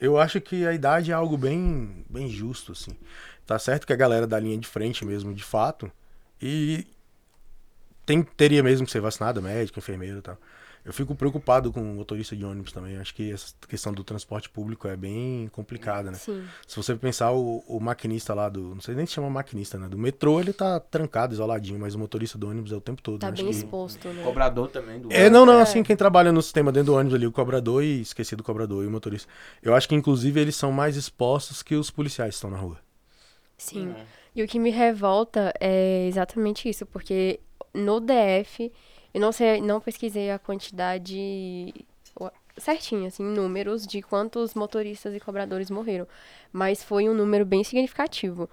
Eu 0.00 0.16
acho 0.18 0.40
que 0.40 0.64
a 0.66 0.72
idade 0.72 1.10
é 1.10 1.14
algo 1.14 1.36
bem, 1.36 2.04
bem 2.08 2.28
justo, 2.28 2.70
assim. 2.72 2.92
Tá 3.44 3.58
certo 3.58 3.86
que 3.86 3.92
a 3.92 3.96
galera 3.96 4.26
da 4.26 4.38
linha 4.38 4.56
de 4.58 4.68
frente 4.68 5.04
mesmo, 5.04 5.34
de 5.34 5.42
fato, 5.42 5.90
e 6.40 6.86
tem, 8.06 8.22
teria 8.22 8.62
mesmo 8.62 8.86
que 8.86 8.92
ser 8.92 9.00
vacinado, 9.00 9.42
médico, 9.42 9.78
enfermeiro 9.78 10.18
e 10.18 10.22
tal. 10.22 10.38
Eu 10.88 10.94
fico 10.94 11.14
preocupado 11.14 11.70
com 11.70 11.82
o 11.82 11.94
motorista 11.96 12.34
de 12.34 12.42
ônibus 12.46 12.72
também. 12.72 12.96
Acho 12.96 13.14
que 13.14 13.30
essa 13.30 13.52
questão 13.68 13.92
do 13.92 14.02
transporte 14.02 14.48
público 14.48 14.88
é 14.88 14.96
bem 14.96 15.46
complicada, 15.52 16.10
né? 16.10 16.16
Sim. 16.16 16.42
Se 16.66 16.74
você 16.76 16.94
pensar 16.96 17.30
o, 17.32 17.62
o 17.68 17.78
maquinista 17.78 18.32
lá 18.32 18.48
do. 18.48 18.74
Não 18.74 18.80
sei 18.80 18.94
nem 18.94 19.04
se 19.04 19.12
chama 19.12 19.28
maquinista, 19.28 19.76
né? 19.78 19.86
Do 19.86 19.98
metrô, 19.98 20.40
ele 20.40 20.50
tá 20.54 20.80
trancado, 20.80 21.34
isoladinho, 21.34 21.78
mas 21.78 21.94
o 21.94 21.98
motorista 21.98 22.38
do 22.38 22.48
ônibus 22.48 22.72
é 22.72 22.76
o 22.76 22.80
tempo 22.80 23.02
todo. 23.02 23.18
Tá 23.20 23.26
né? 23.26 23.34
Acho 23.34 23.42
bem 23.42 23.52
que- 23.52 23.58
exposto, 23.58 24.08
né? 24.08 24.22
Cobrador 24.24 24.68
também 24.70 24.98
do 24.98 25.12
É, 25.12 25.28
não, 25.28 25.44
não, 25.44 25.58
É. 25.58 25.62
assim, 25.62 25.82
quem 25.82 25.94
trabalha 25.94 26.32
no 26.32 26.40
sistema 26.40 26.72
dentro 26.72 26.86
do 26.92 26.96
ônibus 26.96 27.14
ali, 27.16 27.26
o 27.26 27.32
cobrador 27.32 27.84
e 27.84 28.00
esqueci 28.00 28.34
do 28.34 28.42
cobrador 28.42 28.82
e 28.82 28.86
o 28.86 28.90
motorista. 28.90 29.28
Eu 29.62 29.74
acho 29.74 29.86
que, 29.86 29.94
inclusive, 29.94 30.40
eles 30.40 30.56
são 30.56 30.72
mais 30.72 30.96
expostos 30.96 31.62
que 31.62 31.74
os 31.74 31.90
policiais 31.90 32.30
que 32.30 32.34
estão 32.36 32.50
na 32.50 32.56
rua. 32.56 32.78
Sim. 33.58 33.94
E 34.34 34.42
o 34.42 34.48
que 34.48 34.58
me 34.58 34.70
revolta 34.70 35.52
é 35.60 36.06
exatamente 36.06 36.66
isso, 36.66 36.86
porque 36.86 37.40
no 37.74 38.00
DF, 38.00 38.72
eu 39.14 39.20
não 39.20 39.32
sei, 39.32 39.60
não 39.60 39.80
pesquisei 39.80 40.30
a 40.30 40.38
quantidade 40.38 41.74
certinho, 42.58 43.06
assim, 43.06 43.22
números 43.22 43.86
de 43.86 44.02
quantos 44.02 44.54
motoristas 44.54 45.14
e 45.14 45.20
cobradores 45.20 45.70
morreram. 45.70 46.06
Mas 46.52 46.82
foi 46.82 47.08
um 47.08 47.14
número 47.14 47.44
bem 47.44 47.64
significativo. 47.64 48.48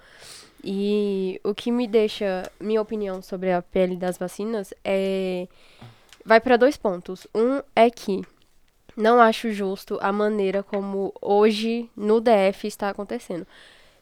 E 0.64 1.40
o 1.44 1.54
que 1.54 1.72
me 1.72 1.88
deixa, 1.88 2.50
minha 2.60 2.82
opinião 2.82 3.22
sobre 3.22 3.52
a 3.52 3.62
pele 3.62 3.96
das 3.96 4.18
vacinas 4.18 4.74
é. 4.84 5.48
Vai 6.24 6.40
para 6.40 6.58
dois 6.58 6.76
pontos. 6.76 7.28
Um 7.36 7.62
é 7.76 7.90
que 7.90 8.24
não 8.98 9.22
acho 9.22 9.52
justo 9.52 10.00
a 10.02 10.12
maneira 10.12 10.64
como 10.64 11.14
hoje 11.22 11.90
no 11.96 12.20
DF 12.20 12.66
está 12.66 12.90
acontecendo. 12.90 13.46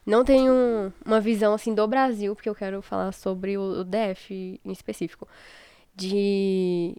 Não 0.06 0.24
tenho 0.24 0.92
uma 1.04 1.20
visão 1.20 1.54
assim 1.54 1.74
do 1.74 1.86
Brasil, 1.86 2.34
porque 2.34 2.48
eu 2.48 2.54
quero 2.54 2.80
falar 2.80 3.12
sobre 3.12 3.58
o, 3.58 3.84
DF 3.84 4.60
em 4.64 4.72
específico. 4.72 5.28
De. 5.94 6.96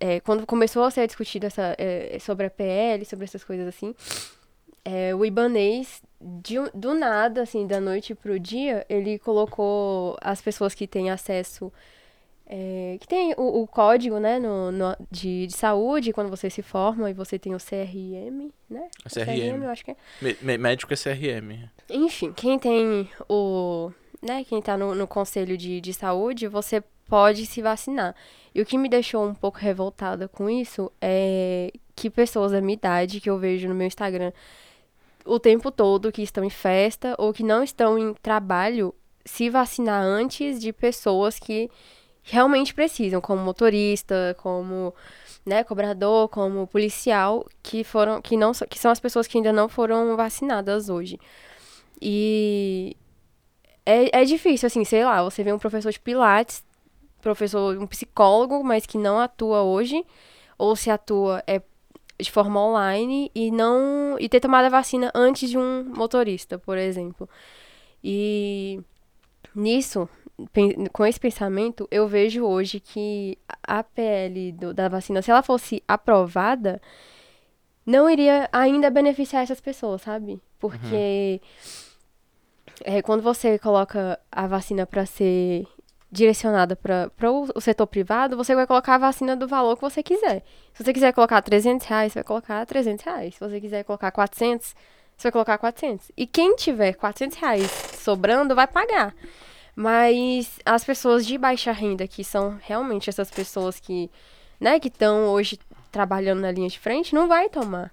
É, 0.00 0.20
quando 0.20 0.46
começou 0.46 0.82
a 0.84 0.90
ser 0.90 1.06
discutido 1.06 1.46
essa, 1.46 1.74
é, 1.78 2.18
sobre 2.18 2.46
a 2.46 2.50
PL, 2.50 3.04
sobre 3.04 3.24
essas 3.24 3.44
coisas 3.44 3.66
assim, 3.66 3.94
é, 4.84 5.14
o 5.14 5.24
Ibanês, 5.24 6.02
de, 6.20 6.56
do 6.74 6.94
nada, 6.94 7.42
assim, 7.42 7.66
da 7.66 7.80
noite 7.80 8.14
pro 8.14 8.38
dia, 8.38 8.84
ele 8.88 9.18
colocou 9.18 10.16
as 10.20 10.42
pessoas 10.42 10.74
que 10.74 10.86
têm 10.86 11.10
acesso 11.10 11.72
é, 12.46 12.98
que 13.00 13.08
tem 13.08 13.32
o, 13.38 13.62
o 13.62 13.66
código, 13.66 14.18
né, 14.18 14.38
no, 14.38 14.70
no, 14.70 14.96
de, 15.10 15.46
de, 15.46 15.56
saúde, 15.56 16.12
quando 16.12 16.28
você 16.28 16.50
se 16.50 16.60
forma 16.60 17.10
e 17.10 17.14
você 17.14 17.38
tem 17.38 17.54
o 17.54 17.58
CRM, 17.58 18.50
né? 18.68 18.88
A 19.04 19.08
CRM. 19.08 19.24
CRM, 19.24 19.64
eu 19.64 19.70
acho 19.70 19.84
que 19.84 19.92
é. 19.92 20.58
médico 20.58 20.92
é 20.92 20.96
CRM. 20.96 21.70
Enfim, 21.88 22.32
quem 22.32 22.58
tem 22.58 23.08
o, 23.28 23.90
né, 24.20 24.44
quem 24.44 24.60
tá 24.60 24.76
no, 24.76 24.94
no 24.94 25.06
conselho 25.06 25.56
de, 25.56 25.80
de 25.80 25.94
saúde, 25.94 26.46
você 26.46 26.82
pode 27.08 27.46
se 27.46 27.62
vacinar. 27.62 28.14
E 28.54 28.60
o 28.60 28.66
que 28.66 28.78
me 28.78 28.88
deixou 28.88 29.26
um 29.26 29.34
pouco 29.34 29.58
revoltada 29.58 30.28
com 30.28 30.48
isso 30.48 30.90
é 31.00 31.72
que 31.94 32.10
pessoas 32.10 32.52
da 32.52 32.60
minha 32.60 32.74
idade, 32.74 33.20
que 33.20 33.30
eu 33.30 33.38
vejo 33.38 33.68
no 33.68 33.74
meu 33.74 33.86
Instagram 33.86 34.32
o 35.24 35.38
tempo 35.38 35.70
todo, 35.70 36.12
que 36.12 36.22
estão 36.22 36.44
em 36.44 36.50
festa 36.50 37.14
ou 37.18 37.32
que 37.32 37.42
não 37.42 37.62
estão 37.62 37.98
em 37.98 38.12
trabalho, 38.14 38.94
se 39.24 39.48
vacinar 39.48 40.02
antes 40.02 40.60
de 40.60 40.72
pessoas 40.72 41.38
que 41.38 41.70
realmente 42.22 42.74
precisam, 42.74 43.20
como 43.20 43.42
motorista, 43.42 44.36
como 44.38 44.94
né, 45.44 45.64
cobrador, 45.64 46.28
como 46.28 46.66
policial, 46.66 47.46
que 47.62 47.84
foram, 47.84 48.20
que 48.20 48.36
não, 48.36 48.52
que 48.52 48.78
são 48.78 48.90
as 48.90 49.00
pessoas 49.00 49.26
que 49.26 49.38
ainda 49.38 49.52
não 49.52 49.68
foram 49.68 50.16
vacinadas 50.16 50.88
hoje. 50.88 51.18
E 52.00 52.96
é, 53.86 54.20
é 54.20 54.24
difícil, 54.24 54.66
assim, 54.66 54.84
sei 54.84 55.04
lá, 55.04 55.22
você 55.22 55.42
vê 55.42 55.52
um 55.52 55.58
professor 55.58 55.92
de 55.92 56.00
pilates, 56.00 56.64
professor, 57.24 57.76
um 57.78 57.86
psicólogo, 57.86 58.62
mas 58.62 58.86
que 58.86 58.98
não 58.98 59.18
atua 59.18 59.62
hoje, 59.62 60.04
ou 60.56 60.76
se 60.76 60.90
atua 60.90 61.42
é 61.46 61.60
de 62.20 62.30
forma 62.30 62.60
online 62.60 63.30
e 63.34 63.50
não 63.50 64.16
e 64.20 64.28
ter 64.28 64.38
tomado 64.38 64.66
a 64.66 64.68
vacina 64.68 65.10
antes 65.12 65.50
de 65.50 65.58
um 65.58 65.92
motorista, 65.96 66.58
por 66.58 66.78
exemplo. 66.78 67.28
E 68.02 68.80
nisso 69.54 70.08
com 70.92 71.06
esse 71.06 71.18
pensamento, 71.18 71.86
eu 71.90 72.08
vejo 72.08 72.44
hoje 72.44 72.80
que 72.80 73.38
a 73.62 73.82
PL 73.84 74.52
do, 74.52 74.74
da 74.74 74.88
vacina, 74.88 75.22
se 75.22 75.30
ela 75.30 75.42
fosse 75.42 75.82
aprovada, 75.86 76.82
não 77.86 78.10
iria 78.10 78.48
ainda 78.52 78.90
beneficiar 78.90 79.44
essas 79.44 79.60
pessoas, 79.60 80.02
sabe? 80.02 80.40
Porque 80.58 81.40
uhum. 82.84 82.96
é, 82.96 83.02
quando 83.02 83.22
você 83.22 83.58
coloca 83.60 84.18
a 84.30 84.46
vacina 84.48 84.84
para 84.86 85.06
ser 85.06 85.68
direcionada 86.14 86.76
para 86.76 87.10
o, 87.30 87.60
setor 87.60 87.86
privado, 87.86 88.36
você 88.36 88.54
vai 88.54 88.66
colocar 88.66 88.94
a 88.94 88.98
vacina 88.98 89.34
do 89.34 89.48
valor 89.48 89.74
que 89.74 89.82
você 89.82 90.02
quiser. 90.02 90.42
Se 90.72 90.84
você 90.84 90.92
quiser 90.92 91.12
colocar 91.12 91.42
300 91.42 91.86
reais, 91.86 92.12
você 92.12 92.18
vai 92.20 92.24
colocar 92.24 92.64
300 92.64 93.04
reais. 93.04 93.34
Se 93.34 93.40
você 93.40 93.60
quiser 93.60 93.84
colocar 93.84 94.12
400, 94.12 94.74
você 95.16 95.24
vai 95.24 95.32
colocar 95.32 95.58
400. 95.58 96.12
E 96.16 96.26
quem 96.26 96.54
tiver 96.54 96.94
400 96.94 97.36
reais 97.36 97.70
sobrando, 97.98 98.54
vai 98.54 98.66
pagar. 98.66 99.12
Mas 99.74 100.58
as 100.64 100.84
pessoas 100.84 101.26
de 101.26 101.36
baixa 101.36 101.72
renda, 101.72 102.06
que 102.06 102.22
são 102.22 102.58
realmente 102.62 103.10
essas 103.10 103.30
pessoas 103.30 103.80
que, 103.80 104.08
né, 104.60 104.78
que 104.78 104.88
estão 104.88 105.26
hoje 105.30 105.58
trabalhando 105.90 106.40
na 106.40 106.52
linha 106.52 106.68
de 106.68 106.78
frente, 106.78 107.14
não 107.14 107.26
vai 107.26 107.48
tomar. 107.48 107.90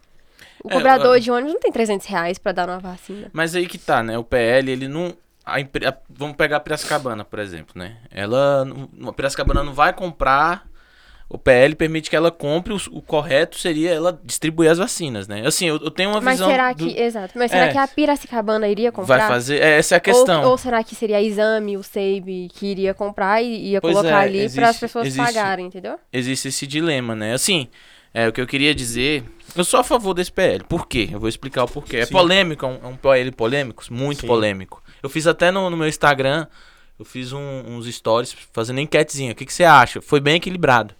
O 0.63 0.69
é, 0.69 0.73
cobrador 0.73 1.19
de 1.19 1.31
ônibus 1.31 1.53
não 1.53 1.59
tem 1.59 1.71
300 1.71 2.05
reais 2.05 2.37
pra 2.37 2.51
dar 2.51 2.69
uma 2.69 2.79
vacina. 2.79 3.31
Mas 3.33 3.55
aí 3.55 3.67
que 3.67 3.79
tá, 3.79 4.03
né? 4.03 4.15
O 4.17 4.23
PL, 4.23 4.71
ele 4.71 4.87
não... 4.87 5.11
A, 5.51 5.89
a, 5.89 5.97
vamos 6.09 6.35
pegar 6.35 6.57
a 6.57 6.59
Piracicabana, 6.59 7.23
por 7.23 7.39
exemplo, 7.39 7.73
né? 7.75 7.97
Ela... 8.09 8.65
A 9.07 9.13
Piracicabana 9.13 9.63
não 9.63 9.73
vai 9.73 9.93
comprar 9.93 10.71
o 11.33 11.37
PL 11.37 11.75
permite 11.75 12.09
que 12.09 12.15
ela 12.15 12.29
compre, 12.29 12.73
o, 12.73 12.77
o, 12.91 13.01
correto 13.01 13.57
seria 13.57 13.91
ela 13.91 14.19
distribuir 14.21 14.69
as 14.69 14.77
vacinas, 14.77 15.29
né? 15.29 15.47
Assim, 15.47 15.65
eu, 15.65 15.77
eu 15.77 15.89
tenho 15.89 16.09
uma 16.09 16.19
mas 16.19 16.33
visão... 16.33 16.47
Mas 16.49 16.57
será 16.57 16.73
que, 16.73 16.99
exato, 16.99 17.37
mas 17.37 17.49
será 17.49 17.67
é, 17.67 17.71
que 17.71 17.77
a 17.77 17.87
Piracicabana 17.87 18.67
iria 18.67 18.91
comprar? 18.91 19.17
Vai 19.17 19.27
fazer, 19.29 19.61
é, 19.61 19.77
essa 19.77 19.95
é 19.95 19.97
a 19.97 20.01
questão. 20.01 20.43
Ou, 20.43 20.49
ou 20.49 20.57
será 20.57 20.83
que 20.83 20.93
seria 20.93 21.15
a 21.17 21.21
Exame, 21.21 21.77
o 21.77 21.83
SEIB, 21.83 22.49
que 22.53 22.67
iria 22.67 22.93
comprar 22.93 23.41
e 23.41 23.69
ia 23.69 23.79
pois 23.79 23.95
colocar 23.95 24.23
é, 24.23 24.27
ali 24.27 24.49
para 24.49 24.69
as 24.69 24.77
pessoas 24.77 25.07
existe, 25.07 25.25
pagarem, 25.25 25.67
entendeu? 25.67 25.97
Existe 26.11 26.49
esse 26.49 26.67
dilema, 26.67 27.15
né? 27.15 27.33
Assim, 27.33 27.69
é, 28.13 28.27
o 28.27 28.33
que 28.33 28.41
eu 28.41 28.47
queria 28.47 28.73
dizer... 28.75 29.23
Eu 29.55 29.63
sou 29.63 29.79
a 29.79 29.83
favor 29.83 30.13
desse 30.13 30.31
PL. 30.31 30.63
Por 30.63 30.87
quê? 30.87 31.09
Eu 31.11 31.19
vou 31.19 31.27
explicar 31.27 31.63
o 31.63 31.67
porquê. 31.67 31.97
É 31.97 32.05
Sim. 32.05 32.13
polêmico, 32.13 32.65
é 32.65 32.69
um, 32.69 32.79
é 32.83 32.87
um 32.87 32.95
PL 32.95 33.31
polêmico, 33.31 33.83
muito 33.89 34.21
Sim. 34.21 34.27
polêmico. 34.27 34.81
Eu 35.03 35.09
fiz 35.09 35.27
até 35.27 35.51
no, 35.51 35.69
no 35.69 35.75
meu 35.75 35.87
Instagram, 35.87 36.47
eu 36.97 37.03
fiz 37.03 37.33
um, 37.33 37.63
uns 37.67 37.85
stories 37.93 38.35
fazendo 38.53 38.79
enquetezinha. 38.79 39.31
O 39.31 39.35
que, 39.35 39.45
que 39.45 39.53
você 39.53 39.63
acha? 39.63 40.01
Foi 40.01 40.19
bem 40.19 40.35
equilibrado. 40.35 40.95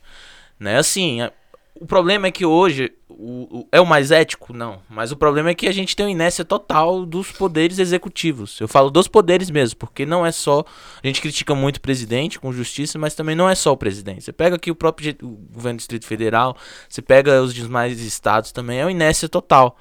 Né? 0.60 0.78
Assim, 0.78 1.22
é, 1.22 1.32
o 1.76 1.86
problema 1.86 2.28
é 2.28 2.32
que 2.32 2.46
hoje 2.46 2.92
o, 3.24 3.60
o, 3.60 3.68
é 3.72 3.80
o 3.80 3.86
mais 3.86 4.10
ético? 4.10 4.52
Não. 4.52 4.82
Mas 4.90 5.12
o 5.12 5.16
problema 5.16 5.52
é 5.52 5.54
que 5.54 5.68
a 5.68 5.72
gente 5.72 5.96
tem 5.96 6.08
uma 6.08 6.12
inércia 6.12 6.44
total 6.44 7.06
dos 7.06 7.32
poderes 7.32 7.78
executivos. 7.78 8.60
Eu 8.60 8.68
falo 8.68 8.90
dos 8.90 9.08
poderes 9.08 9.52
mesmo, 9.52 9.78
porque 9.78 10.08
não 10.08 10.26
é 10.26 10.32
só. 10.32 10.66
A 11.04 11.06
gente 11.06 11.22
critica 11.22 11.54
muito 11.54 11.78
o 11.78 11.82
presidente 11.82 12.40
com 12.40 12.52
justiça, 12.52 12.98
mas 12.98 13.14
também 13.14 13.36
não 13.36 13.48
é 13.48 13.54
só 13.54 13.72
o 13.72 13.78
presidente. 13.78 14.24
Você 14.24 14.34
pega 14.34 14.56
aqui 14.56 14.72
o 14.72 14.76
próprio 14.76 15.16
o 15.22 15.38
governo 15.54 15.78
do 15.78 15.82
Distrito 15.82 16.08
Federal, 16.08 16.58
você 16.90 17.02
pega 17.02 17.40
os 17.44 17.54
demais 17.54 18.00
estados 18.02 18.52
também, 18.52 18.80
é 18.80 18.86
uma 18.86 18.92
inércia 18.92 19.30
total. 19.30 19.78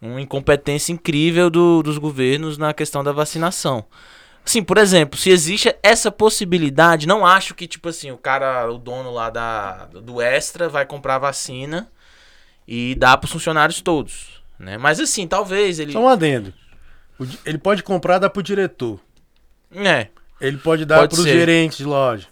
Uma 0.00 0.20
incompetência 0.20 0.92
incrível 0.92 1.50
do, 1.50 1.82
dos 1.82 1.98
governos 1.98 2.56
na 2.56 2.72
questão 2.72 3.02
da 3.02 3.10
vacinação. 3.10 3.84
Sim, 4.44 4.62
por 4.62 4.78
exemplo, 4.78 5.18
se 5.18 5.30
existe 5.30 5.74
essa 5.82 6.10
possibilidade, 6.10 7.06
não 7.06 7.26
acho 7.26 7.54
que, 7.54 7.66
tipo 7.66 7.88
assim, 7.88 8.10
o 8.10 8.16
cara, 8.16 8.70
o 8.72 8.78
dono 8.78 9.10
lá 9.10 9.28
da, 9.28 9.86
do 9.86 10.22
Extra 10.22 10.68
vai 10.68 10.86
comprar 10.86 11.18
vacina 11.18 11.90
e 12.72 12.94
dar 12.94 13.16
para 13.16 13.26
os 13.26 13.32
funcionários 13.32 13.80
todos, 13.80 14.40
né? 14.56 14.78
Mas 14.78 15.00
assim, 15.00 15.26
talvez 15.26 15.80
ele... 15.80 15.90
Só 15.92 16.04
um 16.04 16.08
adendo. 16.08 16.54
Ele 17.44 17.58
pode 17.58 17.82
comprar 17.82 18.20
dar 18.20 18.30
pro 18.30 18.44
diretor. 18.44 19.00
É. 19.74 20.06
Ele 20.40 20.56
pode 20.56 20.84
dar 20.84 21.08
para 21.08 21.18
os 21.18 21.24
gerentes 21.24 21.78
de 21.78 21.84
loja. 21.84 22.28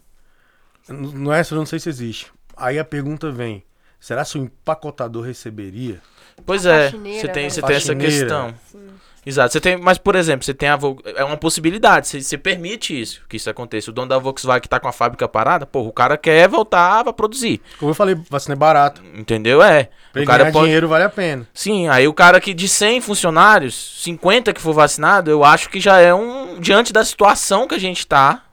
No 0.88 1.32
Extra 1.32 1.56
eu 1.56 1.58
não 1.58 1.66
sei 1.66 1.80
se 1.80 1.88
existe. 1.88 2.32
Aí 2.56 2.78
a 2.78 2.84
pergunta 2.84 3.32
vem, 3.32 3.64
será 3.98 4.24
que 4.24 4.38
o 4.38 4.42
empacotador 4.42 5.24
receberia? 5.24 6.00
Pois 6.44 6.66
a 6.66 6.74
é, 6.74 6.90
você 6.90 7.28
tem, 7.28 7.50
você 7.50 7.62
tem 7.62 7.76
essa 7.76 7.94
questão. 7.94 8.54
Sim. 8.70 8.88
Exato. 9.28 9.52
Você 9.52 9.60
tem, 9.60 9.76
mas, 9.76 9.98
por 9.98 10.14
exemplo, 10.14 10.42
você 10.42 10.54
tem 10.54 10.70
a 10.70 10.78
é 11.14 11.22
uma 11.22 11.36
possibilidade, 11.36 12.08
você, 12.08 12.22
você, 12.22 12.38
permite 12.38 12.98
isso, 12.98 13.20
que 13.28 13.36
isso 13.36 13.50
aconteça. 13.50 13.90
O 13.90 13.92
dono 13.92 14.08
da 14.08 14.18
Volkswagen 14.18 14.62
que 14.62 14.68
tá 14.68 14.80
com 14.80 14.88
a 14.88 14.92
fábrica 14.92 15.28
parada, 15.28 15.66
pô, 15.66 15.80
o 15.80 15.92
cara 15.92 16.16
quer 16.16 16.48
voltar 16.48 17.06
a 17.06 17.12
produzir. 17.12 17.60
Como 17.78 17.90
eu 17.90 17.94
falei, 17.94 18.16
vacina 18.30 18.54
é 18.54 18.56
barato. 18.56 19.02
Entendeu? 19.14 19.62
É. 19.62 19.90
Pra 20.14 20.22
o 20.22 20.24
cara 20.24 20.44
ganhar 20.44 20.52
pode... 20.52 20.64
dinheiro 20.64 20.88
vale 20.88 21.04
a 21.04 21.10
pena. 21.10 21.46
Sim, 21.52 21.88
aí 21.88 22.08
o 22.08 22.14
cara 22.14 22.40
que 22.40 22.54
de 22.54 22.66
100 22.66 23.02
funcionários, 23.02 24.00
50 24.02 24.54
que 24.54 24.62
for 24.62 24.72
vacinado, 24.72 25.30
eu 25.30 25.44
acho 25.44 25.68
que 25.68 25.78
já 25.78 25.98
é 25.98 26.14
um 26.14 26.58
diante 26.58 26.90
da 26.90 27.04
situação 27.04 27.68
que 27.68 27.74
a 27.74 27.80
gente 27.80 28.06
tá, 28.06 28.44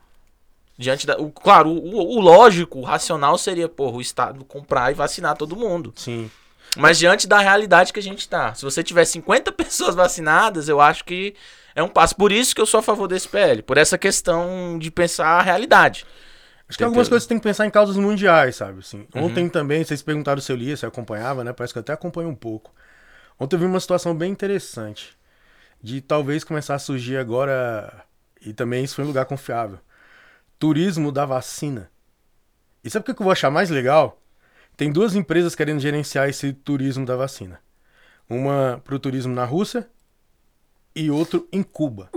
diante 0.78 1.08
da, 1.08 1.18
o, 1.18 1.32
claro, 1.32 1.70
o, 1.70 2.18
o 2.18 2.20
lógico, 2.20 2.80
o 2.80 2.84
racional 2.84 3.38
seria, 3.38 3.70
pô, 3.70 3.92
o 3.92 4.02
estado 4.02 4.44
comprar 4.46 4.92
e 4.92 4.94
vacinar 4.94 5.38
todo 5.38 5.56
mundo. 5.56 5.94
Sim. 5.96 6.30
Mas 6.78 6.98
diante 6.98 7.28
da 7.28 7.40
realidade 7.40 7.94
que 7.94 8.00
a 8.00 8.04
gente 8.04 8.28
tá, 8.28 8.54
se 8.54 8.64
você 8.64 8.84
tiver 8.84 9.06
50 9.06 9.52
pessoas 9.54 9.96
vacinadas, 9.96 10.68
eu 10.68 10.82
acho 10.82 11.06
que 11.06 11.36
é 11.74 11.82
um 11.82 11.88
passo. 11.88 12.16
Por 12.16 12.32
isso 12.32 12.54
que 12.54 12.62
eu 12.62 12.66
sou 12.66 12.80
a 12.80 12.84
favor 12.84 13.08
desse 13.08 13.28
PL, 13.28 13.62
por 13.62 13.78
essa 13.78 13.98
questão 13.98 14.78
de 14.78 14.92
pensar 14.92 15.28
a 15.28 15.42
realidade. 15.42 16.06
Acho 16.68 16.78
que 16.78 16.78
tem 16.80 16.86
algumas 16.86 17.08
coisas 17.08 17.26
que 17.26 17.30
tem 17.30 17.38
que 17.38 17.44
pensar 17.44 17.66
em 17.66 17.70
causas 17.70 17.96
mundiais, 17.96 18.56
sabe? 18.56 18.80
Assim, 18.80 19.06
uhum. 19.14 19.26
Ontem 19.26 19.48
também, 19.48 19.84
vocês 19.84 20.02
perguntaram 20.02 20.42
se 20.42 20.52
eu 20.52 20.56
lia, 20.56 20.76
se 20.76 20.84
eu 20.84 20.90
acompanhava, 20.90 21.44
né? 21.44 21.54
Parece 21.54 21.74
que 21.74 21.78
eu 21.78 21.82
até 21.82 21.94
acompanho 21.94 22.28
um 22.28 22.36
pouco. 22.36 22.74
Ontem 23.40 23.56
eu 23.56 23.60
vi 23.60 23.66
uma 23.66 23.80
situação 23.80 24.16
bem 24.16 24.32
interessante. 24.32 25.16
De 25.82 26.02
talvez 26.02 26.44
começar 26.44 26.74
a 26.74 26.80
surgir 26.80 27.18
agora, 27.18 28.04
e 28.42 28.52
também 28.52 28.84
isso 28.84 28.96
foi 28.96 29.04
um 29.04 29.08
lugar 29.08 29.26
confiável. 29.26 29.78
Turismo 30.58 31.12
da 31.12 31.26
vacina. 31.26 31.90
E 32.84 32.90
sabe 32.90 33.04
o 33.04 33.16
que 33.16 33.22
eu 33.22 33.24
vou 33.24 33.32
achar 33.32 33.50
mais 33.50 33.70
legal? 33.70 34.22
Tem 34.78 34.92
duas 34.92 35.16
empresas 35.16 35.56
querendo 35.56 35.80
gerenciar 35.80 36.30
esse 36.30 36.54
turismo 36.54 37.06
da 37.06 37.16
vacina. 37.16 37.60
Uma 38.30 38.82
para 38.84 38.96
o 38.96 39.00
turismo 39.00 39.34
na 39.34 39.46
Rússia 39.46 39.88
e 40.96 41.10
outro 41.10 41.48
em 41.52 41.64
Cuba. 41.64 42.10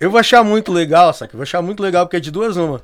Eu 0.00 0.10
vou 0.10 0.18
achar 0.18 0.42
muito 0.42 0.72
legal, 0.72 1.12
sabe? 1.14 1.32
Eu 1.32 1.38
vou 1.38 1.42
achar 1.42 1.62
muito 1.62 1.82
legal 1.82 2.06
porque 2.06 2.16
é 2.16 2.20
de 2.20 2.30
duas 2.30 2.56
uma. 2.56 2.82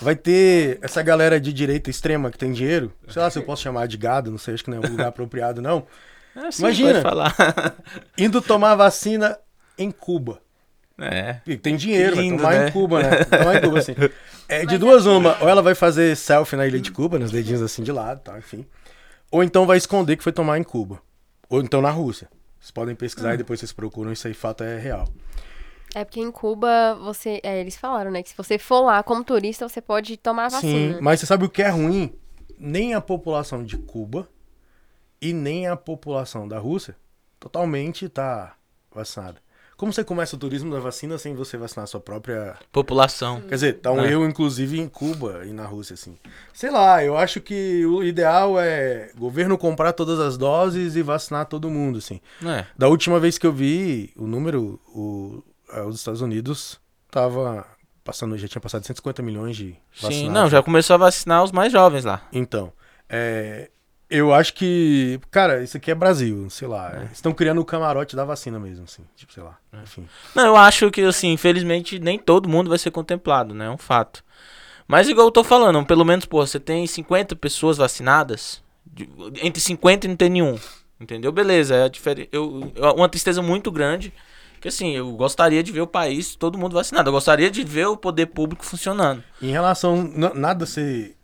vai 0.00 0.14
ter 0.14 0.78
essa 0.82 1.02
galera 1.02 1.40
de 1.40 1.52
direita 1.52 1.90
extrema 1.90 2.30
que 2.30 2.38
tem 2.38 2.52
dinheiro, 2.52 2.92
sei 3.08 3.20
lá 3.22 3.30
se 3.30 3.38
eu 3.38 3.42
posso 3.42 3.62
chamar 3.62 3.86
de 3.86 3.96
gado, 3.96 4.30
não 4.30 4.38
sei, 4.38 4.54
acho 4.54 4.64
que 4.64 4.70
não 4.70 4.78
é 4.78 4.86
um 4.86 4.90
lugar 4.90 5.08
apropriado, 5.08 5.60
não. 5.60 5.86
É, 6.34 6.50
sim, 6.50 6.62
Imagina. 6.62 7.02
Indo 8.16 8.40
tomar 8.40 8.74
vacina 8.74 9.38
em 9.76 9.90
Cuba. 9.90 10.40
É. 11.02 11.56
Tem 11.56 11.76
dinheiro, 11.76 12.16
Que 12.16 12.22
lindo, 12.22 12.42
vai 12.42 12.52
tomar 12.52 12.62
né? 12.62 12.68
em 12.68 12.72
Cuba, 12.72 13.02
né? 13.02 13.24
Tomar 13.24 13.56
em 13.56 13.60
Cuba, 13.60 13.78
assim. 13.78 13.94
É, 14.48 14.66
de 14.66 14.78
duas 14.78 15.06
uma, 15.06 15.36
ou 15.40 15.48
ela 15.48 15.62
vai 15.62 15.74
fazer 15.74 16.16
selfie 16.16 16.56
na 16.56 16.66
ilha 16.66 16.80
de 16.80 16.92
Cuba, 16.92 17.18
nos 17.18 17.30
dedinhos 17.30 17.62
assim 17.62 17.82
de 17.82 17.90
lado, 17.90 18.20
tá, 18.20 18.38
enfim. 18.38 18.66
Ou 19.30 19.42
então 19.42 19.66
vai 19.66 19.78
esconder 19.78 20.16
que 20.16 20.22
foi 20.22 20.32
tomar 20.32 20.58
em 20.58 20.62
Cuba. 20.62 21.00
Ou 21.48 21.60
então 21.60 21.80
na 21.80 21.90
Rússia. 21.90 22.28
Vocês 22.60 22.70
podem 22.70 22.94
pesquisar 22.94 23.34
e 23.34 23.38
depois 23.38 23.58
vocês 23.58 23.72
procuram, 23.72 24.12
isso 24.12 24.28
aí 24.28 24.34
fato 24.34 24.62
é 24.62 24.78
real. 24.78 25.08
É 25.94 26.04
porque 26.04 26.20
em 26.20 26.30
Cuba, 26.30 26.94
você. 26.94 27.40
É, 27.42 27.60
eles 27.60 27.76
falaram, 27.76 28.10
né? 28.10 28.22
Que 28.22 28.30
se 28.30 28.36
você 28.36 28.58
for 28.58 28.80
lá 28.80 29.02
como 29.02 29.24
turista, 29.24 29.68
você 29.68 29.80
pode 29.80 30.16
tomar 30.16 30.46
a 30.46 30.48
vacina. 30.48 30.94
Sim, 30.94 31.00
mas 31.00 31.20
você 31.20 31.26
sabe 31.26 31.44
o 31.44 31.48
que 31.50 31.62
é 31.62 31.68
ruim? 31.68 32.14
Nem 32.58 32.94
a 32.94 33.00
população 33.00 33.64
de 33.64 33.76
Cuba 33.76 34.28
e 35.20 35.32
nem 35.32 35.66
a 35.66 35.76
população 35.76 36.46
da 36.48 36.58
Rússia 36.58 36.96
totalmente 37.38 38.08
tá 38.08 38.54
vacinada. 38.94 39.40
Como 39.82 39.92
você 39.92 40.04
começa 40.04 40.36
o 40.36 40.38
turismo 40.38 40.70
da 40.72 40.78
vacina 40.78 41.18
sem 41.18 41.34
você 41.34 41.56
vacinar 41.56 41.82
a 41.82 41.86
sua 41.88 41.98
própria 41.98 42.54
População. 42.70 43.40
Quer 43.40 43.54
dizer, 43.56 43.72
tá 43.80 43.90
um 43.90 44.00
É. 44.00 44.12
erro, 44.12 44.24
inclusive, 44.24 44.78
em 44.78 44.86
Cuba 44.86 45.42
e 45.44 45.52
na 45.52 45.66
Rússia, 45.66 45.94
assim. 45.94 46.16
Sei 46.54 46.70
lá, 46.70 47.02
eu 47.04 47.16
acho 47.16 47.40
que 47.40 47.84
o 47.84 48.00
ideal 48.04 48.60
é 48.60 49.10
o 49.16 49.18
governo 49.18 49.58
comprar 49.58 49.92
todas 49.92 50.20
as 50.20 50.38
doses 50.38 50.94
e 50.94 51.02
vacinar 51.02 51.46
todo 51.46 51.68
mundo, 51.68 51.98
assim. 51.98 52.20
É. 52.46 52.64
Da 52.78 52.86
última 52.86 53.18
vez 53.18 53.38
que 53.38 53.44
eu 53.44 53.52
vi 53.52 54.12
o 54.14 54.24
número, 54.24 54.78
o, 54.94 55.42
os 55.88 55.96
Estados 55.96 56.20
Unidos 56.20 56.78
tava 57.10 57.66
passando, 58.04 58.38
já 58.38 58.46
tinha 58.46 58.62
passado 58.62 58.86
150 58.86 59.20
milhões 59.20 59.56
de 59.56 59.76
vacinados. 59.94 60.16
Sim, 60.16 60.30
não, 60.30 60.48
já 60.48 60.62
começou 60.62 60.94
a 60.94 60.98
vacinar 60.98 61.42
os 61.42 61.50
mais 61.50 61.72
jovens 61.72 62.04
lá. 62.04 62.22
Então, 62.32 62.72
é, 63.08 63.68
eu 64.12 64.32
acho 64.34 64.54
que, 64.54 65.18
cara, 65.30 65.62
isso 65.62 65.76
aqui 65.76 65.90
é 65.90 65.94
Brasil, 65.94 66.48
sei 66.50 66.68
lá. 66.68 66.92
É. 67.02 67.12
Estão 67.12 67.32
criando 67.32 67.60
o 67.60 67.64
camarote 67.64 68.14
da 68.14 68.24
vacina 68.24 68.58
mesmo, 68.58 68.84
assim. 68.84 69.02
Tipo, 69.16 69.32
sei 69.32 69.42
lá, 69.42 69.58
enfim. 69.82 70.06
Não, 70.34 70.46
eu 70.46 70.56
acho 70.56 70.90
que, 70.90 71.00
assim, 71.02 71.32
infelizmente, 71.32 71.98
nem 71.98 72.18
todo 72.18 72.48
mundo 72.48 72.68
vai 72.68 72.78
ser 72.78 72.90
contemplado, 72.90 73.54
né? 73.54 73.66
É 73.66 73.70
um 73.70 73.78
fato. 73.78 74.22
Mas, 74.86 75.08
igual 75.08 75.26
eu 75.26 75.30
tô 75.32 75.42
falando, 75.42 75.84
pelo 75.86 76.04
menos, 76.04 76.24
pô, 76.24 76.44
você 76.46 76.60
tem 76.60 76.86
50 76.86 77.34
pessoas 77.36 77.76
vacinadas, 77.78 78.62
de- 78.86 79.08
entre 79.42 79.60
50 79.60 80.06
e 80.06 80.08
não 80.08 80.16
tem 80.16 80.28
nenhum. 80.30 80.58
Entendeu? 81.00 81.32
Beleza, 81.32 81.74
é 81.74 81.88
diferente. 81.88 82.28
Eu, 82.30 82.72
eu- 82.76 82.92
uma 82.94 83.08
tristeza 83.08 83.42
muito 83.42 83.70
grande. 83.72 84.12
Que 84.60 84.68
assim, 84.68 84.92
eu 84.94 85.10
gostaria 85.16 85.60
de 85.60 85.72
ver 85.72 85.80
o 85.80 85.86
país, 85.88 86.36
todo 86.36 86.56
mundo 86.56 86.74
vacinado. 86.74 87.08
Eu 87.08 87.12
gostaria 87.12 87.50
de 87.50 87.64
ver 87.64 87.86
o 87.86 87.96
poder 87.96 88.26
público 88.26 88.64
funcionando. 88.64 89.20
Em 89.42 89.50
relação, 89.50 90.04
nada 90.34 90.64
ser. 90.66 91.16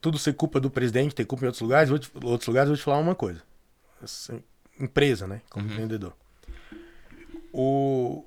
Tudo 0.00 0.18
ser 0.18 0.32
culpa 0.34 0.58
do 0.58 0.70
presidente, 0.70 1.14
ter 1.14 1.24
culpa 1.24 1.44
em 1.44 1.48
outros 1.48 1.60
lugares, 1.62 1.90
vou 1.90 1.98
te- 1.98 2.10
outros 2.24 2.46
lugares, 2.48 2.68
eu 2.68 2.74
vou 2.74 2.78
te 2.78 2.82
falar 2.84 2.98
uma 2.98 3.14
coisa. 3.14 3.42
Empresa, 4.78 5.26
né? 5.26 5.42
Como 5.50 5.68
vendedor. 5.68 6.14
O, 7.52 8.24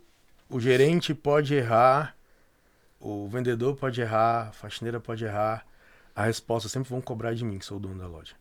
o 0.50 0.60
gerente 0.60 1.14
pode 1.14 1.54
errar, 1.56 2.16
o 3.00 3.28
vendedor 3.28 3.76
pode 3.76 4.02
errar, 4.02 4.50
a 4.50 4.52
faxineira 4.52 5.00
pode 5.00 5.24
errar. 5.26 5.66
A 6.16 6.26
resposta 6.26 6.70
sempre 6.70 6.90
vão 6.90 7.02
cobrar 7.02 7.34
de 7.34 7.44
mim, 7.44 7.58
que 7.58 7.66
sou 7.66 7.78
o 7.78 7.80
dono 7.80 7.98
da 8.00 8.08
loja. 8.08 8.36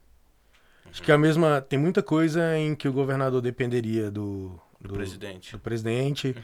Acho 0.91 1.03
que 1.03 1.11
é 1.11 1.15
a 1.15 1.19
mesma. 1.19 1.61
Tem 1.63 1.79
muita 1.79 2.03
coisa 2.03 2.59
em 2.59 2.75
que 2.75 2.87
o 2.87 2.93
governador 2.93 3.41
dependeria 3.41 4.11
do, 4.11 4.61
Do 4.79 4.93
presidente. 4.93 5.53
do 5.53 5.59
presidente. 5.59 6.37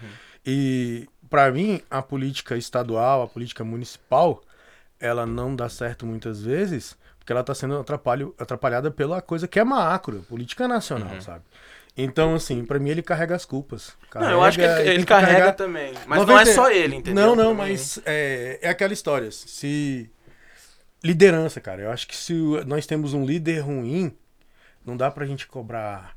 E 0.47 1.07
para 1.29 1.51
mim, 1.53 1.83
a 1.91 2.01
política 2.01 2.57
estadual, 2.57 3.21
a 3.23 3.27
política 3.29 3.63
municipal, 3.63 4.43
ela 5.01 5.25
não 5.27 5.55
dá 5.55 5.69
certo 5.69 6.05
muitas 6.07 6.43
vezes, 6.43 6.97
porque 7.19 7.33
ela 7.33 7.41
está 7.43 7.55
sendo 7.55 7.79
atrapalho, 7.79 8.35
atrapalhada 8.39 8.91
pela 8.91 9.21
coisa 9.23 9.47
que 9.49 9.59
é 9.59 9.65
macro, 9.65 10.25
política 10.29 10.67
nacional, 10.69 11.21
sabe? 11.21 11.45
Então, 11.97 12.35
assim, 12.37 12.65
para 12.65 12.79
mim 12.79 12.91
ele 12.91 13.03
carrega 13.03 13.35
as 13.35 13.45
culpas. 13.45 13.93
Não, 14.15 14.31
eu 14.31 14.43
acho 14.45 14.57
que 14.59 14.65
ele, 14.65 14.89
ele 14.91 15.05
carrega 15.05 15.33
carregar- 15.33 15.57
também. 15.57 15.93
Mas 16.07 16.19
não 16.27 16.35
é 16.39 16.45
90 16.45 16.53
só 16.55 16.71
ele, 16.71 16.97
entendeu? 16.97 17.27
Não, 17.27 17.35
não, 17.35 17.55
mas 17.55 17.99
é, 18.07 18.59
é 18.63 18.69
aquela 18.69 18.93
história. 18.93 19.31
Se. 19.33 20.09
Liderança, 21.03 21.61
cara. 21.61 21.83
Eu 21.83 21.91
acho 21.91 22.07
que 22.09 22.17
se 22.17 22.33
nós 22.67 22.87
temos 22.87 23.15
um 23.15 23.25
líder 23.25 23.61
ruim, 23.61 24.17
não 24.85 24.97
dá 24.97 25.11
pra 25.11 25.27
gente 25.27 25.47
cobrar. 25.47 26.17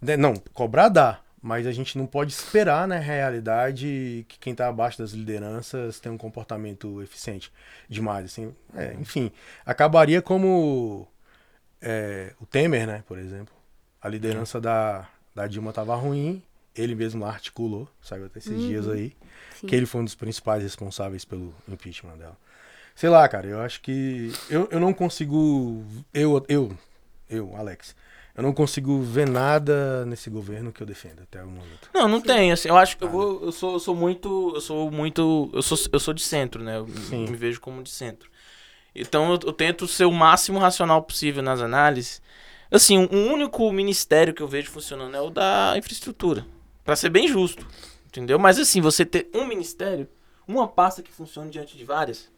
né, 0.00 0.16
Não, 0.16 0.34
cobrar 0.52 0.88
dá. 0.88 1.20
Mas 1.42 1.66
a 1.66 1.72
gente 1.72 1.98
não 1.98 2.06
pode 2.06 2.32
esperar, 2.32 2.86
na 2.86 2.98
realidade, 2.98 4.24
que 4.28 4.38
quem 4.38 4.54
tá 4.54 4.68
abaixo 4.68 4.98
das 4.98 5.10
lideranças 5.10 5.98
tenha 5.98 6.14
um 6.14 6.18
comportamento 6.18 7.02
eficiente 7.02 7.52
demais. 7.88 8.26
Assim, 8.26 8.54
É, 8.76 8.94
enfim, 8.94 9.32
acabaria 9.66 10.22
como 10.22 11.08
é, 11.80 12.32
o 12.40 12.46
Temer, 12.46 12.86
né, 12.86 13.02
por 13.08 13.18
exemplo. 13.18 13.52
A 14.00 14.08
liderança 14.08 14.60
da, 14.60 15.08
da 15.34 15.48
Dilma 15.48 15.72
tava 15.72 15.96
ruim, 15.96 16.40
ele 16.76 16.94
mesmo 16.94 17.24
articulou, 17.24 17.88
saiu 18.00 18.26
até 18.26 18.38
esses 18.38 18.60
dias 18.60 18.88
aí, 18.88 19.16
Sim. 19.60 19.66
que 19.66 19.74
ele 19.74 19.86
foi 19.86 20.00
um 20.00 20.04
dos 20.04 20.14
principais 20.14 20.62
responsáveis 20.62 21.24
pelo 21.24 21.52
impeachment 21.68 22.16
dela. 22.16 22.36
Sei 22.94 23.08
lá, 23.08 23.28
cara, 23.28 23.46
eu 23.46 23.60
acho 23.60 23.80
que 23.80 24.32
eu, 24.48 24.68
eu 24.70 24.78
não 24.78 24.92
consigo, 24.92 25.84
eu, 26.14 26.44
eu, 26.48 26.78
eu, 27.28 27.56
Alex, 27.56 27.96
eu 28.34 28.42
não 28.42 28.52
consigo 28.52 29.00
ver 29.02 29.28
nada 29.28 30.06
nesse 30.06 30.30
governo 30.30 30.72
que 30.72 30.82
eu 30.82 30.86
defendo 30.86 31.22
até 31.22 31.42
o 31.42 31.48
momento. 31.48 31.90
Não, 31.92 32.08
não 32.08 32.20
tem, 32.20 32.50
assim, 32.50 32.68
eu 32.68 32.76
acho 32.76 32.96
que 32.96 33.04
eu 33.04 33.08
vou, 33.08 33.44
eu 33.44 33.52
sou, 33.52 33.74
eu 33.74 33.78
sou 33.78 33.94
muito, 33.94 34.52
eu 34.54 34.60
sou 34.60 34.90
muito, 34.90 35.50
eu 35.52 35.62
sou, 35.62 35.78
eu 35.92 36.00
sou 36.00 36.14
de 36.14 36.22
centro, 36.22 36.62
né, 36.62 36.78
eu 36.78 36.88
Sim. 36.88 37.28
me 37.28 37.36
vejo 37.36 37.60
como 37.60 37.82
de 37.82 37.90
centro. 37.90 38.30
Então 38.94 39.32
eu, 39.32 39.40
eu 39.44 39.52
tento 39.52 39.86
ser 39.86 40.06
o 40.06 40.12
máximo 40.12 40.58
racional 40.58 41.02
possível 41.02 41.42
nas 41.42 41.60
análises. 41.60 42.22
Assim, 42.70 43.04
o 43.04 43.32
único 43.32 43.70
ministério 43.70 44.32
que 44.32 44.42
eu 44.42 44.48
vejo 44.48 44.70
funcionando 44.70 45.14
é 45.14 45.20
o 45.20 45.28
da 45.28 45.74
infraestrutura, 45.76 46.46
Pra 46.84 46.96
ser 46.96 47.10
bem 47.10 47.28
justo, 47.28 47.66
entendeu? 48.06 48.38
Mas 48.38 48.58
assim, 48.58 48.80
você 48.80 49.04
ter 49.04 49.28
um 49.34 49.46
ministério, 49.46 50.08
uma 50.48 50.66
pasta 50.66 51.02
que 51.02 51.12
funcione 51.12 51.50
diante 51.50 51.76
de 51.76 51.84
várias, 51.84 52.28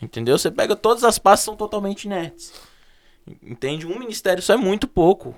entendeu? 0.00 0.38
Você 0.38 0.50
pega 0.50 0.74
todas 0.76 1.04
as 1.04 1.18
pastas 1.18 1.44
são 1.44 1.56
totalmente 1.56 2.04
inertes. 2.04 2.54
Entende? 3.42 3.86
Um 3.86 3.98
ministério 3.98 4.42
só 4.42 4.54
é 4.54 4.56
muito 4.56 4.86
pouco. 4.86 5.34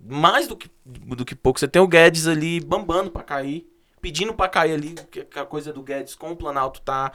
Mais 0.00 0.46
do 0.46 0.56
que, 0.56 0.70
do 0.84 1.24
que 1.24 1.34
pouco. 1.34 1.58
Você 1.58 1.68
tem 1.68 1.82
o 1.82 1.88
Guedes 1.88 2.26
ali 2.26 2.60
bambando 2.60 3.10
pra 3.10 3.22
cair. 3.22 3.66
Pedindo 4.00 4.32
pra 4.32 4.48
cair 4.48 4.72
ali. 4.72 4.94
Que 5.10 5.26
a 5.38 5.44
coisa 5.44 5.72
do 5.72 5.82
Guedes 5.82 6.14
com 6.14 6.30
o 6.30 6.36
Planalto 6.36 6.80
tá 6.80 7.12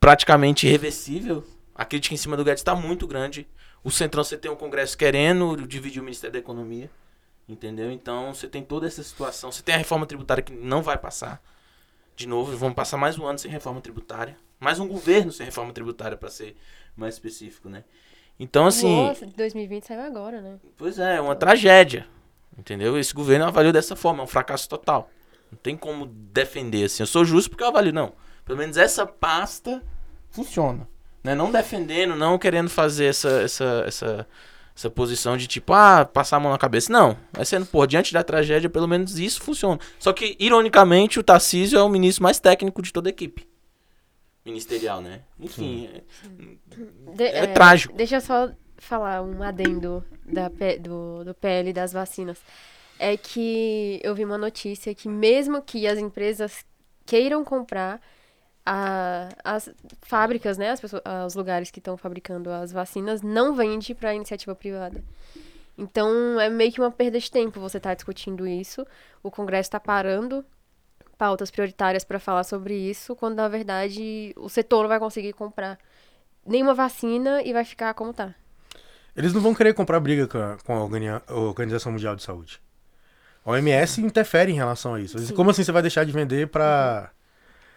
praticamente 0.00 0.66
irreversível. 0.66 1.44
A 1.74 1.84
crítica 1.84 2.14
em 2.14 2.18
cima 2.18 2.36
do 2.36 2.44
Guedes 2.44 2.62
tá 2.62 2.74
muito 2.74 3.06
grande. 3.06 3.46
O 3.84 3.90
Centrão 3.90 4.24
você 4.24 4.36
tem 4.36 4.50
o 4.50 4.56
Congresso 4.56 4.96
querendo 4.96 5.56
dividir 5.66 6.00
o 6.00 6.04
Ministério 6.04 6.32
da 6.32 6.38
Economia. 6.38 6.90
Entendeu? 7.48 7.92
Então 7.92 8.34
você 8.34 8.48
tem 8.48 8.62
toda 8.62 8.86
essa 8.86 9.02
situação. 9.02 9.52
Você 9.52 9.62
tem 9.62 9.74
a 9.74 9.78
reforma 9.78 10.06
tributária 10.06 10.42
que 10.42 10.52
não 10.52 10.82
vai 10.82 10.98
passar. 10.98 11.40
De 12.16 12.26
novo, 12.26 12.56
vamos 12.56 12.74
passar 12.74 12.96
mais 12.96 13.18
um 13.18 13.26
ano 13.26 13.38
sem 13.38 13.50
reforma 13.50 13.80
tributária. 13.80 14.36
Mais 14.58 14.80
um 14.80 14.88
governo 14.88 15.30
sem 15.30 15.44
reforma 15.44 15.72
tributária, 15.72 16.16
pra 16.16 16.30
ser 16.30 16.56
mais 16.96 17.14
específico, 17.14 17.68
né? 17.68 17.84
Então, 18.38 18.66
assim. 18.66 19.06
Nossa, 19.06 19.26
2020 19.26 19.84
saiu 19.84 20.02
agora, 20.02 20.40
né? 20.40 20.56
Pois 20.76 20.98
é, 20.98 21.16
é 21.16 21.20
uma 21.20 21.34
tragédia. 21.34 22.06
Entendeu? 22.58 22.98
Esse 22.98 23.12
governo 23.12 23.46
avaliou 23.46 23.72
dessa 23.72 23.94
forma, 23.94 24.22
é 24.22 24.24
um 24.24 24.28
fracasso 24.28 24.68
total. 24.68 25.10
Não 25.50 25.58
tem 25.58 25.76
como 25.76 26.06
defender 26.06 26.84
assim. 26.84 27.02
Eu 27.02 27.06
sou 27.06 27.24
justo 27.24 27.50
porque 27.50 27.62
eu 27.62 27.68
avalio, 27.68 27.92
não. 27.92 28.12
Pelo 28.44 28.58
menos 28.58 28.76
essa 28.76 29.06
pasta 29.06 29.82
funciona. 30.30 30.88
Né? 31.22 31.34
Não 31.34 31.50
defendendo, 31.50 32.14
não 32.14 32.38
querendo 32.38 32.70
fazer 32.70 33.06
essa, 33.06 33.42
essa, 33.42 33.84
essa, 33.86 34.26
essa 34.74 34.90
posição 34.90 35.36
de 35.36 35.46
tipo, 35.46 35.72
ah, 35.72 36.04
passar 36.04 36.36
a 36.36 36.40
mão 36.40 36.52
na 36.52 36.58
cabeça. 36.58 36.92
Não. 36.92 37.16
Vai 37.32 37.44
sendo, 37.44 37.66
pô, 37.66 37.86
diante 37.86 38.12
da 38.12 38.22
tragédia, 38.22 38.70
pelo 38.70 38.88
menos 38.88 39.18
isso 39.18 39.42
funciona. 39.42 39.78
Só 39.98 40.12
que, 40.12 40.36
ironicamente, 40.38 41.18
o 41.18 41.22
Tarcísio 41.22 41.78
é 41.78 41.82
o 41.82 41.88
ministro 41.88 42.22
mais 42.22 42.38
técnico 42.38 42.80
de 42.80 42.92
toda 42.92 43.08
a 43.08 43.10
equipe. 43.10 43.46
Ministerial, 44.46 45.00
né? 45.02 45.22
Enfim, 45.40 45.90
é, 45.92 46.02
De- 47.14 47.24
é 47.24 47.46
trágico. 47.48 47.92
Deixa 47.94 48.16
eu 48.16 48.20
só 48.20 48.50
falar 48.78 49.20
um 49.22 49.42
adendo 49.42 50.04
da, 50.24 50.48
do, 50.80 51.24
do 51.24 51.34
PL 51.34 51.72
das 51.72 51.92
vacinas. 51.92 52.38
É 52.98 53.16
que 53.16 54.00
eu 54.02 54.14
vi 54.14 54.24
uma 54.24 54.38
notícia 54.38 54.94
que 54.94 55.08
mesmo 55.08 55.60
que 55.60 55.86
as 55.86 55.98
empresas 55.98 56.64
queiram 57.04 57.44
comprar 57.44 58.00
a- 58.64 59.28
as 59.44 59.68
fábricas, 60.02 60.56
né, 60.56 60.70
as 60.70 60.80
pessoas, 60.80 61.02
os 61.26 61.34
lugares 61.34 61.70
que 61.70 61.78
estão 61.80 61.96
fabricando 61.96 62.50
as 62.50 62.72
vacinas, 62.72 63.22
não 63.22 63.54
vende 63.54 63.94
para 63.94 64.14
iniciativa 64.14 64.54
privada. 64.54 65.02
Então 65.76 66.40
é 66.40 66.48
meio 66.48 66.72
que 66.72 66.80
uma 66.80 66.90
perda 66.90 67.18
de 67.18 67.30
tempo 67.30 67.60
você 67.60 67.76
estar 67.76 67.94
discutindo 67.94 68.46
isso. 68.46 68.86
O 69.22 69.30
Congresso 69.30 69.66
está 69.68 69.78
parando 69.80 70.44
pautas 71.16 71.50
prioritárias 71.50 72.04
para 72.04 72.18
falar 72.18 72.44
sobre 72.44 72.74
isso, 72.74 73.16
quando 73.16 73.36
na 73.36 73.48
verdade 73.48 74.32
o 74.36 74.48
setor 74.48 74.82
não 74.82 74.88
vai 74.88 74.98
conseguir 74.98 75.32
comprar 75.32 75.78
nenhuma 76.46 76.74
vacina 76.74 77.42
e 77.42 77.52
vai 77.52 77.64
ficar 77.64 77.94
como 77.94 78.12
tá. 78.12 78.34
Eles 79.16 79.32
não 79.32 79.40
vão 79.40 79.54
querer 79.54 79.72
comprar 79.72 79.98
briga 79.98 80.28
com 80.28 80.38
a, 80.38 81.34
Organização 81.34 81.92
Mundial 81.92 82.14
de 82.14 82.22
Saúde. 82.22 82.60
A 83.44 83.50
OMS 83.50 84.02
interfere 84.02 84.52
em 84.52 84.56
relação 84.56 84.94
a 84.94 85.00
isso. 85.00 85.18
Sim. 85.18 85.34
Como 85.34 85.50
assim 85.50 85.64
você 85.64 85.72
vai 85.72 85.82
deixar 85.82 86.04
de 86.04 86.12
vender 86.12 86.48
pra. 86.48 87.10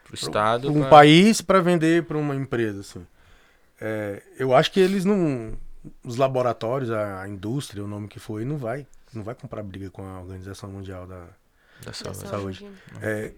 Pro 0.03 0.15
Estado. 0.15 0.69
um 0.69 0.81
pra- 0.81 0.89
país 0.89 1.39
para 1.39 1.61
vender 1.61 2.03
para 2.03 2.17
uma 2.17 2.35
empresa, 2.35 2.81
assim. 2.81 3.05
É, 3.79 4.21
eu 4.37 4.53
acho 4.53 4.71
que 4.71 4.79
eles 4.79 5.05
não, 5.05 5.53
os 6.03 6.17
laboratórios, 6.17 6.91
a, 6.91 7.21
a 7.21 7.29
indústria, 7.29 7.83
o 7.83 7.87
nome 7.87 8.07
que 8.07 8.19
foi, 8.19 8.43
não 8.43 8.57
vai, 8.57 8.85
não 9.13 9.23
vai 9.23 9.35
comprar 9.35 9.63
briga 9.63 9.89
com 9.89 10.03
a 10.03 10.19
Organização 10.19 10.69
Mundial 10.69 11.07
da 11.07 11.27
da 11.83 11.91
Da 11.91 11.93
saúde. 11.93 12.27
saúde. 12.29 12.67
É, 13.01 13.31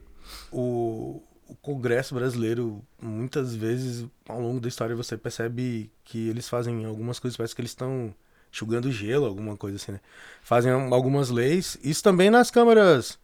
o, 0.51 1.21
o 1.47 1.55
Congresso 1.61 2.15
brasileiro, 2.15 2.81
muitas 3.01 3.53
vezes, 3.55 4.05
ao 4.27 4.39
longo 4.41 4.59
da 4.59 4.67
história, 4.67 4.95
você 4.95 5.17
percebe 5.17 5.91
que 6.03 6.29
eles 6.29 6.47
fazem 6.49 6.85
algumas 6.85 7.19
coisas, 7.19 7.37
parece 7.37 7.53
que 7.55 7.61
eles 7.61 7.71
estão 7.71 8.13
enxugando 8.51 8.91
gelo, 8.91 9.25
alguma 9.25 9.55
coisa 9.55 9.77
assim, 9.77 9.93
né? 9.93 9.99
Fazem 10.41 10.71
algumas 10.71 11.29
leis, 11.29 11.77
isso 11.83 12.03
também 12.03 12.29
nas 12.29 12.51
câmaras 12.51 13.17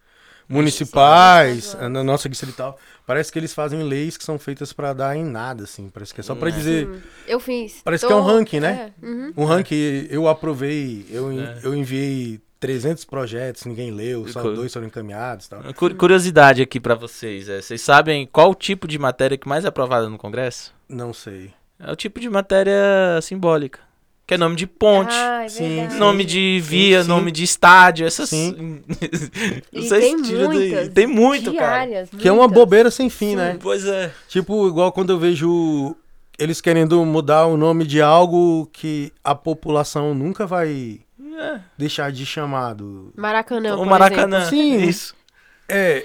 municipais, 0.47 1.74
na 1.89 2.03
nossa 2.03 2.30
distrital. 2.30 2.80
Parece 3.05 3.32
que 3.32 3.39
eles 3.39 3.53
fazem 3.53 3.84
leis 3.84 4.15
que 4.18 4.24
são 4.24 4.39
feitas 4.39 4.72
pra 4.74 4.93
dar 4.93 5.15
em 5.15 5.24
nada, 5.26 5.63
assim. 5.65 5.89
Parece 5.89 6.13
que 6.13 6.22
é 6.22 6.24
só 6.24 6.36
pra 6.36 6.49
É. 6.49 6.51
dizer. 6.51 6.88
Sim. 6.88 7.01
Eu 7.28 7.39
fiz. 7.39 7.82
Parece 7.84 8.05
que 8.05 8.11
é 8.11 8.15
um 8.15 8.22
ranking, 8.22 8.59
né? 8.59 8.93
É, 9.01 9.05
uhum. 9.05 9.34
Um 9.38 9.45
ranking, 9.45 10.07
eu 10.09 10.28
aprovei, 10.28 11.05
eu, 11.09 11.32
É. 11.32 11.59
eu 11.63 11.76
enviei 11.76 12.39
300 12.60 13.05
projetos, 13.05 13.66
ninguém 13.66 13.91
leu, 13.91 14.28
só 14.28 14.41
dois 14.41 14.74
foram 14.74 14.88
encaminhados 14.88 15.47
tal. 15.47 15.62
Cu- 15.76 15.93
Curiosidade 15.95 16.62
aqui 16.62 16.80
pra 16.80 16.95
vocês. 16.95 17.47
É, 17.47 17.62
vocês 17.62 17.82
sabem 17.82 18.28
qual 18.32 18.51
o 18.51 18.55
tipo 18.55 18.88
de 18.88 18.97
matéria 18.97 19.38
que 19.38 19.47
mais 19.47 19.64
é 19.66 19.68
aprovada 19.68 20.10
no 20.10 20.18
Congresso? 20.18 20.74
Não 20.89 21.14
sei. 21.14 21.51
É 21.80 21.91
o 21.91 21.95
tipo 21.95 22.20
de 22.20 22.30
matéria 22.30 23.20
simbólica. 23.22 23.80
Que 24.26 24.34
é 24.34 24.38
nome 24.38 24.58
de 24.58 24.68
ponte, 24.68 25.14
Ah, 25.14 25.45
é 25.45 25.47
Sim, 25.47 25.88
nome 25.97 26.26
de 26.26 26.60
via, 26.62 27.01
sim. 27.01 27.08
nome 27.08 27.32
de 27.32 27.43
estádio, 27.43 28.05
essas. 28.05 28.28
Sim. 28.30 28.82
Não 29.72 29.82
sei 29.84 30.01
tem 30.01 30.18
se 30.18 30.24
tira 30.24 30.47
daí. 30.49 30.58
muitas. 30.58 30.89
Tem 30.89 31.08
muito, 31.08 31.53
cara. 31.53 31.86
diárias, 31.86 32.10
Que 32.10 32.28
é 32.28 32.32
uma 32.32 32.39
muitas. 32.39 32.55
bobeira 32.55 32.91
sem 32.91 33.10
fim, 33.10 33.36
né? 33.38 33.58
Pois 33.62 33.86
é. 33.86 34.12
Tipo, 34.28 34.68
igual 34.68 34.91
quando 34.91 35.12
eu 35.12 35.18
vejo 35.20 35.95
eles 36.38 36.60
querendo 36.60 37.03
mudar 37.05 37.45
o 37.45 37.55
nome 37.55 37.86
de 37.86 38.01
algo 38.01 38.68
que 38.74 39.14
a 39.24 39.34
população 39.34 40.14
nunca 40.14 40.45
vai 40.45 40.99
É. 41.38 41.60
deixar 41.78 42.12
de 42.12 42.26
chamado. 42.26 43.14
Maracanã, 43.16 43.76
o 43.78 43.86
Maracanã. 43.86 44.40
exemplo. 44.40 44.58
Sim. 44.58 44.84
Isso. 44.84 45.16
É. 45.70 46.04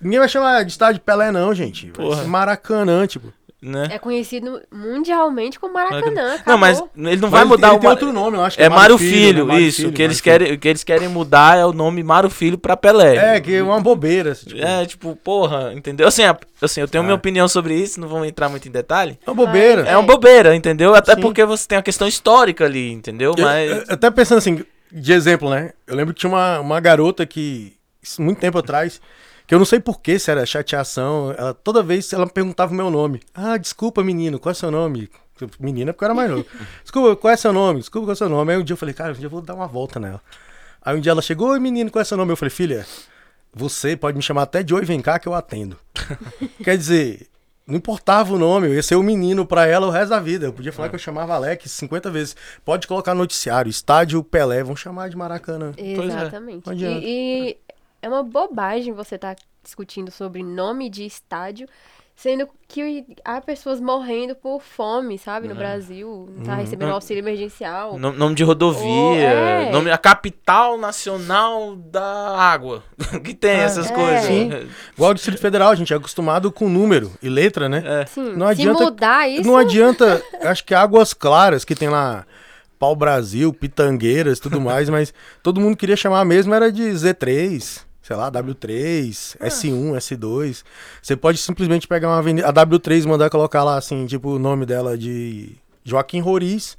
Ninguém 0.00 0.18
vai 0.18 0.28
chamar 0.28 0.64
de 0.64 0.72
estádio 0.72 1.00
Pelé, 1.00 1.30
não, 1.30 1.54
gente. 1.54 1.86
Porra. 1.92 2.24
Maracanã, 2.24 3.06
tipo. 3.06 3.32
Né? 3.66 3.88
É 3.92 3.98
conhecido 3.98 4.60
mundialmente 4.70 5.58
como 5.58 5.72
Maracanã. 5.72 6.36
Não, 6.46 6.58
mas 6.58 6.82
ele 6.96 7.16
não 7.16 7.30
vai 7.30 7.40
Mas 7.40 7.48
mudar 7.48 7.68
ele 7.68 7.76
o 7.76 7.80
tem 7.80 7.88
Mar- 7.88 7.94
outro 7.94 8.12
nome, 8.12 8.36
eu 8.36 8.44
acho 8.44 8.58
que 8.58 8.62
É 8.62 8.68
Mário 8.68 8.96
né? 8.98 9.00
Filho, 9.00 9.46
Mário 9.46 9.66
isso. 9.66 9.76
Filho, 9.78 9.88
o, 9.88 9.92
que 9.94 10.02
eles 10.02 10.20
Mário 10.20 10.38
querem, 10.38 10.52
o 10.54 10.58
que 10.58 10.68
eles 10.68 10.84
querem 10.84 11.08
mudar 11.08 11.56
é 11.56 11.64
o 11.64 11.72
nome 11.72 12.02
Mário 12.02 12.28
Filho 12.28 12.58
pra 12.58 12.76
Pelé. 12.76 13.12
Filho. 13.12 13.22
É, 13.22 13.40
que 13.40 13.54
é 13.54 13.62
uma 13.62 13.80
bobeira. 13.80 14.32
assim, 14.32 14.46
Tipo, 14.50 14.62
É, 14.62 14.84
tipo, 14.84 15.16
porra, 15.16 15.72
entendeu? 15.72 16.06
Assim, 16.06 16.22
assim 16.60 16.80
eu 16.82 16.88
tenho 16.88 17.00
Ah. 17.02 17.04
minha 17.06 17.14
opinião 17.16 17.48
sobre 17.48 17.74
isso, 17.74 17.98
não 17.98 18.06
vamos 18.06 18.28
entrar 18.28 18.50
muito 18.50 18.68
em 18.68 18.70
detalhe. 18.70 19.18
uma 19.26 19.34
bobeira. 19.34 19.80
É 19.88 19.96
uma 19.96 20.06
bobeira, 20.06 20.54
entendeu? 20.54 20.94
Até 20.94 21.14
Sim. 21.14 21.22
porque 21.22 21.42
você 21.46 21.66
tem 21.66 21.78
a 21.78 21.82
questão 21.82 22.06
histórica 22.06 22.66
ali, 22.66 22.92
entendeu? 22.92 23.34
Eu- 23.38 23.44
Mas. 23.44 23.70
eu- 23.70 23.76
eu 23.78 23.84
até 23.88 24.10
pensando 24.10 24.38
assim, 24.38 24.62
de 24.92 25.12
exemplo, 25.12 25.48
né? 25.48 25.70
Eu 25.86 25.96
lembro 25.96 26.12
que 26.12 26.20
tinha 26.20 26.30
uma, 26.30 26.60
uma 26.60 26.80
garota 26.80 27.24
que, 27.24 27.72
muito 28.18 28.38
tempo 28.40 28.58
atrás, 28.58 29.00
que 29.46 29.54
eu 29.54 29.58
não 29.58 29.66
sei 29.66 29.80
porquê, 29.80 30.18
se 30.18 30.30
era 30.30 30.44
chateação, 30.46 31.34
ela, 31.36 31.52
toda 31.52 31.82
vez 31.82 32.12
ela 32.12 32.26
perguntava 32.26 32.72
o 32.72 32.74
meu 32.74 32.90
nome. 32.90 33.20
Ah, 33.34 33.56
desculpa, 33.56 34.02
menino, 34.02 34.38
qual 34.38 34.50
é 34.50 34.54
seu 34.54 34.70
nome? 34.70 35.10
Menina, 35.58 35.92
porque 35.92 36.04
eu 36.04 36.06
era 36.06 36.14
mais 36.14 36.30
novo. 36.30 36.46
Desculpa, 36.82 37.16
qual 37.16 37.32
é 37.32 37.36
seu 37.36 37.52
nome? 37.52 37.80
Desculpa, 37.80 38.06
qual 38.06 38.12
é 38.12 38.16
seu 38.16 38.28
nome? 38.28 38.52
Aí 38.52 38.58
um 38.58 38.62
dia 38.62 38.72
eu 38.72 38.78
falei, 38.78 38.94
cara, 38.94 39.10
um 39.10 39.14
dia 39.14 39.26
eu 39.26 39.30
vou 39.30 39.40
dar 39.40 39.54
uma 39.54 39.66
volta 39.66 39.98
nela. 39.98 40.22
Aí 40.80 40.96
um 40.96 41.00
dia 41.00 41.10
ela 41.10 41.20
chegou, 41.20 41.48
oi 41.48 41.58
menino, 41.58 41.90
qual 41.90 42.00
é 42.00 42.04
seu 42.04 42.16
nome? 42.16 42.30
Eu 42.30 42.36
falei, 42.36 42.50
filha, 42.50 42.86
você 43.52 43.96
pode 43.96 44.16
me 44.16 44.22
chamar 44.22 44.42
até 44.42 44.62
de 44.62 44.72
oi, 44.72 44.84
vem 44.84 45.00
cá 45.00 45.18
que 45.18 45.26
eu 45.26 45.34
atendo. 45.34 45.76
Quer 46.62 46.78
dizer, 46.78 47.26
não 47.66 47.76
importava 47.76 48.34
o 48.34 48.38
nome, 48.38 48.66
eu 48.68 48.74
ia 48.74 48.82
ser 48.82 48.94
o 48.94 49.02
menino 49.02 49.46
pra 49.46 49.66
ela 49.66 49.86
o 49.86 49.90
resto 49.90 50.10
da 50.10 50.20
vida. 50.20 50.46
Eu 50.46 50.52
podia 50.52 50.72
falar 50.72 50.90
que 50.90 50.94
eu 50.94 50.98
chamava 50.98 51.34
Alex 51.34 51.70
50 51.70 52.10
vezes. 52.10 52.36
Pode 52.64 52.86
colocar 52.86 53.14
no 53.14 53.20
noticiário, 53.20 53.70
estádio 53.70 54.22
Pelé, 54.22 54.62
vão 54.62 54.76
chamar 54.76 55.08
de 55.08 55.16
Maracanã. 55.16 55.72
é. 55.76 55.92
Exatamente. 55.94 56.68
Adianta. 56.68 57.00
E, 57.02 57.50
e 57.50 57.56
é 58.04 58.08
uma 58.08 58.22
bobagem 58.22 58.92
você 58.92 59.14
estar 59.14 59.34
discutindo 59.62 60.10
sobre 60.10 60.42
nome 60.42 60.90
de 60.90 61.04
estádio, 61.06 61.66
sendo 62.14 62.46
que 62.68 63.04
há 63.24 63.40
pessoas 63.40 63.80
morrendo 63.80 64.36
por 64.36 64.60
fome, 64.60 65.18
sabe, 65.18 65.48
no 65.48 65.54
Brasil, 65.54 66.28
não 66.36 66.44
tá 66.44 66.54
recebendo 66.54 66.88
Uhum. 66.90 66.94
auxílio 66.94 67.20
emergencial. 67.22 67.98
Nome, 67.98 68.16
nome 68.18 68.34
de 68.36 68.44
rodovia, 68.44 68.84
Oh, 68.86 69.14
é. 69.16 69.70
nome, 69.72 69.90
a 69.90 69.98
capital 69.98 70.78
nacional 70.78 71.74
da 71.74 72.04
água. 72.38 72.84
que 73.24 73.34
tem 73.34 73.50
essas 73.52 73.90
é. 73.90 73.94
coisas. 73.94 74.24
Sim. 74.26 74.50
Igual 74.94 75.10
o 75.10 75.14
Distrito 75.14 75.40
Federal, 75.40 75.70
a 75.70 75.74
gente 75.74 75.92
é 75.92 75.96
acostumado 75.96 76.52
com 76.52 76.68
número 76.68 77.10
e 77.22 77.28
letra, 77.28 77.68
né? 77.68 77.82
É. 78.02 78.06
Sim, 78.06 78.34
Não 78.36 78.46
se 78.46 78.52
adianta- 78.52 78.84
mudar 78.84 79.28
isso, 79.28 79.48
Não 79.48 79.56
adianta, 79.56 80.22
acho 80.42 80.64
que 80.64 80.74
Águas 80.74 81.12
Claras, 81.14 81.64
que 81.64 81.74
tem 81.74 81.88
lá 81.88 82.24
Pau 82.78 82.94
Brasil, 82.94 83.52
Pitangueiras, 83.52 84.38
tudo 84.38 84.60
mais, 84.60 84.88
mas 84.88 85.12
todo 85.42 85.60
mundo 85.60 85.76
queria 85.76 85.96
chamar 85.96 86.24
mesmo 86.24 86.54
era 86.54 86.70
de 86.70 86.82
Z3, 86.92 87.82
sei 88.04 88.16
lá, 88.16 88.30
W3, 88.30 89.38
S1, 89.38 89.96
S2. 89.96 90.62
Você 91.02 91.16
pode 91.16 91.38
simplesmente 91.38 91.88
pegar 91.88 92.08
uma 92.08 92.18
avenida, 92.18 92.46
a 92.46 92.52
W3 92.52 93.02
e 93.02 93.08
mandar 93.08 93.30
colocar 93.30 93.64
lá 93.64 93.78
assim, 93.78 94.04
tipo 94.06 94.28
o 94.28 94.38
nome 94.38 94.66
dela 94.66 94.96
de 94.96 95.56
Joaquim 95.82 96.20
Roriz. 96.20 96.76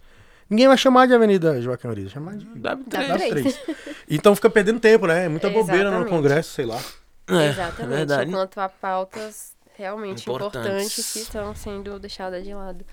Ninguém 0.47 0.67
vai 0.67 0.77
chamar 0.77 1.07
de 1.07 1.15
Avenida 1.15 1.59
Joaquim 1.59 1.87
Roriz, 1.87 2.03
vai 2.03 2.13
chamar 2.13 2.37
de 2.37 2.45
W3. 2.45 2.83
W3. 2.85 3.43
W3. 3.43 3.85
Então 4.07 4.35
fica 4.35 4.51
perdendo 4.51 4.79
tempo, 4.79 5.07
né? 5.07 5.25
É 5.25 5.27
muita 5.27 5.49
bobeira 5.49 5.89
no. 5.89 6.05
Congresso, 6.05 6.51
sei 6.51 6.67
lá. 6.67 6.79
É, 7.27 7.47
Exatamente. 7.49 7.81
é 7.81 7.97
verdade. 7.97 8.29
Enquanto 8.29 8.59
há 8.59 8.69
pautas 8.69 9.55
realmente 9.75 10.29
Importantes. 10.29 10.61
importantes, 10.61 11.13
que 11.13 11.19
estão 11.19 11.55
sendo 11.55 11.97
deixadas 11.99 12.43
de 12.43 12.53
lado. 12.53 12.85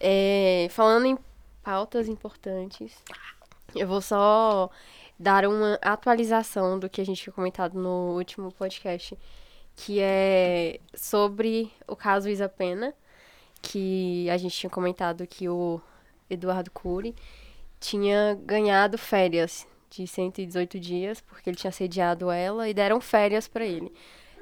É, 0.00 0.68
falando 0.70 1.04
em 1.04 1.18
pautas 1.62 2.08
importantes, 2.08 2.92
eu 3.76 3.86
vou 3.86 4.00
só 4.00 4.70
dar 5.18 5.46
uma 5.46 5.78
atualização 5.82 6.78
do 6.78 6.88
que 6.88 7.00
a 7.00 7.06
gente 7.06 7.22
tinha 7.22 7.32
comentado 7.32 7.78
no 7.78 8.16
último 8.16 8.52
podcast, 8.52 9.16
que 9.76 10.00
é 10.00 10.80
sobre 10.94 11.70
o 11.86 11.96
caso 11.96 12.28
Isa 12.28 12.48
Pena, 12.48 12.94
que 13.62 14.28
a 14.30 14.36
gente 14.36 14.56
tinha 14.56 14.70
comentado 14.70 15.26
que 15.26 15.48
o 15.48 15.80
Eduardo 16.28 16.70
Cury 16.70 17.14
tinha 17.80 18.38
ganhado 18.44 18.98
férias 18.98 19.66
de 19.90 20.06
118 20.06 20.80
dias, 20.80 21.20
porque 21.20 21.50
ele 21.50 21.56
tinha 21.56 21.70
sediado 21.70 22.30
ela 22.30 22.68
e 22.68 22.74
deram 22.74 23.00
férias 23.00 23.46
para 23.46 23.64
ele. 23.64 23.92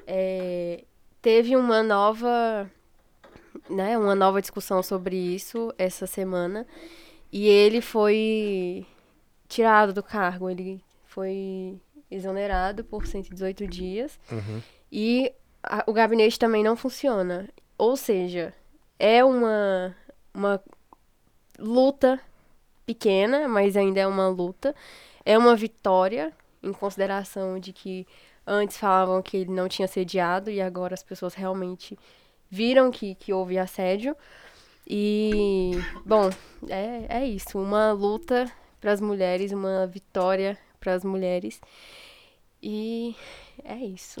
É, 0.07 0.83
teve 1.21 1.55
uma 1.55 1.83
nova, 1.83 2.69
né, 3.69 3.97
uma 3.97 4.15
nova 4.15 4.41
discussão 4.41 4.81
sobre 4.81 5.15
isso 5.15 5.73
essa 5.77 6.07
semana 6.07 6.65
e 7.31 7.47
ele 7.47 7.81
foi 7.81 8.85
tirado 9.53 9.93
do 9.93 10.01
cargo, 10.03 10.49
ele 10.49 10.83
foi 11.05 11.77
exonerado 12.09 12.83
por 12.83 13.05
118 13.07 13.65
dias 13.67 14.19
Uhum. 14.31 14.61
e 14.91 15.31
a- 15.63 15.83
o 15.87 15.93
gabinete 15.93 16.37
também 16.39 16.63
não 16.63 16.75
funciona. 16.75 17.47
Ou 17.77 17.95
seja, 17.95 18.53
é 18.99 19.23
uma, 19.23 19.95
uma 20.33 20.61
luta 21.59 22.19
pequena, 22.85 23.47
mas 23.47 23.75
ainda 23.77 23.99
é 23.99 24.07
uma 24.07 24.27
luta. 24.27 24.75
É 25.25 25.37
uma 25.37 25.55
vitória, 25.55 26.33
em 26.61 26.73
consideração 26.73 27.59
de 27.59 27.71
que 27.73 28.05
antes 28.45 28.77
falavam 28.77 29.21
que 29.21 29.37
ele 29.37 29.51
não 29.51 29.67
tinha 29.69 29.87
sediado 29.87 30.49
e 30.51 30.61
agora 30.61 30.93
as 30.93 31.03
pessoas 31.03 31.33
realmente 31.33 31.97
viram 32.49 32.91
que, 32.91 33.15
que 33.15 33.31
houve 33.33 33.57
assédio. 33.57 34.15
E, 34.87 35.71
bom, 36.05 36.29
é, 36.69 37.05
é 37.21 37.25
isso. 37.25 37.57
Uma 37.57 37.91
luta 37.93 38.51
para 38.83 38.91
as 38.91 38.99
mulheres, 38.99 39.53
uma 39.53 39.87
vitória 39.87 40.57
para 40.77 40.93
as 40.93 41.05
mulheres. 41.05 41.61
E 42.61 43.15
é 43.63 43.75
isso. 43.77 44.19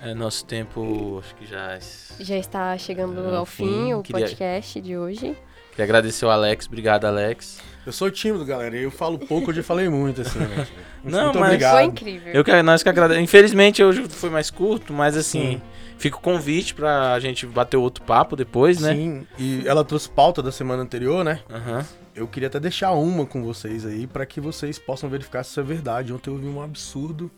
É, 0.00 0.12
nosso 0.12 0.44
tempo, 0.44 1.20
acho 1.20 1.32
que 1.36 1.46
já. 1.46 1.78
Já 2.18 2.36
está 2.36 2.76
chegando 2.76 3.32
É, 3.32 3.36
ao 3.36 3.46
fim. 3.46 3.64
fim 3.68 3.94
o 3.94 4.02
Queria- 4.02 4.22
podcast 4.26 4.80
de 4.80 4.96
hoje. 4.96 5.36
Queria 5.72 5.84
agradecer 5.84 6.24
o 6.24 6.30
Alex. 6.30 6.66
Obrigado, 6.66 7.04
Alex. 7.06 7.58
Eu 7.84 7.92
sou 7.92 8.08
tímido, 8.10 8.44
galera. 8.44 8.76
Eu 8.76 8.90
falo 8.92 9.18
pouco, 9.18 9.50
eu 9.50 9.54
já 9.54 9.62
falei 9.62 9.88
muito, 9.88 10.20
assim, 10.20 10.38
né? 10.38 10.66
Não, 11.02 11.24
Muito 11.24 11.40
mas- 11.40 11.48
obrigado. 11.48 11.72
Foi 11.74 11.82
incrível. 11.84 12.32
Eu 12.32 12.44
que, 12.44 12.62
nós 12.62 12.80
que 12.82 12.88
agradecemos. 12.88 13.28
Infelizmente 13.28 13.82
hoje 13.82 14.04
foi 14.08 14.30
mais 14.30 14.50
curto, 14.50 14.92
mas 14.92 15.16
assim, 15.16 15.54
Sim. 15.54 15.62
fica 15.98 16.16
o 16.16 16.20
convite 16.20 16.74
pra 16.74 17.18
gente 17.18 17.44
bater 17.44 17.76
outro 17.76 18.04
papo 18.04 18.36
depois, 18.36 18.80
né? 18.80 18.94
Sim, 18.94 19.26
e 19.36 19.66
ela 19.66 19.84
trouxe 19.84 20.08
pauta 20.08 20.40
da 20.40 20.52
semana 20.52 20.80
anterior, 20.80 21.24
né? 21.24 21.40
Aham. 21.50 21.84
Eu 22.14 22.28
queria 22.28 22.46
até 22.46 22.60
deixar 22.60 22.92
uma 22.92 23.26
com 23.26 23.42
vocês 23.42 23.84
aí, 23.84 24.06
pra 24.06 24.24
que 24.24 24.40
vocês 24.40 24.78
possam 24.78 25.08
verificar 25.10 25.42
se 25.42 25.50
isso 25.50 25.58
é 25.58 25.62
verdade. 25.64 26.12
Ontem 26.12 26.30
eu 26.30 26.36
vi 26.36 26.46
um 26.46 26.62
absurdo 26.62 27.28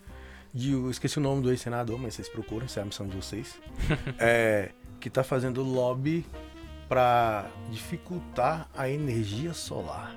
de. 0.53 0.73
Eu 0.73 0.91
esqueci 0.91 1.17
o 1.17 1.21
nome 1.21 1.41
do 1.41 1.49
ex-senador, 1.49 1.97
mas 1.97 2.13
vocês 2.13 2.29
procuram, 2.29 2.67
isso 2.67 2.77
é 2.77 2.83
a 2.83 2.85
missão 2.85 3.07
de 3.07 3.15
vocês. 3.15 3.55
é, 4.19 4.69
que 4.99 5.09
tá 5.09 5.23
fazendo 5.23 5.63
lobby 5.63 6.23
pra 6.87 7.45
dificultar 7.71 8.67
a 8.77 8.89
energia 8.89 9.53
solar. 9.53 10.11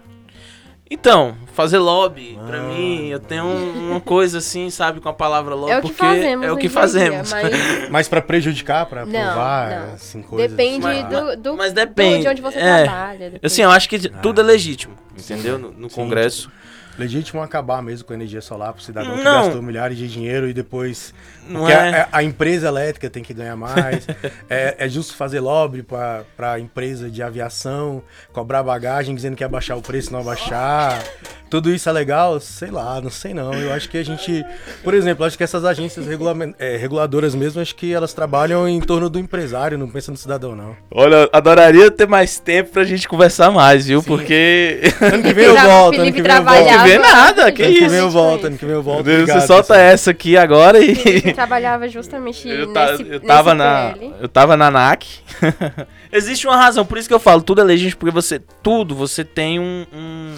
Então, 0.91 1.37
fazer 1.53 1.77
lobby, 1.79 2.39
pra 2.47 2.61
Ah. 2.61 2.63
mim, 2.63 3.09
eu 3.09 3.21
tenho 3.21 3.45
um- 3.45 3.91
uma 3.91 4.01
coisa 4.01 4.39
assim, 4.39 4.71
sabe, 4.71 5.01
com 5.03 5.09
a 5.11 5.13
palavra 5.13 5.55
lobby, 5.55 5.73
É 5.73 5.79
o 5.79 5.83
que 5.83 5.89
porque 5.89 6.03
fazemos 6.03 6.47
é 6.47 6.53
o 6.53 6.57
que 6.57 6.63
dia, 6.63 6.71
fazemos. 6.71 7.31
mas 7.31 7.43
Mas 7.91 8.09
pra 8.09 8.23
prejudicar, 8.23 8.87
pra 8.87 9.05
Não, 9.05 9.13
provar, 9.13 9.71
não. 9.89 9.95
assim, 9.95 10.23
coisas. 10.23 10.51
depende 10.51 10.81
Mas- 10.87 11.05
do, 11.09 11.37
do, 11.37 11.57
mas 11.59 11.75
depende, 11.75 12.23
de 12.23 12.29
onde 12.29 12.41
você 12.41 12.59
é. 12.59 12.85
trabalha. 12.85 13.19
depende. 13.19 13.41
Assim, 13.43 13.61
eu 13.63 13.71
acho 13.71 13.87
que 13.87 13.99
tudo 14.09 14.41
é 14.41 14.45
legítimo, 14.45 14.95
entendeu? 15.15 15.59
No, 15.59 15.73
no 15.73 15.91
Sim, 15.91 15.95
Congresso. 15.97 16.51
Legítimo 16.99 17.41
acabar 17.41 17.81
mesmo 17.81 18.07
com 18.07 18.13
a 18.13 18.17
energia 18.17 18.41
solar 18.41 18.73
pro 18.73 18.83
cidadão 18.83 19.17
que 19.17 19.23
Não. 19.23 19.45
gastou 19.45 19.63
milhares 19.63 19.97
de 19.97 20.09
dinheiro 20.09 20.49
e 20.49 20.53
depois. 20.53 21.15
Não 21.49 21.61
Porque 21.61 21.73
é. 21.73 22.01
a, 22.01 22.09
a 22.11 22.23
empresa 22.25 22.67
elétrica 22.69 23.09
tem 23.09 23.23
que 23.23 23.33
ganhar 23.33 23.57
mais. 23.57 24.07
é, 24.51 24.75
é 24.79 24.89
justo 24.89 25.15
fazer 25.15 25.41
lobby 25.41 25.83
pra, 25.83 26.25
pra 26.37 26.59
empresa 26.59 27.09
de 27.09 27.23
aviação, 27.23 28.03
cobrar 28.33 28.63
bagagem 28.63 29.15
dizendo 29.15 29.37
que 29.37 29.45
ia 29.45 29.49
baixar 29.49 29.77
o 29.77 29.83
preço, 29.83 30.13
não 30.13 30.21
abaixar. 30.21 31.03
Tudo 31.51 31.71
isso 31.73 31.89
é 31.89 31.93
legal? 31.93 32.39
Sei 32.41 32.71
lá, 32.71 33.01
não 33.01 33.11
sei 33.11 33.33
não. 33.33 33.55
Eu 33.55 33.73
acho 33.73 33.89
que 33.89 33.97
a 33.99 34.05
gente. 34.05 34.45
Por 34.85 34.93
exemplo, 34.95 35.25
acho 35.25 35.37
que 35.37 35.43
essas 35.45 35.65
agências 35.65 36.07
regulamen- 36.07 36.55
é, 36.59 36.77
reguladoras 36.77 37.35
mesmo, 37.35 37.61
acho 37.61 37.75
que 37.75 37.93
elas 37.93 38.13
trabalham 38.13 38.69
em 38.69 38.81
torno 38.81 39.09
do 39.09 39.19
empresário, 39.19 39.79
não 39.79 39.89
pensam 39.89 40.13
no 40.13 40.19
cidadão, 40.19 40.55
não. 40.55 40.77
Olha, 40.91 41.29
adoraria 41.33 41.91
ter 41.91 42.07
mais 42.07 42.39
tempo 42.39 42.71
pra 42.73 42.85
gente 42.85 43.09
conversar 43.09 43.51
mais, 43.51 43.87
viu? 43.87 44.01
Sim. 44.03 44.07
Porque. 44.09 44.81
Ano 45.09 45.23
que 45.23 45.33
vem 45.33 45.45
eu 45.47 45.57
volto, 45.57 46.01
ano 46.01 46.13
que 46.13 46.21
vem 46.23 46.31
eu 46.33 46.43
volto. 46.43 46.45
trabalhava- 46.45 46.79
Não 46.79 46.85
vê 46.85 46.99
nada, 46.99 47.53
que 47.53 47.63
Ano 47.63 47.73
que 47.73 47.79
isso? 47.79 47.91
vem 47.91 47.99
eu 47.99 48.11
volto, 48.11 48.47
ano 48.47 48.59
que 48.59 48.65
vem 48.67 48.75
eu 48.75 48.83
volto. 48.83 49.05
Você 49.07 49.13
Obrigado, 49.15 49.47
solta 49.47 49.63
pessoal. 49.75 49.81
essa 49.81 50.11
aqui 50.11 50.37
agora 50.37 50.79
e. 50.81 51.33
Trabalhava 51.33 51.89
justamente 51.89 52.49
Eu, 52.49 52.73
ta- 52.73 52.91
nesse, 52.93 53.09
eu 53.09 53.21
tava 53.21 53.55
nesse 53.55 53.67
na, 53.69 53.93
PL. 53.95 54.15
eu 54.21 54.29
tava 54.29 54.57
na 54.57 54.71
NAC. 54.71 55.07
Existe 56.13 56.47
uma 56.47 56.57
razão, 56.57 56.85
por 56.85 56.99
isso 56.99 57.09
que 57.09 57.15
eu 57.15 57.19
falo, 57.21 57.43
tudo 57.43 57.61
é 57.61 57.65
legítimo, 57.65 58.01
porque 58.01 58.15
você, 58.15 58.41
tudo, 58.63 58.95
você 58.95 59.25
tem 59.25 59.59
um, 59.61 59.87
um- 59.93 60.35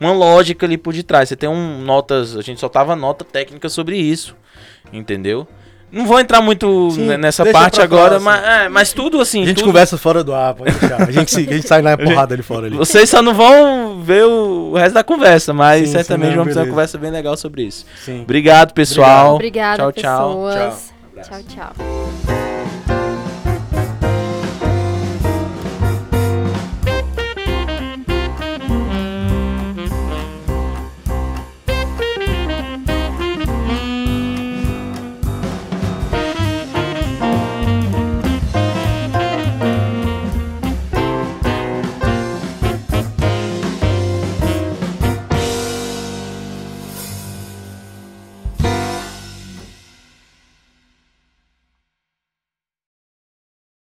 uma 0.00 0.12
lógica 0.12 0.66
ali 0.66 0.76
por 0.76 0.92
detrás. 0.92 1.28
Você 1.28 1.36
tem 1.36 1.48
um 1.48 1.78
notas, 1.80 2.36
a 2.36 2.42
gente 2.42 2.60
só 2.60 2.68
tava 2.68 2.94
nota 2.96 3.24
técnica 3.24 3.68
sobre 3.68 3.96
isso, 3.96 4.36
entendeu? 4.92 5.46
Não 5.92 6.06
vou 6.06 6.18
entrar 6.18 6.40
muito 6.40 6.90
Sim, 6.90 7.06
ne- 7.06 7.16
nessa 7.16 7.46
parte 7.46 7.80
agora, 7.80 8.18
mas, 8.18 8.42
é, 8.44 8.68
mas 8.68 8.92
tudo 8.92 9.20
assim. 9.20 9.44
A 9.44 9.46
gente 9.46 9.58
tudo- 9.58 9.66
conversa 9.66 9.96
fora 9.96 10.24
do 10.24 10.34
ar, 10.34 10.52
pode 10.54 10.72
deixar. 10.72 11.00
A 11.02 11.10
gente, 11.12 11.36
a 11.36 11.40
gente 11.40 11.68
sai 11.68 11.82
na 11.82 11.94
porrada 11.98 12.34
ali 12.34 12.42
fora 12.42 12.66
ali. 12.66 12.76
Vocês 12.76 13.08
só 13.08 13.22
não 13.22 13.32
vão 13.32 14.02
ver 14.02 14.24
o 14.24 14.72
resto 14.74 14.94
da 14.94 15.04
conversa, 15.04 15.52
mas 15.52 15.86
Sim, 15.86 15.92
certamente 15.92 16.30
vamos 16.34 16.46
ter 16.52 16.58
uma 16.58 16.64
beleza. 16.64 16.70
conversa 16.70 16.98
bem 16.98 17.12
legal 17.12 17.36
sobre 17.36 17.62
isso. 17.62 17.86
Sim. 18.04 18.22
Obrigado, 18.22 18.72
pessoal. 18.74 19.36
Obrigada, 19.36 19.76
tchau, 19.76 19.92
tchau. 19.92 20.48
Tchau. 20.50 21.22
Tchau, 21.22 21.42
tchau. 21.44 22.43